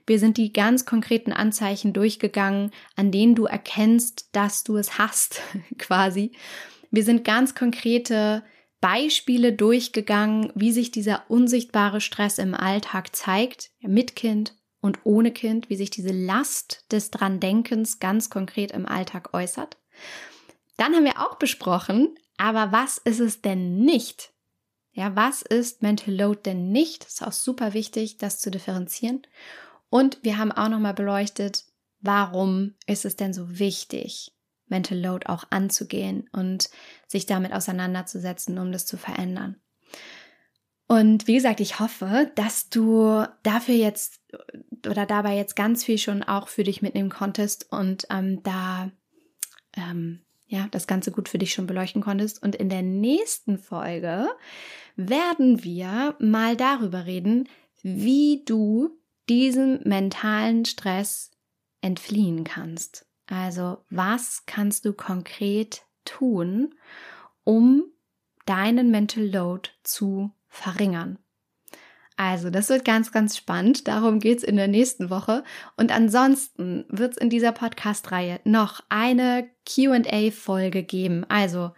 Wir 0.08 0.20
sind 0.20 0.38
die 0.38 0.51
ganz 0.53 0.86
konkreten 0.86 1.32
Anzeichen 1.32 1.93
durchgegangen, 1.93 2.72
an 2.95 3.12
denen 3.12 3.36
du 3.36 3.45
erkennst, 3.45 4.30
dass 4.34 4.64
du 4.64 4.78
es 4.78 4.97
hast, 4.97 5.41
quasi. 5.78 6.32
Wir 6.91 7.03
sind 7.03 7.24
ganz 7.24 7.56
konkrete 7.56 8.43
Beispiele 8.82 9.54
durchgegangen, 9.54 10.52
wie 10.56 10.72
sich 10.72 10.92
dieser 10.92 11.30
unsichtbare 11.30 12.02
Stress 12.02 12.38
im 12.38 12.54
Alltag 12.54 13.16
zeigt, 13.16 13.72
mit 13.82 14.16
Kind 14.16 14.56
und 14.82 15.00
ohne 15.04 15.32
Kind, 15.32 15.70
wie 15.70 15.76
sich 15.76 15.90
diese 15.90 16.12
Last 16.12 16.86
des 16.92 17.10
Dran-Denkens 17.12 18.00
ganz 18.00 18.30
konkret 18.30 18.72
im 18.72 18.86
Alltag 18.86 19.34
äußert. 19.34 19.78
Dann 20.78 20.94
haben 20.94 21.06
wir 21.06 21.20
auch 21.22 21.36
besprochen, 21.36 22.16
aber 22.38 22.72
was 22.72 22.98
ist 23.00 23.20
es 23.20 23.42
denn 23.42 23.80
nicht? 23.80 24.34
Ja, 24.92 25.16
was 25.16 25.42
ist 25.42 25.82
Mental 25.82 26.14
Load 26.14 26.42
denn 26.46 26.72
nicht? 26.72 27.06
Ist 27.06 27.26
auch 27.26 27.34
super 27.34 27.74
wichtig, 27.74 28.18
das 28.18 28.40
zu 28.40 28.52
differenzieren. 28.52 29.24
Und 29.90 30.20
wir 30.24 30.38
haben 30.38 30.52
auch 30.52 30.70
nochmal 30.70 30.94
beleuchtet, 30.94 31.66
warum 32.02 32.76
ist 32.86 33.06
es 33.06 33.16
denn 33.16 33.34
so 33.34 33.60
wichtig, 33.60 34.35
Mental 34.68 34.97
Load 34.97 35.28
auch 35.28 35.45
anzugehen 35.49 36.30
und 36.32 36.70
sich 37.07 37.26
damit 37.26 37.53
auseinanderzusetzen, 37.53 38.57
um 38.57 38.72
das 38.72 38.86
zu 38.86 38.97
verändern. 38.97 39.57
Und 40.88 41.28
wie 41.28 41.34
gesagt, 41.36 41.59
ich 41.59 41.80
hoffe, 41.80 42.32
dass 42.36 42.70
du 42.70 43.26
dafür 43.43 43.76
jetzt 43.76 44.22
oder 44.88 45.05
dabei 45.05 45.36
jetzt 45.36 45.55
ganz 45.55 45.84
viel 45.84 45.97
schon 45.97 46.22
auch 46.22 46.47
für 46.47 46.63
dich 46.63 46.82
mitnehmen 46.82 47.09
konntest 47.09 47.72
und 47.72 48.05
ähm, 48.11 48.43
da 48.43 48.91
ähm, 49.76 50.22
ja 50.47 50.68
das 50.70 50.86
Ganze 50.86 51.11
gut 51.11 51.28
für 51.28 51.39
dich 51.39 51.53
schon 51.53 51.66
beleuchten 51.66 52.03
konntest. 52.03 52.41
Und 52.43 52.55
in 52.55 52.70
der 52.70 52.84
nächsten 52.84 53.57
Folge 53.57 54.28
werden 54.95 55.63
wir 55.63 56.16
mal 56.20 56.55
darüber 56.55 57.05
reden, 57.05 57.49
wie 57.82 58.43
du 58.45 58.91
diesem 59.28 59.80
mentalen 59.84 60.66
Stress 60.66 61.32
entfliehen 61.82 62.43
kannst. 62.43 63.05
Also 63.28 63.84
was 63.90 64.44
kannst 64.46 64.86
du 64.86 64.94
konkret 64.94 65.84
tun, 66.06 66.76
um 67.44 67.84
deinen 68.46 68.92
Mental 68.92 69.26
Load 69.26 69.70
zu 69.84 70.32
verringern? 70.48 71.20
Also, 72.18 72.50
das 72.50 72.70
wird 72.70 72.86
ganz, 72.86 73.12
ganz 73.12 73.36
spannend. 73.36 73.90
Darum 73.90 74.22
geht's 74.22 74.44
in 74.44 74.56
der 74.56 74.70
nächsten 74.70 75.10
Woche. 75.10 75.44
Und 75.76 75.92
ansonsten 75.92 76.86
wird's 76.88 77.18
in 77.18 77.30
dieser 77.30 77.52
Podcast-Reihe 77.52 78.40
noch 78.46 78.82
eine 78.88 79.50
QA-Folge 79.66 80.84
geben. 80.84 81.26
Also 81.28 81.72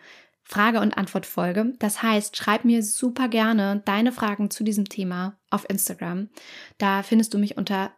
Frage- 0.43 0.79
und 0.79 0.95
Antwort-Folge. 0.95 1.73
Das 1.79 2.03
heißt, 2.03 2.37
schreib 2.37 2.65
mir 2.65 2.83
super 2.83 3.29
gerne 3.29 3.81
deine 3.85 4.11
Fragen 4.11 4.51
zu 4.51 4.63
diesem 4.63 4.87
Thema 4.87 5.39
auf 5.49 5.67
Instagram. 5.69 6.29
Da 6.77 7.01
findest 7.01 7.33
du 7.33 7.39
mich 7.39 7.57
unter 7.57 7.91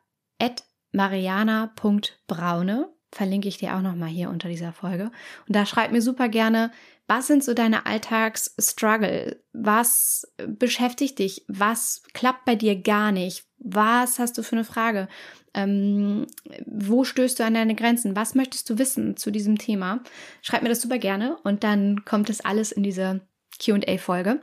mariana.braune 0.91 2.89
verlinke 3.12 3.47
ich 3.47 3.57
dir 3.57 3.76
auch 3.76 3.82
nochmal 3.82 4.10
hier 4.10 4.30
unter 4.30 4.49
dieser 4.49 4.74
Folge. 4.74 5.12
Und 5.47 5.55
da 5.55 5.66
schreib 5.66 5.91
mir 5.91 6.01
super 6.01 6.30
gerne, 6.30 6.72
was 7.07 7.26
sind 7.28 7.43
so 7.43 7.55
deine 7.55 7.88
Alltagsstruggle? 7.88 9.41
Was 9.51 10.32
beschäftigt 10.45 11.18
dich? 11.18 11.43
Was 11.47 12.03
klappt 12.14 12.45
bei 12.45 12.55
dir 12.55 12.80
gar 12.80 13.12
nicht? 13.12 13.45
Was 13.57 14.20
hast 14.20 14.38
du 14.38 14.43
für 14.43 14.55
eine 14.55 14.64
Frage? 14.64 15.07
Ähm, 15.55 16.28
wo 16.68 17.03
stößt 17.03 17.39
du 17.39 17.43
an 17.43 17.55
deine 17.55 17.74
Grenzen? 17.74 18.16
Was 18.16 18.36
möchtest 18.36 18.70
du 18.70 18.78
wissen 18.78 19.18
zu 19.18 19.32
diesem 19.32 19.57
Thema? 19.57 20.03
Schreib 20.43 20.62
mir 20.62 20.70
das 20.70 20.82
super 20.82 20.99
gerne 20.99 21.38
und 21.43 21.64
dann 21.64 22.05
kommt 22.05 22.30
das 22.30 22.41
alles 22.41 22.72
in 22.72 22.84
diese 22.84 23.22
QA-Folge. 23.60 24.41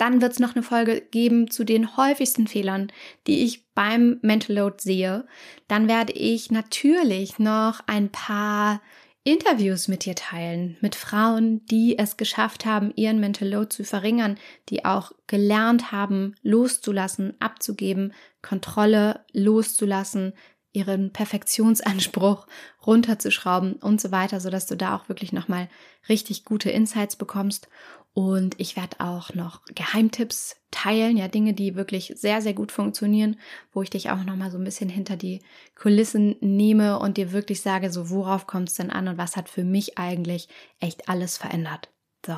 Dann 0.00 0.22
wird 0.22 0.32
es 0.32 0.38
noch 0.38 0.54
eine 0.56 0.62
Folge 0.62 1.02
geben 1.02 1.50
zu 1.50 1.62
den 1.62 1.98
häufigsten 1.98 2.46
Fehlern, 2.46 2.90
die 3.26 3.44
ich 3.44 3.68
beim 3.74 4.18
Mental 4.22 4.56
Load 4.56 4.76
sehe. 4.78 5.26
Dann 5.68 5.88
werde 5.88 6.14
ich 6.14 6.50
natürlich 6.50 7.38
noch 7.38 7.80
ein 7.86 8.08
paar 8.08 8.80
Interviews 9.24 9.88
mit 9.88 10.06
dir 10.06 10.14
teilen, 10.14 10.78
mit 10.80 10.94
Frauen, 10.94 11.66
die 11.66 11.98
es 11.98 12.16
geschafft 12.16 12.64
haben, 12.64 12.94
ihren 12.96 13.20
Mental 13.20 13.46
Load 13.46 13.68
zu 13.68 13.84
verringern, 13.84 14.38
die 14.70 14.86
auch 14.86 15.12
gelernt 15.26 15.92
haben, 15.92 16.34
loszulassen, 16.42 17.34
abzugeben, 17.38 18.14
Kontrolle 18.40 19.20
loszulassen, 19.34 20.32
ihren 20.72 21.12
Perfektionsanspruch 21.12 22.46
runterzuschrauben 22.86 23.74
und 23.74 24.00
so 24.00 24.12
weiter, 24.12 24.40
so 24.40 24.48
dass 24.48 24.64
du 24.64 24.76
da 24.76 24.96
auch 24.96 25.10
wirklich 25.10 25.34
nochmal 25.34 25.68
richtig 26.08 26.46
gute 26.46 26.70
Insights 26.70 27.16
bekommst. 27.16 27.68
Und 28.12 28.58
ich 28.58 28.76
werde 28.76 28.98
auch 28.98 29.34
noch 29.34 29.64
Geheimtipps 29.66 30.56
teilen, 30.72 31.16
ja, 31.16 31.28
Dinge, 31.28 31.54
die 31.54 31.76
wirklich 31.76 32.12
sehr, 32.16 32.42
sehr 32.42 32.54
gut 32.54 32.72
funktionieren, 32.72 33.38
wo 33.72 33.82
ich 33.82 33.90
dich 33.90 34.10
auch 34.10 34.24
nochmal 34.24 34.50
so 34.50 34.58
ein 34.58 34.64
bisschen 34.64 34.88
hinter 34.88 35.16
die 35.16 35.42
Kulissen 35.76 36.36
nehme 36.40 36.98
und 36.98 37.16
dir 37.16 37.32
wirklich 37.32 37.62
sage, 37.62 37.92
so 37.92 38.10
worauf 38.10 38.46
kommt 38.46 38.68
es 38.68 38.74
denn 38.74 38.90
an 38.90 39.06
und 39.08 39.18
was 39.18 39.36
hat 39.36 39.48
für 39.48 39.64
mich 39.64 39.96
eigentlich 39.96 40.48
echt 40.80 41.08
alles 41.08 41.38
verändert. 41.38 41.88
So, 42.26 42.36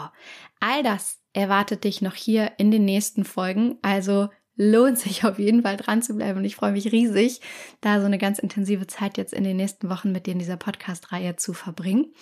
all 0.60 0.82
das 0.82 1.20
erwartet 1.32 1.84
dich 1.84 2.02
noch 2.02 2.14
hier 2.14 2.52
in 2.58 2.70
den 2.70 2.84
nächsten 2.84 3.24
Folgen. 3.24 3.78
Also 3.82 4.28
lohnt 4.57 4.98
sich 4.98 5.24
auf 5.24 5.38
jeden 5.38 5.62
Fall 5.62 5.76
dran 5.76 6.03
zu 6.03 6.14
bleiben 6.14 6.38
und 6.38 6.44
ich 6.44 6.57
freue 6.57 6.72
mich 6.72 6.92
riesig, 6.92 7.40
da 7.80 8.00
so 8.00 8.07
eine 8.07 8.18
ganz 8.18 8.38
intensive 8.38 8.86
Zeit 8.86 9.16
jetzt 9.16 9.32
in 9.32 9.44
den 9.44 9.57
nächsten 9.57 9.88
Wochen 9.88 10.12
mit 10.12 10.26
dir 10.26 10.32
in 10.32 10.38
dieser 10.38 10.57
Podcast-Reihe 10.57 11.36
zu 11.36 11.53
verbringen. 11.53 12.12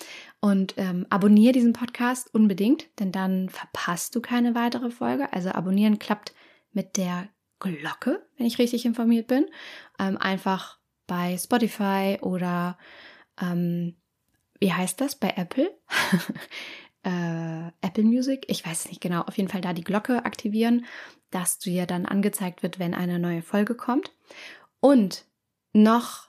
Und 0.41 0.75
ähm, 0.77 1.07
abonniere 1.11 1.53
diesen 1.53 1.73
Podcast 1.73 2.33
unbedingt, 2.35 2.87
denn 2.99 3.13
dann 3.13 3.49
verpasst 3.49 4.15
du 4.15 4.21
keine 4.21 4.55
weitere 4.55 4.91
Folge. 4.91 5.33
Also 5.33 5.51
abonnieren 5.51 5.99
klappt 5.99 6.33
mit 6.73 6.97
der 6.97 7.29
Glocke, 7.59 8.25
wenn 8.37 8.47
ich 8.47 8.59
richtig 8.59 8.85
informiert 8.85 9.27
bin. 9.27 9.47
Ähm, 9.99 10.17
einfach 10.17 10.79
bei 11.07 11.37
Spotify 11.37 12.19
oder 12.23 12.79
ähm, 13.41 13.97
wie 14.61 14.73
heißt 14.73 15.01
das 15.01 15.17
bei 15.17 15.35
Apple? 15.37 15.71
äh, 17.03 17.69
Apple 17.81 18.05
Music, 18.05 18.45
ich 18.49 18.65
weiß 18.65 18.89
nicht 18.89 19.01
genau, 19.01 19.23
auf 19.23 19.37
jeden 19.37 19.49
Fall 19.49 19.61
da 19.61 19.73
die 19.73 19.85
Glocke 19.85 20.25
aktivieren, 20.25 20.85
dass 21.31 21.59
dir 21.59 21.87
dann 21.87 22.07
angezeigt 22.07 22.63
wird, 22.63 22.79
wenn 22.79 22.95
eine 22.95 23.19
neue 23.19 23.43
Folge 23.43 23.75
kommt. 23.75 24.13
Und 24.81 25.25
noch 25.73 26.29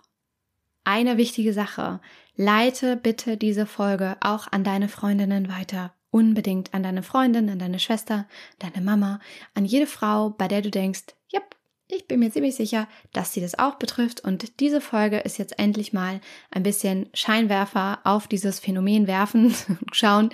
eine 0.83 1.17
wichtige 1.17 1.53
Sache, 1.53 1.99
leite 2.35 2.95
bitte 2.95 3.37
diese 3.37 3.65
Folge 3.65 4.17
auch 4.21 4.47
an 4.51 4.63
deine 4.63 4.87
Freundinnen 4.87 5.49
weiter. 5.49 5.93
Unbedingt 6.09 6.73
an 6.73 6.83
deine 6.83 7.03
Freundin, 7.03 7.49
an 7.49 7.59
deine 7.59 7.79
Schwester, 7.79 8.27
deine 8.59 8.81
Mama, 8.81 9.19
an 9.53 9.63
jede 9.65 9.87
Frau, 9.87 10.29
bei 10.29 10.47
der 10.47 10.61
du 10.61 10.69
denkst, 10.69 11.15
yep, 11.33 11.55
ich 11.91 12.07
bin 12.07 12.19
mir 12.19 12.31
ziemlich 12.31 12.55
sicher, 12.55 12.87
dass 13.13 13.33
sie 13.33 13.41
das 13.41 13.57
auch 13.57 13.75
betrifft 13.75 14.21
und 14.21 14.59
diese 14.59 14.81
Folge 14.81 15.19
ist 15.19 15.37
jetzt 15.37 15.57
endlich 15.59 15.93
mal 15.93 16.21
ein 16.49 16.63
bisschen 16.63 17.09
Scheinwerfer 17.13 17.99
auf 18.03 18.27
dieses 18.27 18.59
Phänomen 18.59 19.07
werfen 19.07 19.53
und 19.67 19.95
schauen, 19.95 20.29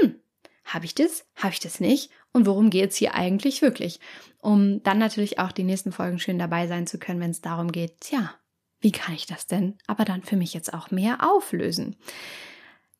hm, 0.00 0.16
habe 0.64 0.84
ich 0.84 0.94
das? 0.94 1.24
Habe 1.36 1.52
ich 1.52 1.60
das 1.60 1.80
nicht? 1.80 2.10
Und 2.32 2.46
worum 2.46 2.70
geht 2.70 2.90
es 2.90 2.96
hier 2.96 3.14
eigentlich 3.14 3.62
wirklich? 3.62 4.00
Um 4.40 4.82
dann 4.82 4.98
natürlich 4.98 5.38
auch 5.38 5.52
die 5.52 5.64
nächsten 5.64 5.92
Folgen 5.92 6.18
schön 6.18 6.38
dabei 6.38 6.66
sein 6.66 6.86
zu 6.86 6.98
können, 6.98 7.20
wenn 7.20 7.30
es 7.30 7.40
darum 7.40 7.72
geht, 7.72 8.00
tja, 8.00 8.34
wie 8.80 8.92
kann 8.92 9.14
ich 9.14 9.26
das 9.26 9.46
denn 9.46 9.78
aber 9.86 10.04
dann 10.04 10.22
für 10.22 10.36
mich 10.36 10.52
jetzt 10.54 10.74
auch 10.74 10.90
mehr 10.90 11.28
auflösen? 11.28 11.96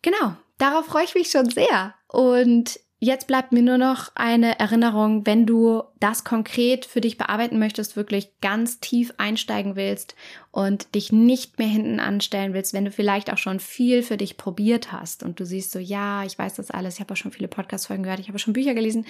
Genau, 0.02 0.36
darauf 0.58 0.86
freue 0.86 1.04
ich 1.04 1.14
mich 1.14 1.30
schon 1.30 1.50
sehr. 1.50 1.94
Und 2.08 2.80
Jetzt 2.98 3.26
bleibt 3.26 3.52
mir 3.52 3.60
nur 3.60 3.76
noch 3.76 4.10
eine 4.14 4.58
Erinnerung, 4.58 5.26
wenn 5.26 5.44
du 5.44 5.82
das 6.00 6.24
konkret 6.24 6.86
für 6.86 7.02
dich 7.02 7.18
bearbeiten 7.18 7.58
möchtest, 7.58 7.94
wirklich 7.94 8.30
ganz 8.40 8.80
tief 8.80 9.12
einsteigen 9.18 9.76
willst 9.76 10.14
und 10.50 10.94
dich 10.94 11.12
nicht 11.12 11.58
mehr 11.58 11.68
hinten 11.68 12.00
anstellen 12.00 12.54
willst, 12.54 12.72
wenn 12.72 12.86
du 12.86 12.90
vielleicht 12.90 13.30
auch 13.30 13.36
schon 13.36 13.60
viel 13.60 14.02
für 14.02 14.16
dich 14.16 14.38
probiert 14.38 14.92
hast 14.92 15.22
und 15.22 15.38
du 15.38 15.44
siehst 15.44 15.72
so, 15.72 15.78
ja, 15.78 16.24
ich 16.24 16.38
weiß 16.38 16.54
das 16.54 16.70
alles, 16.70 16.94
ich 16.94 17.00
habe 17.00 17.12
auch 17.12 17.18
schon 17.18 17.32
viele 17.32 17.48
Podcast-Folgen 17.48 18.02
gehört, 18.02 18.20
ich 18.20 18.28
habe 18.28 18.38
schon 18.38 18.54
Bücher 18.54 18.72
gelesen 18.72 19.04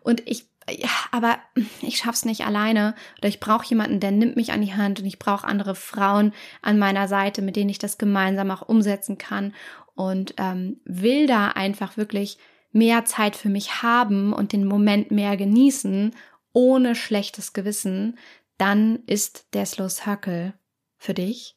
und 0.00 0.22
ich, 0.28 0.44
ja, 0.68 0.90
aber 1.10 1.38
ich 1.80 1.96
schaff's 1.96 2.26
nicht 2.26 2.44
alleine 2.44 2.94
oder 3.20 3.28
ich 3.30 3.40
brauche 3.40 3.66
jemanden, 3.66 4.00
der 4.00 4.10
nimmt 4.10 4.36
mich 4.36 4.52
an 4.52 4.60
die 4.60 4.74
Hand 4.74 5.00
und 5.00 5.06
ich 5.06 5.18
brauche 5.18 5.46
andere 5.46 5.74
Frauen 5.74 6.34
an 6.60 6.78
meiner 6.78 7.08
Seite, 7.08 7.40
mit 7.40 7.56
denen 7.56 7.70
ich 7.70 7.78
das 7.78 7.96
gemeinsam 7.96 8.50
auch 8.50 8.68
umsetzen 8.68 9.16
kann 9.16 9.54
und 9.94 10.34
ähm, 10.36 10.78
will 10.84 11.26
da 11.26 11.48
einfach 11.48 11.96
wirklich 11.96 12.36
mehr 12.72 13.04
Zeit 13.04 13.36
für 13.36 13.48
mich 13.48 13.82
haben 13.82 14.32
und 14.32 14.52
den 14.52 14.66
Moment 14.66 15.10
mehr 15.10 15.36
genießen, 15.36 16.14
ohne 16.52 16.94
schlechtes 16.94 17.52
Gewissen, 17.52 18.18
dann 18.58 19.00
ist 19.06 19.46
der 19.54 19.66
Slow 19.66 19.88
Circle 19.88 20.54
für 20.96 21.14
dich 21.14 21.56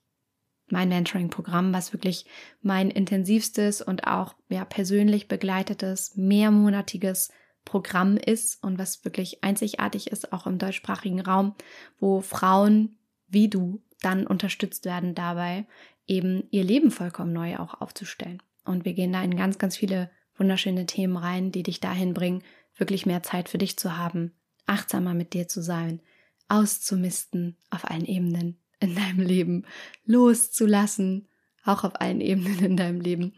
mein 0.70 0.90
Mentoring-Programm, 0.90 1.74
was 1.74 1.94
wirklich 1.94 2.26
mein 2.62 2.90
intensivstes 2.90 3.82
und 3.82 4.08
auch 4.08 4.34
ja, 4.50 4.66
persönlich 4.66 5.28
begleitetes, 5.28 6.16
mehrmonatiges 6.16 7.32
Programm 7.66 8.18
ist 8.18 8.62
und 8.64 8.80
was 8.80 9.06
wirklich 9.06 9.44
einzigartig 9.44 10.08
ist, 10.08 10.34
auch 10.34 10.48
im 10.48 10.58
deutschsprachigen 10.58 11.22
Raum, 11.22 11.56
wo 12.00 12.22
Frauen 12.22 12.98
wie 13.28 13.50
du 13.50 13.82
dann 14.02 14.28
unterstützt 14.28 14.86
werden 14.86 15.16
dabei, 15.16 15.66
eben 16.08 16.44
ihr 16.52 16.64
Leben 16.64 16.92
vollkommen 16.92 17.34
neu 17.34 17.58
auch 17.58 17.82
aufzustellen. 17.82 18.42
Und 18.66 18.86
wir 18.86 18.94
gehen 18.94 19.12
da 19.12 19.24
in 19.24 19.36
ganz, 19.36 19.58
ganz 19.58 19.76
viele 19.76 20.12
wunderschöne 20.38 20.86
Themen 20.86 21.18
rein, 21.18 21.52
die 21.52 21.64
dich 21.64 21.80
dahin 21.80 22.14
bringen, 22.14 22.44
wirklich 22.76 23.06
mehr 23.06 23.24
Zeit 23.24 23.50
für 23.50 23.58
dich 23.58 23.78
zu 23.78 23.98
haben, 23.98 24.32
achtsamer 24.66 25.14
mit 25.14 25.34
dir 25.34 25.48
zu 25.48 25.62
sein, 25.62 26.02
auszumisten 26.48 27.58
auf 27.70 27.90
allen 27.90 28.06
Ebenen 28.06 28.58
in 28.80 28.96
deinem 28.96 29.22
Leben, 29.22 29.66
loszulassen, 30.06 31.28
auch 31.64 31.84
auf 31.84 32.02
allen 32.02 32.22
Ebenen 32.22 32.60
in 32.64 32.78
deinem 32.78 33.02
Leben. 33.02 33.34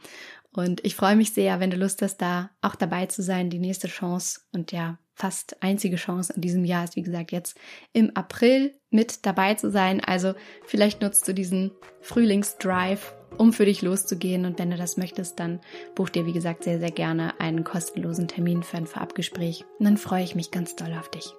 Und 0.52 0.84
ich 0.86 0.96
freue 0.96 1.16
mich 1.16 1.34
sehr, 1.34 1.60
wenn 1.60 1.70
du 1.70 1.78
Lust 1.78 2.02
hast, 2.02 2.18
da 2.18 2.50
auch 2.62 2.76
dabei 2.76 3.08
zu 3.08 3.22
sein. 3.22 3.50
Die 3.50 3.60
nächste 3.60 3.88
Chance 3.88 4.42
und 4.54 4.72
ja, 4.72 4.98
fast 5.16 5.64
einzige 5.64 5.96
Chance 5.96 6.34
in 6.34 6.42
diesem 6.42 6.66
Jahr 6.66 6.84
ist, 6.84 6.96
wie 6.96 7.02
gesagt, 7.02 7.32
jetzt 7.32 7.58
im 7.94 8.16
April 8.16 8.76
mit 8.90 9.26
dabei 9.26 9.56
zu 9.56 9.72
sein. 9.72 10.02
Also 10.02 10.34
vielleicht 10.66 11.02
nutzt 11.02 11.28
du 11.28 11.34
diesen 11.34 11.72
Frühlingsdrive 12.02 13.16
um 13.38 13.54
für 13.54 13.66
dich 13.66 13.82
loszugehen. 13.82 14.46
Und 14.46 14.60
wenn 14.60 14.72
du 14.72 14.78
das 14.78 14.98
möchtest, 14.98 15.40
dann 15.40 15.60
buch 15.94 16.10
dir, 16.10 16.26
wie 16.26 16.34
gesagt, 16.34 16.64
sehr, 16.64 16.80
sehr 16.80 16.92
gerne 16.92 17.40
einen 17.40 17.64
kostenlosen 17.64 18.28
Termin 18.28 18.64
für 18.64 18.78
ein 18.78 18.88
Vorabgespräch. 18.88 19.66
Und 19.80 19.86
dann 19.86 19.98
freue 19.98 20.24
ich 20.24 20.36
mich 20.36 20.52
ganz 20.52 20.76
doll 20.76 20.94
auf 20.98 21.10
dich. 21.10 21.34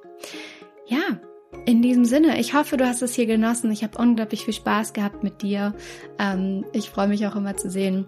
Ja, 0.86 1.20
in 1.64 1.82
diesem 1.82 2.04
Sinne, 2.04 2.38
ich 2.38 2.54
hoffe, 2.54 2.76
du 2.76 2.86
hast 2.86 3.02
es 3.02 3.14
hier 3.14 3.26
genossen. 3.26 3.70
Ich 3.70 3.82
habe 3.82 3.98
unglaublich 3.98 4.44
viel 4.44 4.54
Spaß 4.54 4.92
gehabt 4.92 5.22
mit 5.22 5.42
dir. 5.42 5.74
Ähm, 6.18 6.64
ich 6.72 6.90
freue 6.90 7.08
mich 7.08 7.26
auch 7.26 7.36
immer 7.36 7.56
zu 7.56 7.70
sehen, 7.70 8.06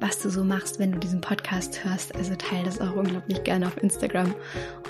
was 0.00 0.20
du 0.20 0.30
so 0.30 0.44
machst, 0.44 0.78
wenn 0.78 0.92
du 0.92 0.98
diesen 0.98 1.20
Podcast 1.20 1.84
hörst. 1.84 2.14
Also 2.14 2.34
teile 2.36 2.64
das 2.64 2.80
auch 2.80 2.94
unglaublich 2.94 3.42
gerne 3.44 3.66
auf 3.66 3.76
Instagram 3.82 4.34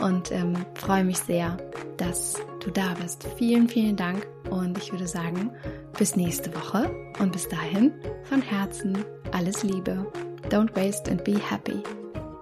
und 0.00 0.32
ähm, 0.32 0.54
freue 0.74 1.04
mich 1.04 1.18
sehr, 1.18 1.56
dass 1.96 2.34
du 2.60 2.70
da 2.70 2.94
bist. 3.00 3.26
Vielen, 3.36 3.68
vielen 3.68 3.96
Dank 3.96 4.26
und 4.50 4.76
ich 4.78 4.92
würde 4.92 5.06
sagen, 5.06 5.50
bis 5.98 6.16
nächste 6.16 6.54
Woche 6.54 6.90
und 7.18 7.32
bis 7.32 7.48
dahin 7.48 7.92
von 8.24 8.42
Herzen 8.42 9.04
alles 9.32 9.62
Liebe. 9.62 10.06
Don't 10.50 10.74
waste 10.76 11.10
and 11.10 11.24
be 11.24 11.38
happy. 11.38 11.82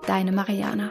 Deine 0.07 0.33
Mariana. 0.33 0.91